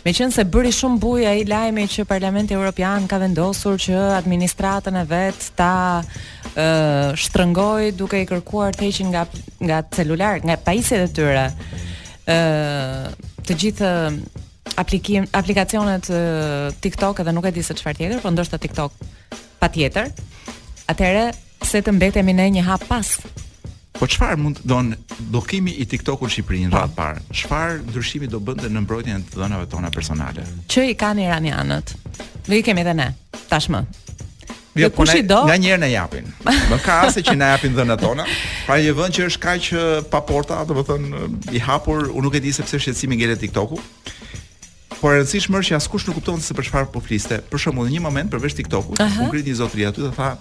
Me 0.05 0.11
qënë 0.11 0.31
se 0.31 0.43
bëri 0.43 0.71
shumë 0.71 0.99
buja 0.99 1.29
ai 1.29 1.45
lajme 1.45 1.83
që 1.87 2.03
Parlamenti 2.03 2.53
Europian 2.53 3.07
ka 3.07 3.17
vendosur 3.19 3.75
që 3.85 3.93
administratën 4.21 4.95
e 4.95 5.05
vetë 5.05 5.45
ta 5.55 6.03
e, 6.03 6.65
shtrëngoj 7.15 7.91
duke 7.91 8.21
i 8.21 8.25
kërkuar 8.25 8.71
të 8.75 8.81
heqin 8.87 9.07
nga, 9.09 9.23
nga 9.59 9.83
celular, 9.95 10.39
nga 10.45 10.57
pajisit 10.65 11.01
e 11.07 11.09
tyre, 11.13 11.45
e, 11.45 11.57
të 13.45 13.55
gjithë 13.63 13.89
aplikim 14.81 15.27
aplikacionet 15.37 16.07
TikTok 16.83 17.19
edhe 17.23 17.33
nuk 17.33 17.47
e 17.49 17.53
di 17.55 17.63
se 17.63 17.75
çfarë 17.77 17.99
tjetër, 17.99 18.21
por 18.23 18.33
ndoshta 18.35 18.57
TikTok 18.57 18.93
patjetër. 19.59 20.09
Atëherë 20.89 21.25
pse 21.63 21.83
të 21.85 21.93
mbetemi 21.95 22.33
ne 22.37 22.47
një 22.57 22.63
hap 22.67 22.85
pas? 22.89 23.11
Po 23.99 24.07
çfarë 24.07 24.39
mund 24.39 24.61
don 24.63 24.93
bllokimi 25.29 25.73
i 25.83 25.87
TikTokut 25.89 26.29
në 26.29 26.33
Shqipëri 26.33 26.61
në 26.67 26.71
po. 26.71 26.79
radhë 26.83 26.95
parë? 26.95 27.23
Çfarë 27.35 27.79
ndryshimi 27.89 28.29
do 28.31 28.39
bënte 28.43 28.69
në 28.71 28.83
mbrojtjen 28.85 29.25
e 29.25 29.35
dhënave 29.35 29.67
tona 29.71 29.91
personale? 29.91 30.45
Që 30.71 30.85
i 30.93 30.95
kanë 30.99 31.27
iranianët. 31.27 31.95
Ne 32.47 32.59
i 32.59 32.63
kemi 32.63 32.81
edhe 32.85 32.93
ne 32.95 33.09
tashmë. 33.51 33.83
Jo, 34.79 34.89
kush 34.95 35.15
i 35.19 35.23
do? 35.27 35.39
Nga 35.47 35.57
njëherë 35.61 35.81
na 35.83 35.89
japin. 35.91 36.29
Më 36.45 36.77
ka 36.85 36.95
asë 37.09 37.23
që 37.27 37.33
na 37.37 37.51
japin 37.53 37.75
dhënat 37.75 37.99
tona. 38.03 38.25
Pra 38.67 38.77
një 38.79 38.93
vend 38.97 39.15
që 39.17 39.25
është 39.29 39.41
kaq 39.43 39.67
pa 40.13 40.21
porta, 40.25 40.61
domethënë 40.69 41.25
i 41.57 41.61
hapur, 41.65 42.07
unë 42.09 42.25
nuk 42.27 42.37
e 42.39 42.41
di 42.43 42.53
se 42.55 42.63
pse 42.65 42.79
shqetësimi 42.85 43.19
ngjelet 43.19 43.41
TikToku. 43.43 43.79
Por 44.99 45.15
e 45.15 45.19
rëndësishme 45.19 45.59
është 45.59 45.73
që 45.75 45.79
askush 45.79 46.07
nuk 46.09 46.19
kupton 46.19 46.41
se 46.43 46.55
për 46.55 46.69
çfarë 46.69 46.89
po 46.95 47.03
fliste. 47.03 47.41
Për 47.51 47.63
shembull, 47.65 47.89
në 47.89 47.97
një 47.97 48.05
moment 48.07 48.31
përveç 48.33 48.55
TikTokut, 48.59 48.99
uh 48.99 49.07
-huh. 49.07 49.27
u 49.27 49.31
grit 49.33 49.47
një 49.47 49.57
zotëri 49.59 49.87
aty 49.89 50.03
dhe 50.07 50.11
tha: 50.17 50.31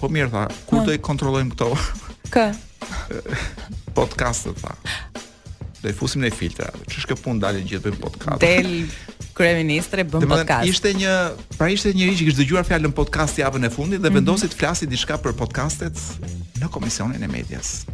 "Po 0.00 0.08
mirë 0.08 0.30
tha, 0.34 0.44
kur 0.66 0.86
do 0.86 0.92
i 0.92 0.98
kontrollojmë 0.98 1.54
këto?" 1.54 1.70
K. 2.34 2.50
Podcast-ët 3.98 4.56
tha 4.62 4.74
do 5.82 5.88
i 5.88 5.92
fusim 5.96 6.20
ne 6.24 6.30
filtra. 6.30 6.68
Ç'është 6.90 7.10
kjo 7.10 7.16
punë 7.24 7.42
dalin 7.42 7.66
gjithë 7.68 7.92
në 7.94 8.00
podcast. 8.02 8.42
Del 8.44 8.72
kryeministri 9.36 10.04
bën 10.04 10.20
podcast. 10.20 10.28
Domethënë 10.28 10.68
ishte 10.70 10.92
një, 10.98 11.14
pra 11.56 11.70
ishte 11.72 11.92
njëri 11.96 12.16
që 12.18 12.26
kishte 12.28 12.42
dëgjuar 12.44 12.68
fjalën 12.68 12.94
podcast 12.96 13.40
javën 13.40 13.66
e 13.66 13.70
fundit 13.72 14.00
dhe 14.04 14.10
mhm. 14.10 14.20
vendosi 14.20 14.50
të 14.52 14.60
flasi 14.60 14.88
diçka 14.92 15.16
për 15.24 15.34
podcastet 15.40 15.96
në 16.60 16.68
komisionin 16.74 17.24
e 17.24 17.30
medias. 17.32 17.86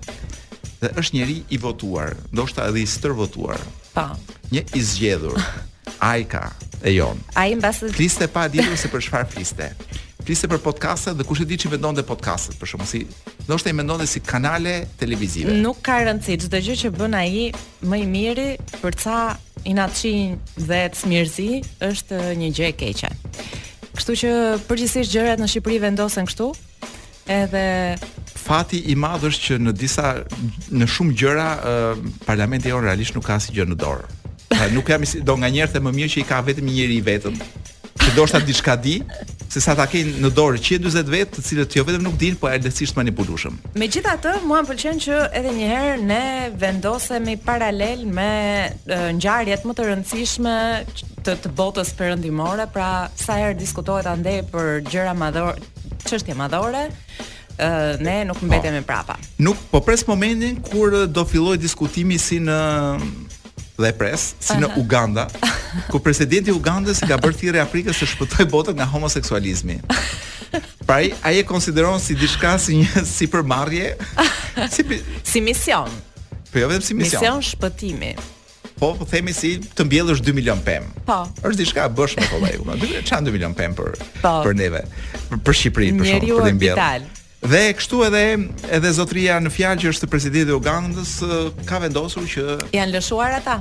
Dhe 0.83 0.91
është 0.99 1.19
njëri 1.21 1.39
i 1.57 1.61
votuar, 1.63 2.17
ndoshta 2.35 2.67
edhe 2.71 2.83
i 2.83 2.89
stërvotuar. 2.91 3.63
Pa. 3.95 4.11
Një 4.51 4.67
i 4.77 4.83
zgjedhur. 4.85 5.39
Ajka 6.13 6.49
e 6.83 6.97
jon. 6.99 7.23
Ai 7.39 7.55
mbas 7.57 7.79
Fliste 7.95 8.27
pa 8.29 8.49
ditur 8.51 8.75
se 8.77 8.91
për 8.93 9.07
çfarë 9.07 9.31
fliste 9.33 9.71
fliste 10.27 10.49
për 10.51 10.59
podcaste 10.59 11.13
dhe 11.15 11.23
kush 11.27 11.45
e 11.45 11.45
di 11.47 11.55
që 11.61 11.69
vendonte 11.77 12.03
podcaste 12.03 12.57
për 12.59 12.71
shkak 12.73 12.89
si 12.91 13.01
ndoshta 13.47 13.71
i 13.71 13.75
mendonte 13.79 14.09
si 14.11 14.19
kanale 14.27 14.73
televizive. 14.99 15.53
Nuk 15.63 15.79
ka 15.87 16.01
rëndësi 16.03 16.35
çdo 16.47 16.59
gjë 16.67 16.75
që 16.81 16.91
bën 16.97 17.15
ai 17.15 17.45
më 17.87 18.01
i 18.03 18.07
miri 18.11 18.49
për 18.81 18.97
ca 19.05 19.19
inatçin 19.71 20.35
dhe 20.67 20.81
smirzi 20.99 21.61
është 21.91 22.19
një 22.41 22.51
gjë 22.59 22.67
e 22.73 22.75
keqe. 22.81 23.11
Kështu 23.97 24.17
që 24.25 24.33
përgjithsisht 24.67 25.15
gjërat 25.15 25.41
në 25.41 25.49
Shqipëri 25.53 25.79
vendosen 25.87 26.27
kështu. 26.29 26.51
Edhe 27.39 27.63
fati 28.39 28.83
i 28.93 28.99
madh 29.03 29.29
është 29.31 29.47
që 29.47 29.61
në 29.69 29.77
disa 29.79 30.11
në 30.75 30.91
shumë 30.91 31.17
gjëra 31.23 31.47
uh, 31.55 32.05
parlamenti 32.27 32.75
jon 32.75 32.83
realisht 32.87 33.15
nuk 33.17 33.29
ka 33.31 33.39
asgjë 33.39 33.69
në 33.71 33.79
dorë. 33.83 34.11
Pra 34.51 34.67
nuk 34.75 34.91
jam 34.91 35.07
do 35.27 35.39
nganjëherë 35.39 35.85
më 35.87 35.95
mirë 36.01 36.15
që 36.17 36.21
i 36.23 36.27
ka 36.33 36.43
vetëm 36.51 36.67
njëri 36.75 36.99
i 37.01 37.07
vetëm. 37.13 37.41
Që 38.03 38.13
ndoshta 38.15 38.39
diçka 38.47 38.75
di, 38.79 38.99
se 39.49 39.61
sa 39.63 39.75
ta 39.79 39.87
ke 39.91 40.01
në 40.21 40.31
dorë 40.35 40.61
140 40.61 41.11
vet, 41.13 41.31
të 41.37 41.45
cilët 41.47 41.77
jo 41.79 41.85
vetëm 41.87 42.05
nuk 42.05 42.17
din, 42.21 42.37
po 42.41 42.49
janë 42.51 42.67
lehtësisht 42.69 42.99
manipulueshëm. 42.99 43.59
Megjithatë, 43.79 44.35
mua 44.49 44.63
m'pëlqen 44.67 45.01
që 45.07 45.21
edhe 45.39 45.53
një 45.59 45.69
herë 45.73 45.95
ne 46.03 46.23
vendosemi 46.63 47.37
paralel 47.47 48.05
me 48.19 48.33
ngjarjet 49.19 49.67
më 49.69 49.77
të 49.79 49.89
rëndësishme 49.91 50.57
të, 51.27 51.37
të 51.45 51.55
botës 51.59 51.93
perëndimore, 51.99 52.69
pra 52.75 52.91
sa 53.21 53.39
herë 53.43 53.57
diskutohet 53.61 54.11
andej 54.11 54.41
për 54.53 54.73
gjëra 54.91 55.15
madhore, 55.17 55.59
çështje 56.07 56.37
madhore, 56.39 56.87
ne 58.07 58.17
nuk 58.29 58.41
po. 58.43 58.47
mbetemi 58.51 58.83
prapa. 58.85 59.17
Nuk 59.39 59.57
po 59.71 59.81
pres 59.81 60.05
momentin 60.09 60.59
kur 60.63 61.07
do 61.07 61.25
filloj 61.25 61.57
diskutimi 61.59 62.19
si 62.19 62.39
në 62.43 62.59
dhe 63.77 63.93
pres, 63.97 64.31
si 64.41 64.57
në 64.57 64.71
Uganda, 64.81 65.27
ku 65.93 66.01
presidenti 66.01 66.49
i 66.53 66.55
Ugandës 66.57 67.03
ka 67.05 67.19
bërë 67.21 67.37
thirrje 67.37 67.63
Afrikës 67.63 68.01
të 68.01 68.09
shpëtojë 68.15 68.47
botën 68.51 68.79
nga 68.79 68.87
homoseksualizmi. 68.89 69.77
Pra 70.89 71.03
ai 71.27 71.41
e 71.41 71.45
konsideron 71.45 71.99
si 72.01 72.15
diçka 72.17 72.55
si 72.63 72.79
një 72.83 73.05
si 73.05 73.27
përmarrje, 73.29 73.91
si 74.73 74.85
si 75.27 75.43
mision. 75.45 75.91
Po 76.53 76.63
jo 76.63 76.71
vetëm 76.73 76.87
si 76.89 76.95
mision. 76.97 77.21
Mision 77.21 77.45
shpëtimi. 77.45 78.15
Po, 78.77 78.93
po 78.95 79.09
themi 79.09 79.33
si 79.33 79.55
të 79.77 79.87
mbjellësh 79.89 80.21
2 80.25 80.35
milion 80.37 80.59
pem. 80.63 80.85
Po. 81.09 81.23
Është 81.43 81.57
diçka 81.61 81.87
e 81.89 81.93
bësh 81.99 82.17
me 82.21 82.27
kollegu, 82.33 82.61
po, 82.65 82.73
më 82.73 82.81
duhet 82.83 83.07
çan 83.09 83.25
2 83.29 83.33
milion 83.35 83.55
pem 83.57 83.73
për 83.77 83.95
po. 84.23 84.35
për 84.45 84.57
neve, 84.59 84.83
për, 85.31 85.39
për 85.47 85.57
Shqipërinë 85.61 86.03
për 86.03 86.11
shkak 86.13 86.49
të 86.51 86.53
mbjellë. 86.61 87.15
Dhe 87.47 87.69
kështu 87.79 88.01
edhe 88.07 88.21
edhe 88.75 88.91
zotria 88.97 89.37
në 89.41 89.51
fjalë 89.55 89.83
që 89.85 89.91
është 89.93 90.09
presidenti 90.11 90.51
i 90.51 90.57
Ugandës 90.57 91.13
ka 91.69 91.79
vendosur 91.83 92.25
që 92.31 92.47
janë 92.75 92.95
lëshuar 92.97 93.37
ata. 93.39 93.55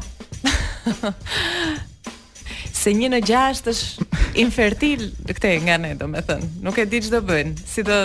Se 2.76 2.94
një 2.98 3.12
në 3.14 3.20
gjashtë 3.30 3.74
është 3.76 4.08
infertil 4.42 5.06
këte 5.30 5.52
nga 5.68 5.78
ne 5.82 5.92
do 5.98 6.06
me 6.10 6.22
thënë 6.26 6.50
Nuk 6.66 6.78
e 6.82 6.86
di 6.90 7.00
që 7.06 7.14
do 7.16 7.22
bëjnë 7.26 7.64
Si 7.72 7.82
do... 7.88 7.96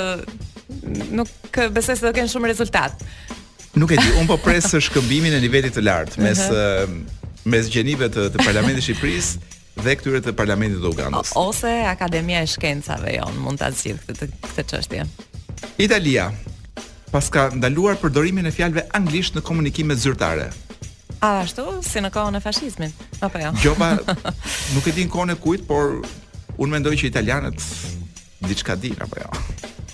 Nuk 1.17 1.53
besoj 1.75 1.99
se 1.99 2.07
do 2.07 2.13
kënë 2.17 2.31
shumë 2.33 2.49
rezultat 2.49 3.03
Nuk 3.77 3.93
e 3.93 3.99
di, 4.01 4.09
unë 4.23 4.29
po 4.31 4.39
presë 4.41 4.81
shkëmbimin 4.87 5.37
e 5.37 5.43
nivellit 5.45 5.77
të 5.77 5.85
lartë 5.85 6.25
Mes, 6.25 6.41
uh 6.47 6.55
-huh. 6.55 6.99
mes 7.45 7.69
gjenive 7.73 8.09
të, 8.09 8.31
të 8.33 8.45
parlamentit 8.47 8.87
Shqipëris 8.89 9.35
Dhe 9.85 9.97
këtyre 10.01 10.25
të 10.25 10.33
parlamentit 10.39 10.81
të 10.81 10.95
Ugandës 10.95 11.35
Ose 11.37 11.75
akademia 11.93 12.41
e 12.43 12.49
shkencave 12.49 13.19
jo 13.19 13.29
mund 13.45 13.61
të 13.61 13.69
atësirë 13.69 14.09
këtë, 14.09 14.31
këtë 14.55 14.69
qështje 14.79 15.05
Italia 15.81 16.29
pas 17.11 17.25
ka 17.33 17.49
ndaluar 17.57 17.97
përdorimin 17.99 18.47
e 18.47 18.53
fjalëve 18.55 18.85
anglisht 18.95 19.35
në 19.35 19.43
komunikimet 19.43 19.99
zyrtare. 19.99 20.51
A 21.21 21.41
ashtu 21.43 21.65
si 21.85 21.99
në 22.05 22.11
kohën 22.15 22.37
e 22.37 22.41
fashizmit? 22.45 23.01
Apo 23.21 23.41
jo. 23.43 23.51
Jo, 23.65 23.73
pa 23.81 23.89
nuk 24.77 24.87
e 24.89 24.93
din 24.95 25.11
kohën 25.11 25.33
e 25.35 25.39
kujt, 25.43 25.67
por 25.67 25.99
unë 26.61 26.71
mendoj 26.77 26.93
që 27.01 27.09
italianët 27.11 27.65
diçka 28.47 28.77
din 28.77 28.95
apo 29.03 29.19
jo. 29.25 29.33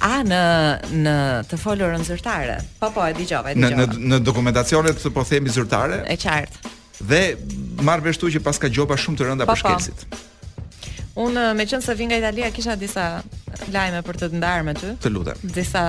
A 0.05 0.21
në 0.29 0.43
në 1.07 1.15
të 1.49 1.59
folurën 1.63 2.05
zyrtare. 2.05 2.59
Po 2.83 2.93
po, 2.95 3.07
e 3.09 3.15
dëgjova, 3.17 3.55
e 3.55 3.57
dëgjova. 3.57 3.87
Në 3.97 4.13
në 4.13 4.21
dokumentacionet 4.27 5.01
po 5.15 5.25
themi 5.25 5.51
zyrtare. 5.55 6.03
E 6.13 6.19
qartë. 6.21 6.75
Dhe 7.07 7.23
marr 7.87 8.05
vesh 8.05 8.21
që 8.23 8.45
pas 8.45 8.61
ka 8.61 8.69
gjoba 8.69 8.97
shumë 8.99 9.23
të 9.23 9.31
rënda 9.31 9.49
pa, 9.49 9.55
po, 9.55 9.57
për 9.57 9.57
po. 9.57 9.61
shkencit. 9.65 10.25
Unë 11.17 11.49
me 11.57 11.65
qënë 11.65 11.81
se 11.85 11.97
vinë 11.97 12.13
nga 12.13 12.21
Italia 12.27 12.53
kisha 12.53 12.77
disa 12.77 13.07
lajme 13.73 14.01
për 14.07 14.19
të 14.21 14.29
të 14.33 14.39
ndarë 14.41 14.65
me 14.67 14.75
të 14.77 14.91
Të 15.05 15.13
lutem 15.13 15.53
Disa 15.55 15.83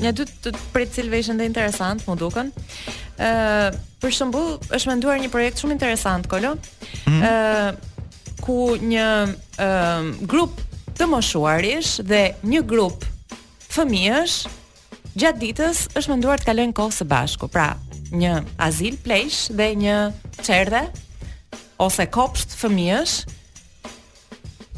Një 0.00 0.12
dy 0.18 0.24
të 0.44 0.50
prej 0.74 0.84
cilve 0.96 1.20
dhe 1.38 1.46
interesant, 1.46 2.02
më 2.06 2.16
duken 2.18 2.48
uh, 2.52 3.68
Për 4.02 4.12
shembull, 4.14 4.56
është 4.74 4.90
me 4.90 4.96
nduar 4.98 5.20
një 5.22 5.30
projekt 5.32 5.62
shumë 5.62 5.76
interesant, 5.76 6.26
Kolo 6.30 6.54
mm. 7.06 7.20
uh, 7.20 8.06
Ku 8.44 8.58
një 8.82 9.08
uh, 9.62 10.08
grup 10.30 10.58
të 10.98 11.08
moshuarish 11.10 11.96
dhe 12.06 12.34
një 12.46 12.64
grup 12.70 13.06
fëmijësh 13.74 14.36
Gjatë 15.14 15.38
ditës 15.38 15.84
është 15.94 16.10
me 16.10 16.18
nduar 16.18 16.42
të 16.42 16.48
kalojnë 16.50 16.74
kohë 16.76 16.96
së 16.98 17.06
bashku 17.10 17.46
Pra, 17.54 17.70
një 18.12 18.40
azil, 18.62 18.96
plejsh 19.04 19.48
dhe 19.54 19.72
një 19.84 19.98
çerdhe 20.42 20.84
Ose 21.82 22.06
kopsht 22.14 22.54
fëmijësh 22.58 23.20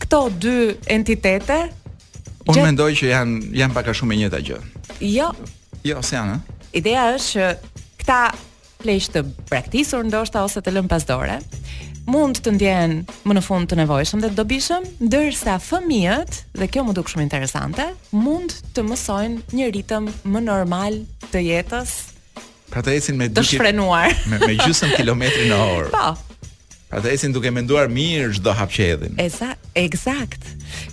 Këto 0.04 0.26
dy 0.38 0.56
entitete 0.92 1.64
Unë 2.46 2.54
gjet... 2.60 2.66
mendoj 2.66 2.90
që 2.94 3.08
janë 3.10 3.54
janë 3.58 3.74
pak 3.74 3.88
a 3.90 3.94
shumë 3.98 4.14
e 4.14 4.18
njëjta 4.20 4.38
gjë. 4.48 4.58
Jo. 5.08 5.30
Jo, 5.86 5.96
se 6.06 6.14
janë. 6.14 6.36
Ideja 6.78 7.08
është 7.16 7.40
që 7.40 7.80
këta 8.02 8.18
pleqsh 8.82 9.08
të 9.16 9.22
praktikosur 9.50 10.06
ndoshta 10.06 10.44
ose 10.46 10.62
të 10.62 10.76
lëm 10.76 10.86
pas 10.90 11.02
dore, 11.08 11.40
mund 12.06 12.38
të 12.44 12.52
ndjehen 12.54 12.94
më 13.26 13.34
në 13.36 13.42
fund 13.42 13.70
të 13.70 13.80
nevojshëm 13.80 14.22
dhe 14.22 14.30
të 14.30 14.38
dobishëm, 14.38 14.86
ndërsa 15.08 15.56
fëmijët, 15.66 16.38
dhe 16.60 16.70
kjo 16.70 16.84
më 16.86 16.94
duk 16.98 17.10
shumë 17.10 17.24
interesante, 17.26 17.88
mund 18.14 18.54
të 18.76 18.86
mësojnë 18.92 19.56
një 19.58 19.72
ritëm 19.80 20.06
më 20.30 20.44
normal 20.46 21.00
të 21.32 21.42
jetës. 21.48 21.96
Pra 22.70 22.82
të 22.82 22.94
ecin 23.00 23.18
me 23.18 23.26
dy 23.30 23.38
të 23.42 23.46
shfrenuar 23.46 24.12
me, 24.30 24.38
me 24.46 24.54
gjysmë 24.62 24.94
kilometri 25.00 25.50
në 25.50 25.58
orë. 25.66 25.90
Po, 25.96 26.14
Pra 26.86 27.00
të 27.02 27.10
esin 27.16 27.32
duke 27.34 27.50
menduar 27.50 27.88
mirë 27.90 28.36
çdo 28.36 28.52
hap 28.54 28.70
që 28.70 28.84
hedhin. 28.92 29.16
Esa, 29.18 29.48
eksakt. 29.74 30.44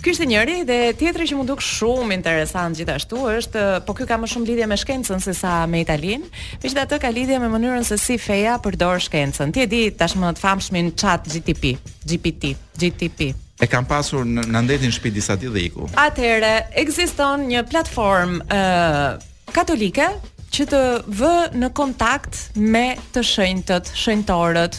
Ky 0.02 0.10
është 0.10 0.26
njëri 0.26 0.56
dhe 0.66 0.78
tjetri 0.98 1.28
që 1.30 1.36
mund 1.38 1.52
duk 1.52 1.62
shumë 1.62 2.16
interesant 2.16 2.74
gjithashtu 2.80 3.20
është, 3.30 3.62
po 3.86 3.94
ky 3.94 4.06
ka 4.10 4.16
më 4.18 4.30
shumë 4.32 4.48
lidhje 4.48 4.66
me 4.72 4.78
shkencën 4.80 5.22
se 5.22 5.34
sa 5.38 5.52
me 5.70 5.84
italin, 5.84 6.24
megjithatë 6.58 6.98
ka 7.04 7.12
lidhje 7.14 7.38
me 7.44 7.50
mënyrën 7.52 7.86
se 7.86 7.98
si 8.02 8.18
feja 8.18 8.56
përdor 8.64 8.98
shkencën. 9.06 9.54
Ti 9.54 9.62
e 9.64 9.68
di 9.70 9.84
tashmë 9.94 10.34
të 10.34 10.42
famshmin 10.42 10.90
chat 10.98 11.30
GTP, 11.30 11.76
GPT, 12.10 12.54
GTP. 12.80 13.30
E 13.62 13.70
kam 13.70 13.86
pasur 13.86 14.26
në, 14.26 14.48
në 14.50 14.64
ndetin 14.66 14.90
shtëpi 14.92 15.14
disa 15.14 15.38
ditë 15.38 15.54
dhe 15.54 15.62
iku. 15.68 15.86
Atëherë 16.00 16.52
ekziston 16.82 17.46
një 17.52 17.62
platform 17.70 18.40
uh, 18.50 19.14
katolike 19.54 20.10
që 20.54 20.66
të 20.72 20.82
vë 21.20 21.34
në 21.62 21.70
kontakt 21.74 22.48
me 22.58 22.86
të 23.14 23.22
shenjtët, 23.30 23.94
shenjtorët, 23.98 24.76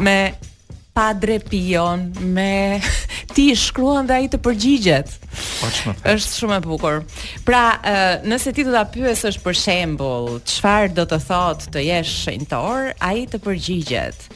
Me 0.00 0.34
padre 0.94 1.38
pion, 1.38 2.10
me 2.34 2.80
ti 3.34 3.52
shkruan 3.54 4.06
dhe 4.08 4.16
ai 4.16 4.26
të 4.32 4.40
përgjigjet. 4.42 5.12
Po 5.60 5.68
çmë. 5.70 5.94
Është 6.16 6.32
shumë 6.34 6.56
e 6.56 6.62
bukur. 6.64 6.96
Pra, 7.46 7.60
nëse 8.26 8.50
ti 8.56 8.64
do 8.66 8.74
ta 8.74 8.82
pyesësh 8.90 9.38
për 9.44 9.54
shembull, 9.54 10.40
çfarë 10.50 10.96
do 10.96 11.04
të 11.10 11.20
thotë 11.28 11.70
të 11.76 11.84
jesh 11.86 12.16
shenjtor, 12.24 12.90
ai 12.98 13.22
të 13.30 13.38
përgjigjet. 13.46 14.26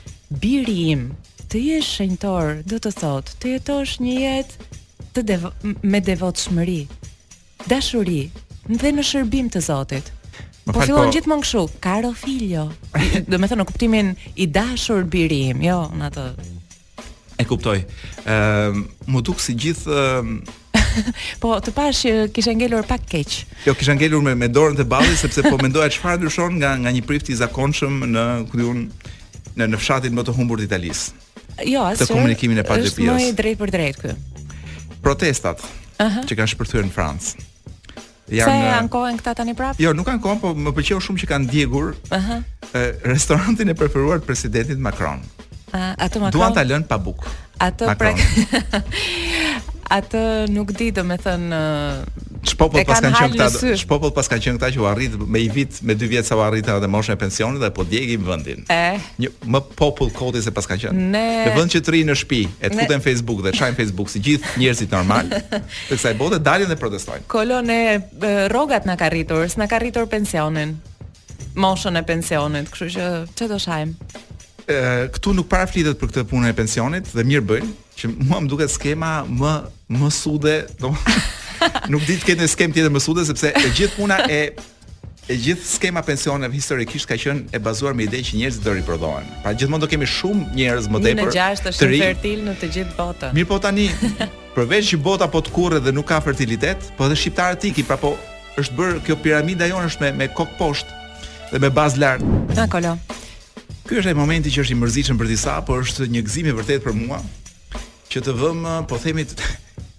Biri 0.44 0.76
im, 0.92 1.08
të 1.52 1.64
jesh 1.66 1.90
shenjtor 1.98 2.60
do 2.70 2.78
të 2.78 2.94
thotë 3.00 3.36
të 3.42 3.56
jetosh 3.56 3.96
një 4.04 4.16
jetë 4.22 4.70
të 5.16 5.26
devo, 5.32 5.50
me 5.82 5.98
devotshmëri, 6.00 6.80
dashuri, 7.68 8.22
dhe 8.70 8.94
në 8.96 9.02
shërbim 9.08 9.50
të 9.52 9.60
Zotit. 9.66 10.14
Po 10.68 10.78
fillon 10.78 11.06
po... 11.08 11.12
gjithmonë 11.14 11.42
kështu, 11.42 11.62
Karo 11.82 12.12
Filio. 12.16 12.68
Do 13.30 13.34
të 13.38 13.42
thonë 13.50 13.60
në 13.62 13.68
kuptimin 13.70 14.12
i 14.38 14.46
dashur 14.54 15.02
birim, 15.10 15.62
jo, 15.64 15.78
në 15.98 16.10
atë. 16.10 16.26
E 17.42 17.46
kuptoj. 17.48 17.78
Ëm, 17.82 18.28
ehm, 18.32 18.82
uh, 18.86 19.08
më 19.10 19.22
duk 19.26 19.42
si 19.42 19.56
gjithë 19.58 19.96
uh... 19.96 20.34
po 21.42 21.54
të 21.64 21.72
pash 21.72 22.00
kishe 22.36 22.54
ngelur 22.56 22.84
pak 22.88 23.06
keq. 23.10 23.36
Jo, 23.66 23.74
kishe 23.78 23.94
ngelur 23.96 24.22
me 24.26 24.36
me 24.38 24.50
dorën 24.52 24.78
te 24.78 24.84
balli 24.86 25.16
sepse 25.16 25.42
po 25.46 25.56
mendoja 25.58 25.88
çfarë 25.94 26.20
ndryshon 26.20 26.58
nga 26.60 26.74
nga 26.84 26.92
një 26.92 27.02
prift 27.08 27.32
i 27.32 27.36
zakonshëm 27.40 27.96
në 28.12 28.24
ku 28.52 28.60
diun 28.60 28.82
në 29.56 29.70
në 29.72 29.80
fshatin 29.82 30.14
më 30.18 30.26
të 30.28 30.34
humbur 30.36 30.60
të 30.62 30.68
Italisë. 30.68 31.22
Jo, 31.68 31.82
as 31.88 32.00
të 32.00 32.12
komunikimin 32.12 32.60
e 32.60 32.64
pa 32.64 32.76
Është 32.80 33.08
më 33.08 33.30
drejt 33.40 33.58
për 33.64 33.72
drejt 33.74 34.02
këtu. 34.04 35.00
Protestat 35.04 35.64
uh 35.64 36.06
-huh. 36.06 36.26
që 36.28 36.38
kanë 36.38 36.52
shpërthyer 36.54 36.86
në 36.88 36.92
Francë 36.94 37.48
janë 38.36 38.50
Se 38.50 38.64
eh, 38.64 38.74
ankohen 38.80 39.18
këta 39.20 39.34
tani 39.42 39.54
prapë? 39.58 39.80
Jo, 39.84 39.92
nuk 39.96 40.08
ankohen, 40.12 40.40
po 40.40 40.52
më 40.56 40.72
pëlqeu 40.76 41.00
shumë 41.04 41.22
që 41.22 41.28
kanë 41.32 41.50
djegur 41.52 41.92
ëh 41.94 42.16
eh, 42.16 42.16
uh 42.16 42.24
-huh. 42.24 43.08
restorantin 43.12 43.68
e 43.68 43.74
preferuar 43.74 44.18
të 44.18 44.26
presidentit 44.26 44.78
Macron. 44.78 45.20
Uh, 45.74 45.92
atë 46.04 46.18
Macron. 46.20 46.30
Duan 46.32 46.52
ta 46.54 46.62
lënë 46.64 46.86
pa 46.86 46.98
bukë. 46.98 47.26
Atë 47.60 47.84
pra. 47.98 48.10
atë 49.98 50.20
nuk 50.48 50.72
di, 50.78 50.90
domethënë 50.90 51.22
thënë 51.24 52.31
Çpopull 52.42 52.82
pas 52.84 52.98
kanë 52.98 53.14
qenë 53.20 53.36
këta. 53.36 53.74
Çpopull 53.78 54.10
pas 54.14 54.26
kanë 54.30 54.42
qenë 54.42 54.58
këta 54.58 54.70
që 54.74 54.80
u 54.82 54.86
arrit 54.90 55.14
me 55.30 55.40
i 55.44 55.48
vit 55.54 55.76
me 55.86 55.94
dy 55.94 56.08
vjet 56.10 56.26
sa 56.26 56.34
u 56.38 56.42
arrit 56.42 56.66
edhe 56.74 56.88
moshën 56.90 57.14
e 57.14 57.18
pensionit 57.20 57.60
dhe 57.62 57.68
po 57.74 57.84
djegi 57.86 58.16
vendin. 58.22 58.64
E. 58.72 58.96
Një 59.22 59.30
më 59.54 59.60
popull 59.78 60.10
koti 60.16 60.42
se 60.42 60.50
pas 60.54 60.66
kanë 60.66 60.86
qenë. 60.86 61.04
Ne... 61.12 61.24
Në 61.46 61.52
vend 61.54 61.74
që 61.76 61.82
të 61.86 61.92
rrinë 61.94 62.10
në 62.10 62.16
shtëpi, 62.18 62.40
e 62.58 62.70
të 62.72 62.78
futen 62.80 63.04
Facebook 63.04 63.44
dhe 63.46 63.52
çajin 63.58 63.78
Facebook 63.78 64.10
si 64.10 64.22
gjithë 64.26 64.56
njerëzit 64.58 64.94
normal, 64.96 65.30
të 65.52 65.62
kësaj 65.92 66.16
bote 66.18 66.40
dalin 66.42 66.70
dhe 66.72 66.76
protestojnë. 66.80 67.28
Kolone 67.30 67.78
rrogat 68.50 68.90
na 68.90 68.96
ka 68.98 69.12
rritur, 69.14 69.46
s'na 69.52 69.68
ka 69.70 69.78
rritur 69.82 70.10
pensionin. 70.10 70.74
Moshën 71.62 71.98
e 72.00 72.02
pensionit, 72.08 72.70
kështu 72.74 72.88
që 72.96 73.06
ç'do 73.38 73.48
të 73.52 73.60
shajm. 73.62 73.94
Ë, 74.66 74.80
këtu 75.14 75.34
nuk 75.36 75.46
para 75.50 75.66
flitet 75.70 75.98
për 76.00 76.10
këtë 76.10 76.26
punë 76.30 76.50
e 76.52 76.56
pensionit 76.58 77.10
dhe 77.14 77.24
mirë 77.26 77.46
bëjnë, 77.50 77.70
që 77.98 78.10
mua 78.28 78.38
më 78.42 78.50
duket 78.52 78.70
skema 78.72 79.10
më 79.30 79.52
më 79.92 80.10
sude, 80.16 80.56
domosdoshmë. 80.80 81.30
nuk 81.92 82.02
di 82.06 82.16
të 82.18 82.26
ketë 82.30 82.42
një 82.44 82.50
skem 82.52 82.72
tjetër 82.74 82.92
më 82.94 83.02
sude 83.04 83.24
sepse 83.26 83.50
e 83.52 83.70
gjithë 83.76 83.96
puna 83.96 84.18
e 84.30 84.40
e 85.30 85.36
gjithë 85.38 85.68
skema 85.76 86.02
pensioneve 86.02 86.56
historikisht 86.58 87.06
ka 87.06 87.14
qenë 87.20 87.54
e 87.54 87.58
bazuar 87.62 87.94
me 87.94 88.02
idenë 88.08 88.26
që 88.28 88.38
njerëzit 88.40 88.64
do 88.66 88.72
riprodhohen. 88.74 89.28
Pra 89.44 89.52
gjithmonë 89.54 89.84
do 89.84 89.88
kemi 89.90 90.08
shumë 90.10 90.48
njerëz 90.58 90.88
më 90.90 91.00
tepër. 91.04 91.28
Në 91.28 91.34
gjashtë 91.36 91.70
është 91.72 91.88
rin... 91.92 92.02
fertil 92.02 92.40
në 92.48 92.54
të 92.62 92.70
gjithë 92.76 92.96
botën. 92.98 93.36
Mirë 93.38 93.48
po 93.52 93.60
tani, 93.62 93.86
përveç 94.56 94.90
që 94.94 94.98
bota 95.06 95.28
po 95.30 95.40
të 95.46 95.54
kurrë 95.54 95.80
dhe 95.86 95.94
nuk 95.94 96.08
ka 96.10 96.18
fertilitet, 96.26 96.88
po 96.98 97.06
edhe 97.06 97.16
shqiptarët 97.20 97.68
ikin, 97.70 97.86
pra 97.88 97.98
po 98.02 98.10
është 98.60 98.76
bërë 98.80 98.98
kjo 99.06 99.16
piramida 99.24 99.70
jonë 99.70 99.92
është 99.92 100.06
me 100.08 100.12
me 100.24 100.28
kok 100.34 100.58
poshtë 100.58 101.54
dhe 101.54 101.62
me 101.62 101.70
bazë 101.78 102.02
lart. 102.02 102.26
Na 102.58 102.66
kolo. 102.74 102.96
Ky 103.86 104.02
është 104.02 104.10
ai 104.12 104.18
momenti 104.18 104.50
që 104.54 104.66
është 104.66 104.74
i 104.74 104.80
mërzitshëm 104.82 105.22
për 105.22 105.30
disa, 105.30 105.54
por 105.66 105.86
është 105.86 106.10
një 106.10 106.26
gëzim 106.26 106.50
i 106.50 106.56
vërtet 106.58 106.82
për 106.84 106.98
mua 106.98 107.22
që 108.10 108.26
të 108.26 108.34
vëmë, 108.42 108.74
po 108.90 108.98
themi, 108.98 109.24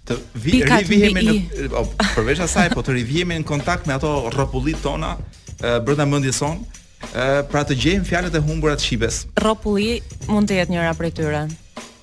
të 0.08 0.16
vi, 0.44 0.58
rivihemi 0.68 1.22
në 1.24 1.70
o, 1.78 1.84
përveç 2.16 2.42
asaj 2.44 2.70
po 2.74 2.82
të 2.84 2.96
rivihemi 2.98 3.38
në 3.40 3.46
kontakt 3.48 3.88
me 3.88 3.94
ato 3.96 4.10
rrëpullit 4.34 4.82
tona 4.84 5.14
e, 5.16 5.78
brenda 5.84 6.04
mendjes 6.08 6.40
son, 6.42 6.60
e, 6.60 7.26
pra 7.50 7.62
të 7.64 7.76
gjejmë 7.84 8.08
fjalët 8.08 8.36
e 8.36 8.42
humbura 8.44 8.76
të 8.76 8.84
shipes 8.88 9.22
rrëpulli 9.40 9.98
mund 10.28 10.50
të 10.50 10.60
jetë 10.60 10.74
njëra 10.74 10.94
prej 10.98 11.14
tyre 11.20 11.44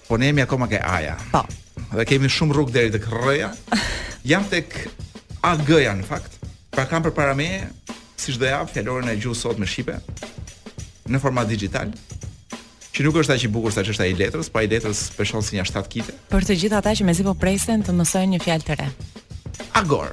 po 0.10 0.18
ne 0.20 0.32
jemi 0.32 0.44
akoma 0.48 0.68
ke 0.72 0.82
aja 0.82 1.18
po 1.34 1.44
dhe 1.96 2.06
kemi 2.10 2.30
shumë 2.32 2.58
rrugë 2.58 2.76
deri 2.76 2.94
tek 2.98 3.06
rreja 3.14 3.52
jam 4.32 4.48
tek 4.52 4.80
AG-ja 5.52 5.94
në 5.98 6.08
fakt 6.10 6.40
pra 6.74 6.88
kam 6.90 7.06
përpara 7.06 7.38
me 7.38 7.52
siç 8.22 8.42
do 8.42 8.50
jap 8.50 8.70
fjalorin 8.74 9.14
e 9.14 9.18
gjuhës 9.20 9.46
sot 9.46 9.62
me 9.62 9.70
shipe 9.70 9.98
në 11.12 11.20
format 11.22 11.50
digital 11.50 11.92
që 13.02 13.08
nuk 13.10 13.18
është 13.18 13.34
aq 13.34 13.44
i 13.48 13.50
bukur 13.50 13.74
sa 13.74 13.82
çështja 13.82 14.06
e 14.06 14.14
letrës, 14.14 14.48
pa 14.54 14.62
i 14.62 14.70
letrës 14.70 15.08
peshon 15.18 15.42
po 15.42 15.48
si 15.48 15.58
një 15.58 15.66
7 15.66 15.88
kite. 15.90 16.14
Për 16.30 16.46
të 16.46 16.58
gjithë 16.62 16.78
ata 16.78 16.92
që 17.00 17.08
mezi 17.08 17.26
po 17.26 17.34
presin 17.40 17.82
të 17.82 17.96
mësojnë 17.98 18.36
një 18.36 18.40
fjalë 18.44 18.66
të 18.68 18.78
re. 18.82 18.88
Agor. 19.80 20.12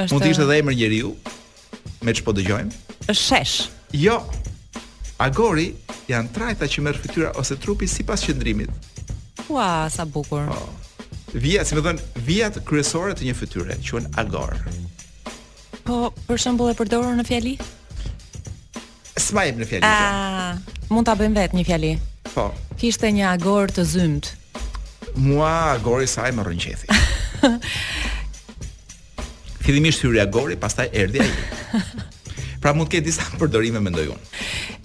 Është 0.00 0.10
Mund 0.16 0.24
të 0.24 0.30
ishte 0.32 0.42
edhe 0.48 0.56
emër 0.58 0.74
njeriu 0.80 1.12
me 2.02 2.14
ç'po 2.16 2.34
dëgjojmë? 2.34 2.74
Është 3.06 3.22
shesh. 3.22 3.68
Jo. 3.94 4.18
Agori 5.22 5.68
janë 6.10 6.32
trajta 6.34 6.66
që 6.66 6.82
merr 6.82 6.98
fytyra 7.04 7.30
ose 7.38 7.54
trupi 7.62 7.86
sipas 7.86 8.24
qendrimit. 8.26 8.72
Ua, 9.48 9.86
sa 9.94 10.04
bukur. 10.06 10.48
Oh. 10.48 10.58
Po. 10.58 11.38
Vija, 11.38 11.62
si 11.64 11.78
më 11.78 11.84
thon, 11.86 12.02
vijat 12.26 12.58
kryesore 12.68 13.14
të 13.16 13.28
një 13.30 13.36
fytyre 13.38 13.78
quhen 13.84 14.10
agor. 14.20 14.56
Po, 15.86 16.08
për 16.26 16.42
shembull 16.46 16.74
e 16.74 16.74
përdorur 16.78 17.14
në 17.20 17.24
fjalë? 17.30 17.54
Smajm 19.20 19.58
në 19.60 19.66
fjalë. 19.68 19.88
Ah, 19.88 20.60
mund 20.88 21.04
ta 21.06 21.14
bëjmë 21.18 21.36
vetë 21.36 21.58
një 21.58 21.64
fjali. 21.68 21.90
Po. 22.32 22.46
Kishte 22.80 23.10
një 23.12 23.26
agor 23.34 23.72
të 23.74 23.84
zymt. 23.84 24.30
Mua 25.20 25.50
agori 25.74 26.06
sa 26.08 26.30
i 26.30 26.32
më 26.32 26.46
rënqethi. 26.46 27.52
Fillimisht 29.66 30.02
hyri 30.06 30.18
agori, 30.22 30.56
pastaj 30.58 30.88
erdhi 30.96 31.20
ai. 31.26 31.32
Pra 32.62 32.72
mund 32.74 32.88
të 32.88 32.96
ketë 32.96 33.08
disa 33.10 33.26
përdorime 33.38 33.82
mendoj 33.84 34.08
unë. 34.14 34.32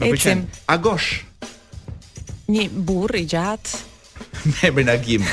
Më 0.02 0.10
pëlqen 0.12 0.44
agosh. 0.76 1.14
Një 2.52 2.68
burr 2.88 3.16
i 3.22 3.24
gjatë 3.32 3.86
me 4.48 4.54
emrin 4.68 4.90
Agim. 4.92 5.24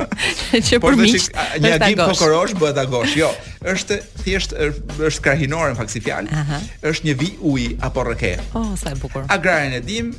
Që 0.66 0.80
për 0.82 0.96
mi, 0.98 1.10
një 1.14 1.72
Agim 1.76 2.00
kokorosh 2.02 2.54
bëhet 2.58 2.80
Agosh. 2.82 3.14
Jo, 3.18 3.30
është 3.68 3.98
thjesht 4.22 4.54
është 4.58 5.24
krahinore 5.26 5.72
në 5.74 5.78
fakt 5.80 5.94
si 5.94 6.02
fjalë. 6.04 6.44
Është 6.90 7.10
një 7.10 7.16
vi 7.22 7.30
uji 7.52 7.68
apo 7.86 8.04
rreke. 8.08 8.34
Oh, 8.58 8.72
sa 8.80 8.92
e 8.94 8.98
bukur. 9.00 9.26
Agrarin 9.32 9.76
e 9.78 9.82
dim, 9.86 10.12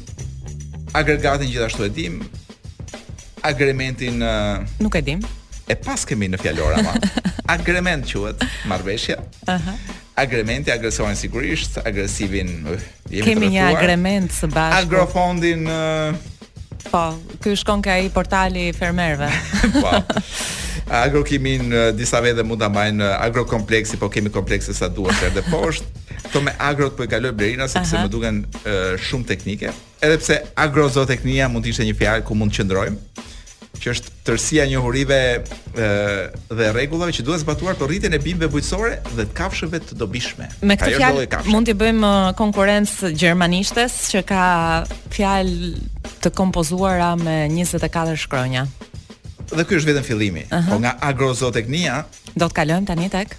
agregatin 0.98 1.50
gjithashtu 1.52 1.88
e 1.88 1.92
dim, 1.98 2.22
agrementin 3.48 4.24
Nuk 4.82 4.98
e 4.98 5.04
dim. 5.12 5.24
E 5.68 5.76
pas 5.76 6.06
kemi 6.08 6.30
në 6.32 6.40
fjalor 6.40 6.78
ama. 6.80 6.94
Agrement 7.58 8.04
quhet 8.08 8.44
marrveshja. 8.72 9.18
Aha. 9.52 9.56
Uh 9.56 9.68
-huh. 9.68 10.04
Agrementi 10.18 10.72
agresor 10.72 11.12
sigurisht, 11.16 11.76
agresivin. 11.86 12.48
jemi 13.10 13.26
Kemë 13.26 13.50
një 13.50 13.78
agrement 13.78 14.32
së 14.32 14.48
bashku. 14.48 14.78
Agrofondin 14.86 15.68
uh, 15.68 16.16
Po, 16.92 17.16
ky 17.44 17.56
shkon 17.58 17.82
ke 17.84 17.92
ai 17.92 18.08
portali 18.12 18.72
i 18.72 18.74
fermerëve. 18.76 19.28
po. 19.84 19.92
Agrokimin 20.88 21.68
disa 22.00 22.22
vede 22.24 22.44
mund 22.48 22.64
ta 22.64 22.70
mbajnë 22.72 23.08
agrokompleksi, 23.28 24.00
po 24.00 24.08
kemi 24.12 24.32
komplekse 24.32 24.72
sa 24.76 24.88
duhet 24.92 25.20
edhe 25.30 25.44
poshtë. 25.52 26.06
Kto 26.28 26.42
me 26.46 26.52
agrot 26.60 26.96
po 26.98 27.04
e 27.06 27.08
kaloj 27.12 27.34
Blerina 27.36 27.68
sepse 27.70 27.96
Aha. 28.00 28.08
më 28.08 28.12
duken 28.14 28.42
uh, 28.48 28.96
shumë 29.00 29.28
teknike, 29.34 29.72
edhe 30.04 30.20
pse 30.22 30.40
agrozootehnia 30.60 31.48
mund 31.52 31.68
të 31.68 31.72
ishte 31.76 31.88
një 31.90 31.96
fjalë 32.00 32.28
ku 32.28 32.36
mund 32.40 32.56
të 32.56 32.64
qëndrojmë 32.64 33.26
që 33.88 33.94
është 33.96 34.14
tërësia 34.28 34.64
e 34.66 34.70
njohurive 34.74 35.18
dhe 35.48 36.72
rregullave 36.76 37.14
që 37.16 37.24
duhet 37.28 37.40
zbatuar 37.44 37.78
për 37.80 37.90
rritjen 37.94 38.16
e 38.18 38.20
bimëve 38.22 38.50
bujqësore 38.52 38.96
dhe 39.16 39.26
të 39.30 39.36
kafshëve 39.38 39.80
të 39.88 39.98
dobishme. 40.02 40.48
Me 40.68 40.76
këtë 40.80 40.98
fjalë 40.98 41.44
mund 41.52 41.70
t'i 41.70 41.76
bëjmë 41.78 42.04
uh, 42.04 42.28
konkurrencë 42.40 43.12
gjermanishtes 43.22 43.96
që 44.12 44.24
ka 44.30 44.46
fjalë 45.14 45.72
të 46.26 46.34
kompozuara 46.38 47.14
me 47.22 47.38
24 47.54 48.18
shkronja. 48.24 48.66
Dhe 49.54 49.64
ky 49.64 49.78
është 49.80 49.94
vetëm 49.94 50.04
fillimi. 50.10 50.46
Uh 50.50 50.58
-huh. 50.58 50.70
Po 50.74 50.80
nga 50.84 50.96
agrozootehnia 51.10 52.02
do 52.36 52.46
të 52.46 52.54
kalojmë 52.60 52.88
tani 52.88 53.08
tek 53.10 53.38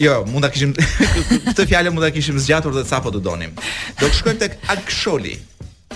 Jo, 0.00 0.24
mund 0.26 0.42
ta 0.44 0.50
kishim 0.50 0.72
këtë 1.48 1.68
fjalë 1.70 1.90
mund 1.94 2.04
ta 2.04 2.10
kishim 2.10 2.38
zgjatur 2.38 2.72
dhe 2.76 2.84
sapo 2.88 3.10
do 3.10 3.20
donim. 3.20 3.52
Do 4.00 4.06
të 4.08 4.16
shkojmë 4.20 4.38
tek 4.38 4.52
Agsholi. 4.68 5.36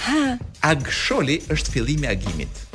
Ha. 0.04 0.36
Agsholi 0.72 1.36
është 1.52 1.70
fillimi 1.74 2.06
i 2.06 2.10
agimit. 2.10 2.65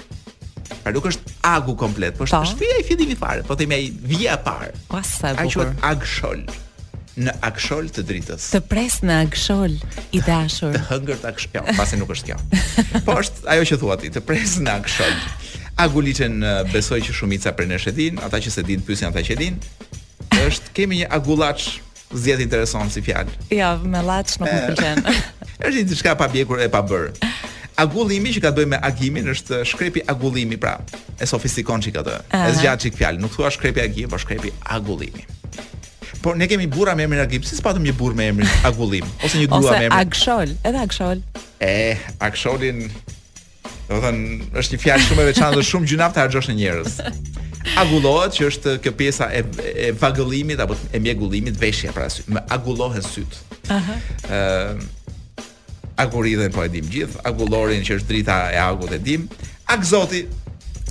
Pra 0.84 0.94
nuk 0.96 1.06
është 1.10 1.34
agu 1.46 1.76
komplet, 1.80 2.16
po 2.18 2.26
është 2.26 2.56
fija 2.60 2.78
i 2.82 2.86
fillimit 2.88 3.20
fare, 3.20 3.44
po 3.48 3.56
themi 3.60 3.76
ai 3.78 3.86
vija 4.08 4.38
e 4.40 4.44
parë. 4.46 4.72
Po 4.92 5.02
sa 5.06 5.34
e 5.36 5.46
bukur. 5.46 5.68
Ai 5.68 5.74
është 5.74 5.90
agshol. 5.92 6.46
Në 7.22 7.34
agshol 7.46 7.90
të 7.92 8.06
dritës. 8.08 8.48
Të 8.54 8.62
pres 8.72 9.02
në 9.06 9.18
agshol 9.28 9.74
i 10.16 10.22
dashur. 10.26 10.72
Të 10.78 10.84
hëngër 10.90 11.20
të 11.26 11.30
agshol, 11.34 11.54
jo, 11.60 11.64
pasi 11.78 12.00
nuk 12.00 12.14
është 12.16 12.32
kjo. 12.32 13.06
Po 13.08 13.18
është 13.22 13.46
ajo 13.52 13.66
që 13.72 13.80
thua 13.84 13.98
ti, 14.02 14.12
të 14.16 14.24
pres 14.26 14.56
në 14.64 14.78
agshol. 14.82 15.16
Aguliçen 15.82 16.40
besoj 16.72 17.02
që 17.08 17.14
shumica 17.16 17.54
për 17.58 17.70
nesh 17.74 17.92
e 17.92 17.96
din, 18.00 18.20
ata 18.24 18.40
që 18.44 18.54
se 18.58 18.64
din 18.68 18.84
pyesin 18.86 19.10
ata 19.12 19.22
që 19.28 19.38
din. 19.40 19.60
Është 20.42 20.74
kemi 20.78 21.04
një 21.04 21.12
agullaç 21.18 21.68
zgjat 22.16 22.42
intereson 22.44 22.90
si 22.92 23.04
fjalë. 23.06 23.38
Ja, 23.56 23.76
me 23.84 24.02
laç 24.06 24.40
nuk 24.42 24.48
më 24.48 24.62
pëlqen. 24.72 25.04
Është 25.68 25.84
diçka 25.92 26.16
pa 26.18 26.32
bjekur 26.32 26.64
e 26.64 26.72
pa 26.74 26.82
bër. 26.86 27.12
agullimi 27.82 28.30
që 28.36 28.44
ka 28.46 28.52
të 28.54 28.60
bëjë 28.62 28.72
me 28.76 28.80
agimin 28.86 29.30
është 29.34 29.62
shkrepi 29.72 30.04
agullimi, 30.12 30.58
pra, 30.62 30.76
e 31.20 31.28
sofistikon 31.28 31.82
çik 31.84 31.98
atë. 32.02 32.18
E 32.38 32.50
zgjat 32.60 32.84
çik 32.86 32.98
fjalë, 33.00 33.22
nuk 33.24 33.34
thua 33.36 33.50
shkrepi 33.54 33.84
agim, 33.88 34.12
por 34.12 34.22
shkrepi 34.22 34.54
agullimi. 34.76 35.26
Por 36.22 36.38
ne 36.38 36.46
kemi 36.48 36.68
burra 36.70 36.94
me 36.94 37.08
emrin 37.08 37.24
Agim, 37.24 37.42
si 37.42 37.58
s'patëm 37.58 37.82
një 37.82 37.96
burr 37.98 38.14
me 38.14 38.28
emrin 38.30 38.50
Agullim 38.68 39.08
ose 39.26 39.40
një 39.40 39.48
grua 39.50 39.72
me 39.72 39.88
emrin 39.88 39.96
Agshol, 40.04 40.52
edhe 40.70 40.78
Agshol. 40.78 41.24
E, 41.58 41.70
eh, 41.98 42.04
Agsholin 42.22 42.84
Do 43.90 43.96
të 43.98 44.02
thënë, 44.04 44.36
është 44.62 44.78
një 44.78 44.82
fjalë 44.84 45.08
shumë 45.08 45.24
e 45.24 45.26
veçantë 45.32 45.58
dhe 45.58 45.64
shumë 45.72 45.90
gjynaftë 45.96 46.20
e 46.20 46.22
harxhosh 46.22 46.50
në 46.52 46.56
njerëz. 46.62 46.94
Agullohet 47.82 48.38
që 48.38 48.46
është 48.52 48.76
kjo 48.86 48.94
pjesa 49.00 49.28
e, 49.36 49.42
e 49.74 49.90
vagëllimit 50.00 50.62
apo 50.64 50.78
e 50.96 51.02
mjegullimit 51.04 51.58
veshja 51.60 51.92
para 51.96 52.08
sy. 52.14 52.24
Agullohen 52.56 53.02
syt. 53.04 53.42
Aha. 53.74 53.98
Ëm 54.32 54.86
Agurin 56.02 56.52
po 56.52 56.64
e 56.66 56.70
dim 56.70 56.88
gjith, 56.90 57.18
Agullorin 57.28 57.84
që 57.86 58.00
është 58.00 58.10
drita 58.10 58.38
e 58.56 58.60
Agut 58.62 58.94
e 58.96 59.00
dim, 59.02 59.28
Agzoti. 59.70 60.24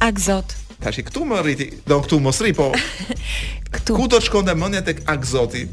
Agzot. 0.01 0.55
Tash 0.81 1.03
këtu 1.05 1.25
më 1.29 1.41
rriti, 1.45 1.67
do 1.85 1.99
këtu 2.05 2.21
mos 2.25 2.39
rri, 2.41 2.55
po 2.57 2.71
këtu. 3.75 3.97
Ku 3.99 4.07
do 4.07 4.17
të 4.21 4.25
shkonte 4.29 4.55
mendja 4.57 4.85
tek 4.87 5.03
Agzoti? 5.11 5.65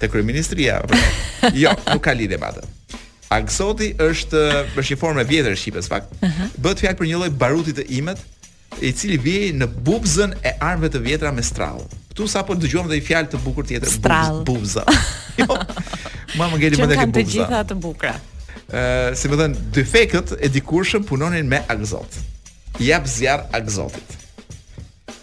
Te 0.00 0.08
kryeministria 0.10 0.80
apo? 0.80 0.96
Jo? 0.96 1.52
jo, 1.62 1.76
nuk 1.92 2.02
ka 2.08 2.14
lidhje 2.16 2.40
me 2.40 2.48
atë. 2.48 2.64
Agzoti 3.30 3.92
është 4.02 4.40
për 4.74 4.86
një 4.88 4.96
formë 4.98 5.24
vjetër 5.30 5.54
shqipes 5.60 5.90
fakt. 5.92 6.10
Uh 6.18 6.26
-huh. 6.32 6.48
Bëhet 6.64 6.80
fjalë 6.82 6.98
për 7.02 7.08
një 7.12 7.20
lloj 7.20 7.30
baruti 7.44 7.76
të 7.76 7.84
imët 8.00 8.24
i 8.80 8.90
cili 8.92 9.18
vjej 9.22 9.52
në 9.54 9.68
bubzën 9.86 10.30
e 10.48 10.56
armëve 10.60 10.90
të 10.96 11.00
vjetra 11.06 11.30
me 11.32 11.42
stralë. 11.46 11.86
Këtu 12.10 12.26
sa 12.26 12.40
për 12.48 12.56
dëgjohem 12.64 12.88
dhe 12.90 12.96
i 12.98 13.04
fjallë 13.08 13.28
të 13.30 13.38
bukur 13.44 13.66
tjetër, 13.68 13.90
bubëzë, 14.00 14.44
bubza. 14.44 14.84
Jo, 15.38 15.46
ma 16.38 16.44
më 16.52 16.56
më 16.56 16.86
dhe 16.86 17.06
të 17.14 17.22
gjitha 17.32 17.62
të 17.70 17.74
bukra 17.82 18.14
si 19.16 19.28
më 19.30 19.36
thënë, 19.40 19.62
dyfekët 19.74 20.36
e 20.38 20.50
dikurshëm 20.54 21.06
punonin 21.08 21.48
me 21.50 21.62
agzot. 21.72 22.18
Jap 22.80 23.06
zjarë 23.10 23.48
agzotit. 23.56 24.16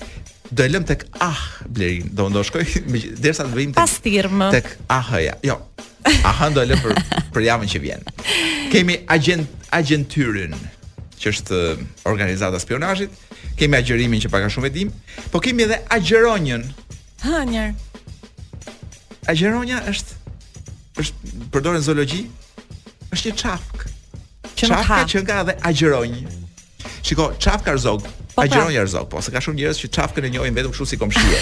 do 0.51 0.63
e 0.63 0.69
lëm 0.69 0.83
tek 0.87 1.03
ah 1.19 1.39
blerin 1.67 2.07
do 2.15 2.27
ndo 2.29 2.43
shkoj 2.45 2.65
derisa 3.21 3.45
të 3.45 3.53
vëjmë 3.53 3.75
tek, 3.75 4.63
tek 4.63 4.73
ah 4.91 5.09
ja 5.19 5.35
jo 5.43 5.57
ah 6.23 6.47
do 6.53 6.63
e 6.63 6.69
lëm 6.71 6.81
për 6.83 7.23
për 7.35 7.47
javën 7.49 7.71
që 7.73 7.81
vjen 7.83 8.05
kemi 8.73 8.99
agent 9.11 9.69
agentyrën 9.75 10.55
që 11.17 11.31
është 11.33 11.55
eh, 11.55 11.85
organizata 12.09 12.59
spionazhit 12.63 13.11
kemi 13.59 13.77
agjërimin 13.79 14.21
që 14.23 14.31
pak 14.31 14.47
a 14.47 14.51
shumë 14.53 14.69
e 14.71 14.75
dim 14.77 14.93
po 15.33 15.41
kemi 15.43 15.67
edhe 15.67 15.81
agjeronjën 15.97 16.63
hënjer 17.25 17.73
agjeronja 19.33 19.81
është 19.91 20.71
është 21.01 21.47
përdoren 21.55 21.83
zoologji 21.85 22.23
është 23.11 23.33
një 23.33 23.37
çafk 23.43 23.87
çafka 24.61 25.01
që 25.15 25.23
nga 25.27 25.43
dhe 25.51 25.57
agjeronjë 25.73 26.43
Shiko, 27.07 27.29
çafkar 27.39 27.77
zog, 27.79 28.03
Po 28.37 28.41
a 28.41 28.45
Agjeronja 28.45 28.77
pra. 28.79 28.85
është 28.87 28.97
zog, 28.99 29.07
po 29.09 29.21
se 29.25 29.31
ka 29.33 29.41
shumë 29.41 29.61
njerëz 29.63 29.79
që 29.81 29.89
çafkën 29.97 30.27
e 30.27 30.29
njohin 30.29 30.53
vetëm 30.53 30.69
kështu 30.73 30.85
si 30.91 30.97
komshije. 31.01 31.39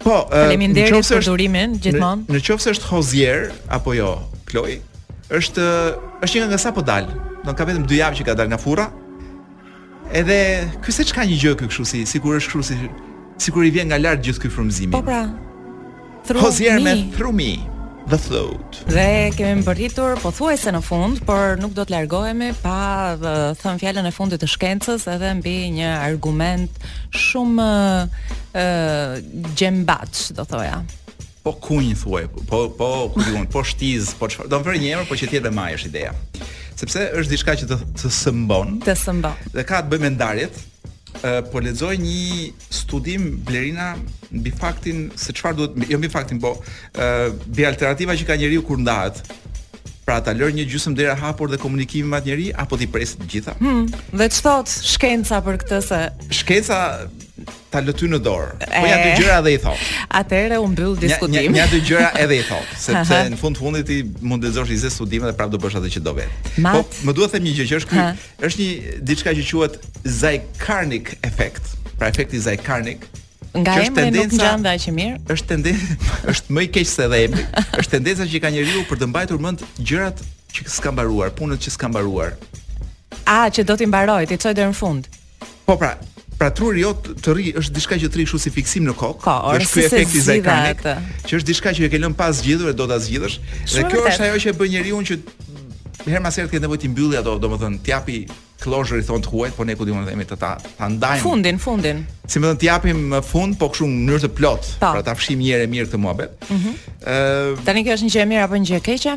Po, 0.05 0.21
faleminderit 0.29 1.07
për 1.09 1.25
durimin 1.25 1.73
gjithmonë. 1.81 2.27
Në, 2.29 2.35
në 2.37 2.41
qoftë 2.45 2.73
është 2.75 2.89
Hozier 2.91 3.47
apo 3.73 3.95
jo, 3.97 4.11
Kloi 4.51 4.75
është 5.33 5.63
është 6.23 6.41
një 6.43 6.49
nga 6.51 6.59
sa 6.61 6.71
po 6.75 6.83
dal. 6.85 7.07
Do 7.45 7.55
ka 7.57 7.65
vetëm 7.65 7.87
2 7.89 7.97
javë 8.03 8.19
që 8.19 8.27
ka 8.27 8.35
dal 8.37 8.51
nga 8.51 8.59
furra. 8.61 8.85
Edhe 10.13 10.37
ky 10.85 10.93
se 10.93 11.07
çka 11.09 11.25
një 11.25 11.39
gjë 11.41 11.55
këtu 11.61 11.71
kështu 11.73 11.87
si 11.89 12.03
sikur 12.11 12.37
është 12.37 12.53
kështu 12.53 12.67
si 12.69 12.77
sikur 13.47 13.65
i 13.65 13.73
vjen 13.73 13.89
nga 13.89 13.97
lart 14.01 14.21
gjithë 14.25 14.45
ky 14.45 14.53
frymëzim. 14.53 14.93
Po 14.93 15.01
pra. 15.09 15.23
Hozier 16.37 16.77
me 16.85 16.93
frumë. 17.17 17.49
The 18.07 18.17
Float. 18.17 18.81
Dhe 18.93 19.31
kemi 19.33 19.61
mbërritur 19.63 20.13
pothuajse 20.21 20.69
në 20.75 20.79
fund, 20.85 21.21
por 21.25 21.55
nuk 21.57 21.71
do 21.73 21.81
të 21.87 21.95
largohemi 21.95 22.51
pa 22.61 22.75
thënë 23.17 23.81
fjalën 23.81 24.05
e 24.05 24.11
fundit 24.13 24.41
të 24.43 24.49
shkencës 24.51 25.07
edhe 25.09 25.31
mbi 25.39 25.53
një 25.79 25.87
argument 26.03 26.75
shumë 27.17 27.65
ë 28.05 28.65
uh, 28.65 29.17
gjembaç, 29.57 30.27
do 30.37 30.45
thoja 30.49 30.83
po 31.45 31.51
kunj 31.61 31.91
thuaj, 32.01 32.23
po 32.49 32.59
po 32.73 32.85
kujun, 33.13 33.43
po 33.53 33.61
shtiz, 33.69 34.15
po 34.17 34.25
çfarë. 34.33 34.47
Do 34.49 34.57
të 34.65 34.73
një 34.81 34.87
emër, 34.95 35.03
por 35.05 35.19
që 35.21 35.27
tjetër 35.29 35.51
më 35.53 35.65
është 35.75 35.89
ideja. 35.91 36.15
Sepse 36.73 37.03
është 37.21 37.29
diçka 37.35 37.53
që 37.61 37.67
të, 37.69 37.75
të 38.01 38.09
sëmbon. 38.17 38.71
Të 38.81 38.95
sëmbon. 39.03 39.35
Dhe 39.53 39.65
ka 39.69 39.83
të 39.85 39.91
bëjë 39.91 40.01
me 40.07 40.11
ndarjet. 40.15 40.61
po 41.51 41.59
lexoj 41.61 41.95
një 42.01 42.73
studim 42.85 43.41
Blerina 43.47 43.95
mbi 44.31 44.51
faktin 44.51 45.09
se 45.23 45.33
çfarë 45.33 45.57
duhet 45.57 45.89
jo 45.93 45.97
mbi 46.01 46.09
faktin 46.13 46.39
po 46.43 46.53
ë 46.93 47.65
alternativa 47.71 48.15
që 48.17 48.27
ka 48.29 48.37
njeriu 48.39 48.61
kur 48.67 48.79
ndahet. 48.81 49.21
Pra 50.05 50.19
ta 50.21 50.35
lërë 50.37 50.53
një 50.59 50.63
gjysëm 50.69 50.93
derë 50.97 51.15
hapur 51.17 51.49
dhe 51.49 51.57
komunikimi 51.57 52.09
me 52.11 52.19
atë 52.21 52.29
njerëj 52.29 52.49
apo 52.61 52.77
t'i 52.77 52.85
presë 52.93 53.21
të 53.23 53.27
gjitha. 53.33 53.53
Hmm, 53.57 53.85
Dhe 54.13 54.27
ç'thot 54.35 54.69
shkenca 54.93 55.39
për 55.45 55.55
këtë 55.63 55.79
se? 55.87 56.01
Shkenca 56.39 56.77
ta 57.73 57.81
lë 57.81 57.95
ty 57.97 58.05
në 58.13 58.19
dorë. 58.27 58.51
Po 58.69 58.83
një 58.85 58.99
të 59.01 59.07
gjëra 59.21 59.39
dhe 59.47 59.55
i 59.55 59.57
thot. 59.63 59.81
Atëherë 60.19 60.59
u 60.61 60.67
mbyll 60.75 60.93
diskutimi. 61.01 61.49
Një 61.49 61.57
janë 61.63 61.71
të 61.73 61.79
gjëra 61.89 62.11
edhe 62.21 62.37
i 62.37 62.43
thot, 62.45 62.69
sepse 62.85 63.17
në 63.33 63.39
fund 63.41 63.57
fundit 63.57 63.89
ti 63.89 63.97
mund 64.29 64.45
të 64.45 64.53
zosh 64.59 64.75
i 64.77 64.77
studime 64.93 65.31
dhe 65.31 65.33
prapë 65.39 65.55
do 65.57 65.61
bësh 65.65 65.79
atë 65.81 65.95
që 65.97 66.03
do 66.05 66.13
vet. 66.21 66.51
Po 66.61 66.85
më 67.07 67.17
duhet 67.17 67.33
të 67.33 67.39
them 67.39 67.47
një 67.49 67.55
gjë 67.61 67.67
që 67.71 67.81
është 67.81 68.05
është 68.49 68.61
një 68.61 68.95
diçka 69.09 69.33
që 69.41 69.47
quhet 69.49 69.81
Zajcarnik 70.21 71.15
effect 71.25 71.73
pra 71.97 72.07
efekti 72.07 72.39
zajkarnik 72.39 73.05
nga 73.55 73.75
tendenca, 73.95 74.35
nuk 74.35 74.35
ngjan 74.35 74.61
dha 74.67 74.73
që 74.83 74.93
mirë 74.95 75.19
është 75.35 75.49
tendencë 75.51 75.97
është 76.33 76.55
më 76.55 76.65
i 76.67 76.71
keq 76.77 76.89
se 76.91 77.07
dhe 77.11 77.19
emri 77.27 77.45
është 77.81 77.91
tendenca 77.97 78.27
që 78.31 78.41
ka 78.43 78.49
njeriu 78.55 78.83
për 78.89 79.01
të 79.03 79.09
mbajtur 79.11 79.39
mend 79.45 79.63
gjërat 79.79 80.23
që 80.55 80.67
s'ka 80.77 80.91
mbaruar 80.95 81.31
punët 81.37 81.63
që 81.63 81.73
s'ka 81.77 81.89
mbaruar 81.91 82.33
a 83.27 83.37
që 83.55 83.63
do 83.67 83.77
t'i 83.79 83.87
mbaroj 83.87 84.27
ti 84.31 84.39
çoj 84.43 84.53
deri 84.59 84.73
në 84.73 84.79
fund 84.81 85.09
po 85.69 85.77
pra 85.81 85.95
Pra 86.35 86.49
truri 86.51 86.81
jo 86.83 86.89
të 87.23 87.31
rri 87.31 87.51
është 87.55 87.71
diçka 87.71 87.95
që 87.95 88.07
të 88.11 88.17
rri 88.17 88.23
kështu 88.27 88.37
si 88.43 88.51
fiksim 88.51 88.83
në 88.89 88.97
kokë. 88.99 89.21
Ka, 89.23 89.35
po, 89.39 89.53
është 89.55 89.69
ky 89.69 89.69
si 89.69 89.83
efekti 89.87 90.23
zajkarnik. 90.25 90.81
Që 91.29 91.37
është 91.37 91.47
diçka 91.47 91.71
që 91.77 91.85
e 91.87 91.89
ke 91.93 92.01
lënë 92.03 92.17
pas 92.19 92.35
zgjidhur 92.41 92.73
e 92.73 92.73
do 92.75 92.87
ta 92.91 92.97
zgjidhësh. 92.99 93.37
Dhe 93.71 93.85
kjo 93.87 94.01
është 94.11 94.25
ajo 94.27 94.41
që 94.43 94.53
bën 94.59 94.73
njeriu 94.73 94.99
që 95.07 95.15
herë 96.11 96.23
pas 96.25 96.35
herë 96.35 96.49
të 96.49 96.51
ketë 96.57 96.65
nevojë 96.67 96.83
të 96.83 96.91
mbylli 96.91 97.19
ato, 97.21 97.37
domethënë, 97.45 97.79
t'japi 97.87 98.17
closure 98.61 98.99
i 98.99 99.03
thon 99.05 99.21
të 99.23 99.31
huajt, 99.31 99.55
po 99.57 99.65
ne 99.67 99.75
ku 99.77 99.85
diun 99.87 100.05
themi 100.07 100.25
të 100.27 100.37
ta 100.39 100.53
ta 100.77 100.87
ndajmë. 100.91 101.21
Fundin, 101.23 101.59
fundin. 101.61 102.03
Si 102.27 102.39
më 102.41 102.51
thon 102.53 102.59
të 102.61 102.67
japim 102.69 103.01
uh, 103.13 103.21
fund, 103.25 103.57
po 103.59 103.69
kështu 103.73 103.87
në 103.91 103.97
mënyrë 103.99 104.23
të 104.25 104.29
plot, 104.37 104.69
pa. 104.77 104.77
Po. 104.85 104.91
pra 104.99 105.05
ta 105.09 105.15
fshijmë 105.17 105.43
një 105.43 105.49
herë 105.57 105.69
mirë 105.73 105.89
këtë 105.89 106.01
muhabet. 106.03 106.37
Ëh. 106.39 106.51
Mm 106.51 106.61
-hmm. 106.61 107.65
Tani 107.65 107.83
kjo 107.85 107.93
është 107.97 108.05
një 108.09 108.13
gjë 108.15 108.21
e 108.21 108.27
mirë 108.31 108.43
apo 108.45 108.55
një 108.61 108.67
gjë 108.69 108.75
e 108.75 108.83
keqe? 108.87 109.15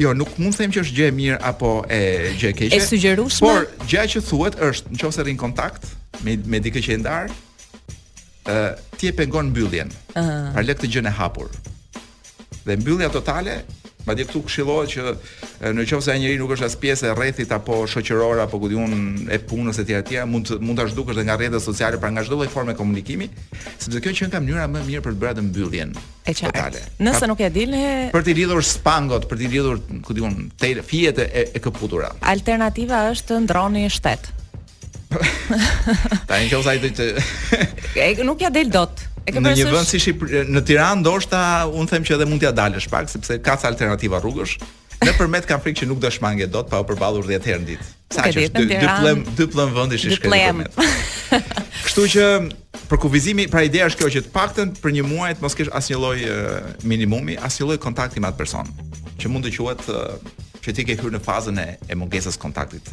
Jo, 0.00 0.12
nuk 0.14 0.28
mund 0.38 0.54
të 0.54 0.58
them 0.62 0.70
që 0.74 0.80
është 0.84 0.94
gjë 0.98 1.06
e 1.06 1.10
mirë 1.20 1.38
apo 1.42 1.72
e 1.88 2.00
gjë 2.40 2.48
e 2.48 2.52
keqe. 2.58 2.76
E 2.76 2.80
sugjerueshme. 2.90 3.46
Por 3.48 3.60
gjëja 3.88 4.06
që 4.12 4.20
thuhet 4.28 4.54
është, 4.68 4.86
nëse 4.98 5.22
rrin 5.22 5.36
kontakt 5.36 5.82
me 6.24 6.36
me 6.46 6.58
dikë 6.60 6.80
që 6.86 6.92
e 6.92 6.96
ndar, 6.96 7.26
ëh, 8.46 8.70
uh, 8.70 8.72
ti 8.98 9.06
e 9.06 9.12
pengon 9.12 9.46
mbylljen. 9.50 9.88
Ëh. 9.90 10.20
Uh 10.20 10.26
-huh. 10.28 10.52
Pra 10.52 10.62
lë 10.62 10.74
këtë 10.74 10.86
gjën 10.92 11.06
e 11.06 11.10
hapur. 11.20 11.48
Dhe 12.66 12.76
mbyllja 12.76 13.08
totale 13.08 13.64
Ma 14.06 14.14
dje 14.16 14.24
këtu 14.30 14.40
këshilohet 14.46 14.92
që 14.94 15.72
në 15.76 15.84
qofë 15.90 16.04
se 16.06 16.12
a 16.14 16.20
njëri 16.20 16.38
nuk 16.40 16.54
është 16.54 16.66
as 16.70 16.76
pjesë 16.80 17.08
e 17.10 17.16
rethit 17.18 17.50
apo 17.52 17.82
shoqëror 17.90 18.40
apo 18.46 18.60
këtë 18.62 18.78
unë 18.80 19.26
e 19.34 19.38
punës 19.50 19.80
e 19.82 19.84
tjera 19.84 20.04
tjera, 20.06 20.26
mund, 20.28 20.54
mund 20.64 20.80
të 20.80 20.86
ashtu 20.88 21.04
kështë 21.04 21.20
dhe 21.20 21.26
nga 21.28 21.36
rrethet 21.38 21.64
sociale 21.64 22.00
pra 22.00 22.08
nga 22.14 22.24
shdoj 22.24 22.48
forme 22.50 22.74
komunikimi, 22.78 23.28
sepse 23.76 24.00
kjo 24.00 24.14
që 24.20 24.28
në 24.30 24.34
kam 24.34 24.48
njëra 24.48 24.66
më 24.72 24.84
mirë 24.88 25.04
për 25.04 25.16
të 25.16 25.20
bërë 25.20 25.36
të 25.40 25.44
mbylljen. 25.50 25.92
E 26.24 26.34
qartë, 26.40 26.82
nëse 27.04 27.28
nuk 27.28 27.44
e 27.44 27.52
dilë 27.52 27.82
he... 27.82 27.92
Për 28.14 28.24
t'i 28.24 28.36
lidhur 28.40 28.64
spangot, 28.64 29.28
për 29.30 29.42
t'i 29.42 29.52
lidhur 29.52 29.82
këtë 30.08 30.26
unë 30.30 30.48
të 30.56 30.74
fjet 30.88 31.20
e, 31.26 31.28
e 31.50 31.60
këputura. 31.64 32.14
Alternativa 32.32 33.04
është 33.12 33.28
të 33.34 33.44
ndroni 33.48 33.88
shtetë. 33.92 34.36
ta 36.30 36.36
një 36.38 36.48
qovë 36.52 36.62
sa 36.62 36.76
i 36.78 36.88
të... 36.88 38.22
nuk 38.24 38.44
ja 38.48 38.52
del 38.54 38.70
dotë. 38.72 39.09
Në 39.28 39.52
një 39.58 39.66
vend 39.68 39.88
si 39.88 39.98
Shqipëri, 40.00 40.40
në 40.48 40.60
Tiranë 40.66 41.02
ndoshta 41.02 41.40
un 41.76 41.88
them 41.90 42.04
që 42.06 42.14
edhe 42.16 42.26
mund 42.28 42.40
t'ia 42.40 42.52
dalësh 42.56 42.86
pak 42.90 43.08
sepse 43.12 43.36
ka 43.44 43.56
ca 43.60 43.68
alternativa 43.68 44.18
rrugësh. 44.20 44.56
Në 45.00 45.14
përmet 45.16 45.46
kam 45.48 45.60
frikë 45.64 45.82
që 45.82 45.86
nuk 45.88 46.00
do 46.00 46.10
shmange 46.12 46.46
dot 46.52 46.68
pa 46.72 46.80
u 46.82 46.86
përballur 46.88 47.24
10 47.28 47.44
herë 47.48 47.60
në 47.62 47.68
ditë. 47.70 47.86
Sa 48.16 48.24
që 48.28 48.46
dy 48.52 48.64
dy 48.72 48.80
plem 48.84 49.22
dy 49.38 49.46
plem 49.52 49.74
vendi 49.76 50.00
si 50.02 50.10
Shqipëri. 50.14 50.64
Kështu 51.86 52.06
që 52.16 52.26
për 52.90 53.00
kuvizimi, 53.04 53.46
pra 53.52 53.62
ideja 53.68 53.90
është 53.90 54.00
kjo 54.02 54.10
që 54.16 54.24
të 54.26 54.34
paktën 54.34 54.74
për 54.82 54.96
një 54.98 55.06
muaj 55.08 55.36
të 55.38 55.44
mos 55.44 55.56
kesh 55.58 55.72
asnjë 55.78 56.00
lloj 56.00 56.18
minimumi, 56.90 57.36
asnjë 57.46 57.68
lloj 57.70 57.78
kontakti 57.84 58.22
me 58.24 58.32
atë 58.32 58.40
person, 58.40 58.72
që 59.20 59.30
mund 59.32 59.46
të 59.46 59.54
quhet 59.60 59.86
që 60.64 60.74
ti 60.76 60.84
ke 60.88 60.98
hyrë 61.00 61.14
në 61.14 61.22
fazën 61.24 61.56
e, 61.62 61.68
e 61.88 61.96
mungesës 61.96 62.36
kontaktit 62.40 62.90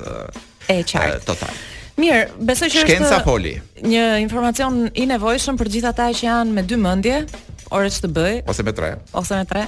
e 0.71 0.79
qartë. 0.87 1.25
Total. 1.27 1.55
Mirë, 1.97 2.27
besoj 2.45 2.67
që 2.69 2.83
Shkenca 2.85 3.15
është 3.17 3.25
poli. 3.25 3.55
një 3.89 4.03
informacion 4.21 4.83
i 4.93 5.07
nevojshëm 5.09 5.57
për 5.57 5.69
gjithë 5.75 5.89
ata 5.95 6.09
që 6.13 6.25
janë 6.27 6.53
me 6.53 6.63
dy 6.69 6.77
mendje, 6.77 7.17
orë 7.73 7.89
të 8.03 8.09
bëj 8.13 8.35
ose 8.53 8.65
me 8.67 8.73
tre. 8.77 8.91
Ose 9.17 9.37
me 9.39 9.47
tre. 9.49 9.63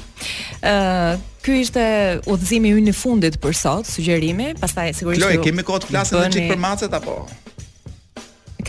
Ëh, 0.62 0.70
uh, 0.70 1.24
ky 1.44 1.56
ishte 1.64 1.82
udhëzimi 2.30 2.76
ynë 2.84 2.94
fundit 2.96 3.40
për 3.42 3.58
sot, 3.58 3.90
sugjerimi, 3.90 4.52
pastaj 4.62 4.94
sigurisht. 5.00 5.24
Kloj, 5.26 5.40
kemi 5.48 5.66
kohë 5.66 5.88
të 5.88 5.90
flasim 5.90 6.20
edhe 6.22 6.36
çik 6.38 6.52
për 6.54 6.62
macet 6.68 6.94
apo? 7.00 7.18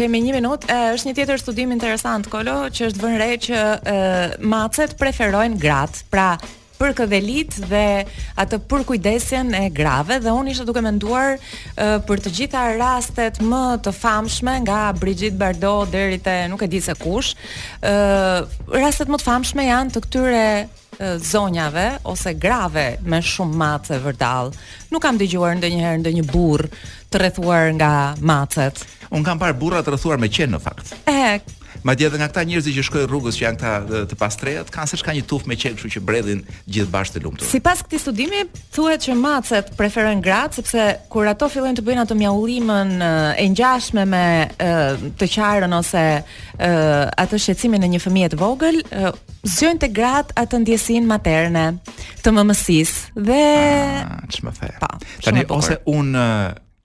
Kemi 0.00 0.20
një 0.24 0.38
minutë, 0.38 0.78
është 0.94 1.10
një 1.10 1.14
tjetër 1.18 1.42
studim 1.42 1.74
interesant, 1.74 2.30
Kolo, 2.32 2.62
që 2.72 2.88
është 2.88 3.04
vënë 3.04 3.20
re 3.20 3.30
që 3.44 3.58
e, 3.92 3.96
macet 4.56 4.94
preferojnë 5.00 5.58
gratë. 5.60 6.04
Pra, 6.14 6.28
për 6.80 6.94
këvelit 7.02 7.58
dhe 7.68 7.84
atë 8.40 8.58
për 8.70 8.84
kujdesjen 8.88 9.52
e 9.58 9.64
grave 9.74 10.16
dhe 10.24 10.32
unë 10.32 10.54
isha 10.54 10.64
duke 10.68 10.80
menduar 10.84 11.36
uh, 11.36 11.98
për 12.08 12.22
të 12.24 12.32
gjitha 12.38 12.64
rastet 12.80 13.40
më 13.44 13.62
të 13.84 13.94
famshme 13.96 14.54
nga 14.64 14.80
Brigitte 14.96 15.36
Bardot 15.40 15.90
deri 15.92 16.18
te 16.24 16.38
nuk 16.50 16.64
e 16.66 16.70
di 16.72 16.80
se 16.82 16.96
kush. 17.00 17.34
ë 17.80 17.92
uh, 17.92 18.60
rastet 18.80 19.10
më 19.12 19.20
të 19.20 19.28
famshme 19.28 19.68
janë 19.68 19.96
të 19.96 20.06
këtyre 20.08 20.44
zonjave 21.24 21.86
ose 22.12 22.34
grave 22.36 22.82
me 23.08 23.22
shumë 23.24 23.56
mace 23.56 23.96
vërdall. 24.04 24.50
Nuk 24.92 25.00
kam 25.00 25.16
dëgjuar 25.16 25.54
ndonjëherë 25.56 26.02
ndonjë 26.02 26.26
burr 26.28 26.66
të 27.08 27.22
rrethuar 27.22 27.70
nga 27.78 27.92
macet. 28.20 28.82
Un 29.08 29.24
kam 29.24 29.40
parë 29.40 29.56
burra 29.62 29.80
të 29.80 29.94
rrethuar 29.94 30.20
me 30.20 30.28
qen 30.28 30.52
në 30.52 30.60
fakt. 30.60 30.92
Madje 31.82 32.06
edhe 32.10 32.18
nga 32.20 32.28
këta 32.28 32.42
njerëz 32.44 32.66
që 32.76 32.82
shkojnë 32.84 33.08
rrugës 33.08 33.38
që 33.40 33.44
janë 33.46 33.56
këta 33.56 33.70
të, 33.88 34.00
të 34.10 34.16
pastrehat, 34.20 34.68
kanë 34.72 34.90
sërish 34.90 35.04
kanë 35.06 35.18
një 35.20 35.24
tufë 35.30 35.48
me 35.48 35.56
qe, 35.60 35.70
kështu 35.78 35.90
që 35.94 36.02
bredhin 36.04 36.42
gjithë 36.68 36.92
bashkë 36.92 37.14
të 37.16 37.22
lumtur. 37.24 37.46
Sipas 37.48 37.80
këtij 37.86 38.00
studimi, 38.02 38.42
thuhet 38.76 39.06
që 39.06 39.14
macet 39.16 39.70
preferojnë 39.78 40.24
gratë 40.26 40.58
sepse 40.60 40.84
kur 41.14 41.28
ato 41.30 41.48
fillojnë 41.54 41.80
të 41.80 41.84
bëjnë 41.88 42.04
ato 42.04 42.18
mjaullimën 42.20 42.92
e 43.40 43.48
ngjashme 43.54 44.04
me 44.12 44.22
të 45.22 45.30
qarën 45.38 45.76
ose 45.80 46.04
atë 47.24 47.40
shqetësimin 47.46 47.88
e 47.88 47.92
një 47.96 48.02
fëmije 48.04 48.32
të 48.34 48.40
vogël, 48.44 48.82
zgjojnë 49.54 49.80
te 49.86 49.92
gratë 49.96 50.36
atë 50.44 50.62
ndjesinë 50.66 51.08
materne 51.08 51.66
të 52.20 52.36
mamësisë 52.36 53.22
dhe 53.30 53.40
ah, 54.04 54.18
ç'më 54.28 54.46
më 54.50 54.58
thënë? 54.58 54.90
Tani 55.24 55.48
ose 55.56 55.80
un 55.88 56.12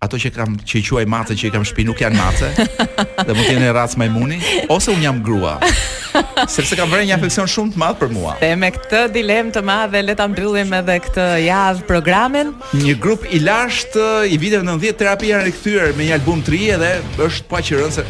ato 0.06 0.18
që 0.22 0.30
kam 0.36 0.56
që 0.62 0.82
quaj 0.86 1.04
mace 1.10 1.36
që 1.38 1.50
i 1.50 1.54
kam 1.54 1.66
shtëpi 1.66 1.86
nuk 1.90 2.02
janë 2.02 2.18
mace. 2.20 2.50
dhe 2.56 3.34
mund 3.34 3.46
t'jene 3.48 3.70
jenë 3.70 3.86
majmuni 4.02 4.38
ose 4.76 4.92
un 4.96 5.04
jam 5.04 5.22
grua. 5.26 5.56
Sepse 6.50 6.78
kam 6.80 6.92
vënë 6.94 7.10
një 7.10 7.16
afeksion 7.18 7.50
shumë 7.52 7.74
të 7.76 7.82
madh 7.82 7.98
për 8.02 8.14
mua. 8.16 8.36
Dhe 8.42 8.52
me 8.62 8.70
këtë 8.76 9.02
dilemë 9.18 9.56
të 9.58 9.64
madhe 9.70 10.04
le 10.06 10.16
ta 10.20 10.28
mbyllim 10.32 10.74
edhe 10.80 10.98
këtë 11.08 11.26
javë 11.48 11.86
programin. 11.90 12.54
Një 12.86 12.96
grup 13.04 13.26
i 13.36 13.42
lashtë 13.44 14.06
i 14.36 14.40
viteve 14.42 14.64
90 14.68 15.00
terapi 15.02 15.32
janë 15.34 15.50
rikthyer 15.50 15.92
me 15.98 16.08
një 16.10 16.16
album 16.20 16.44
të 16.46 16.56
ri 16.56 16.62
dhe 16.84 16.94
është 17.28 17.50
paqërën 17.52 17.96
që 18.00 18.08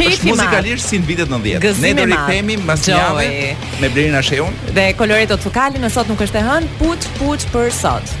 Qefi 0.00 0.06
është 0.12 0.28
muzikalisht 0.30 0.86
si 0.92 1.00
vitet 1.02 1.32
90. 1.32 1.58
Gëzimi 1.64 1.90
ne 1.98 2.04
do 2.04 2.10
rikthehemi 2.12 2.60
mbas 2.62 2.86
një 2.86 2.94
javë 3.00 3.30
me 3.82 3.88
Blerina 3.90 4.22
Sheun 4.28 4.54
dhe 4.76 4.90
Coloreto 5.00 5.40
Tukali, 5.42 5.82
sot 5.90 6.06
nuk 6.12 6.22
është 6.28 6.44
e 6.44 6.50
hënë, 6.50 6.70
puç 6.82 7.10
puç 7.18 7.48
për 7.54 7.74
sot. 7.80 8.20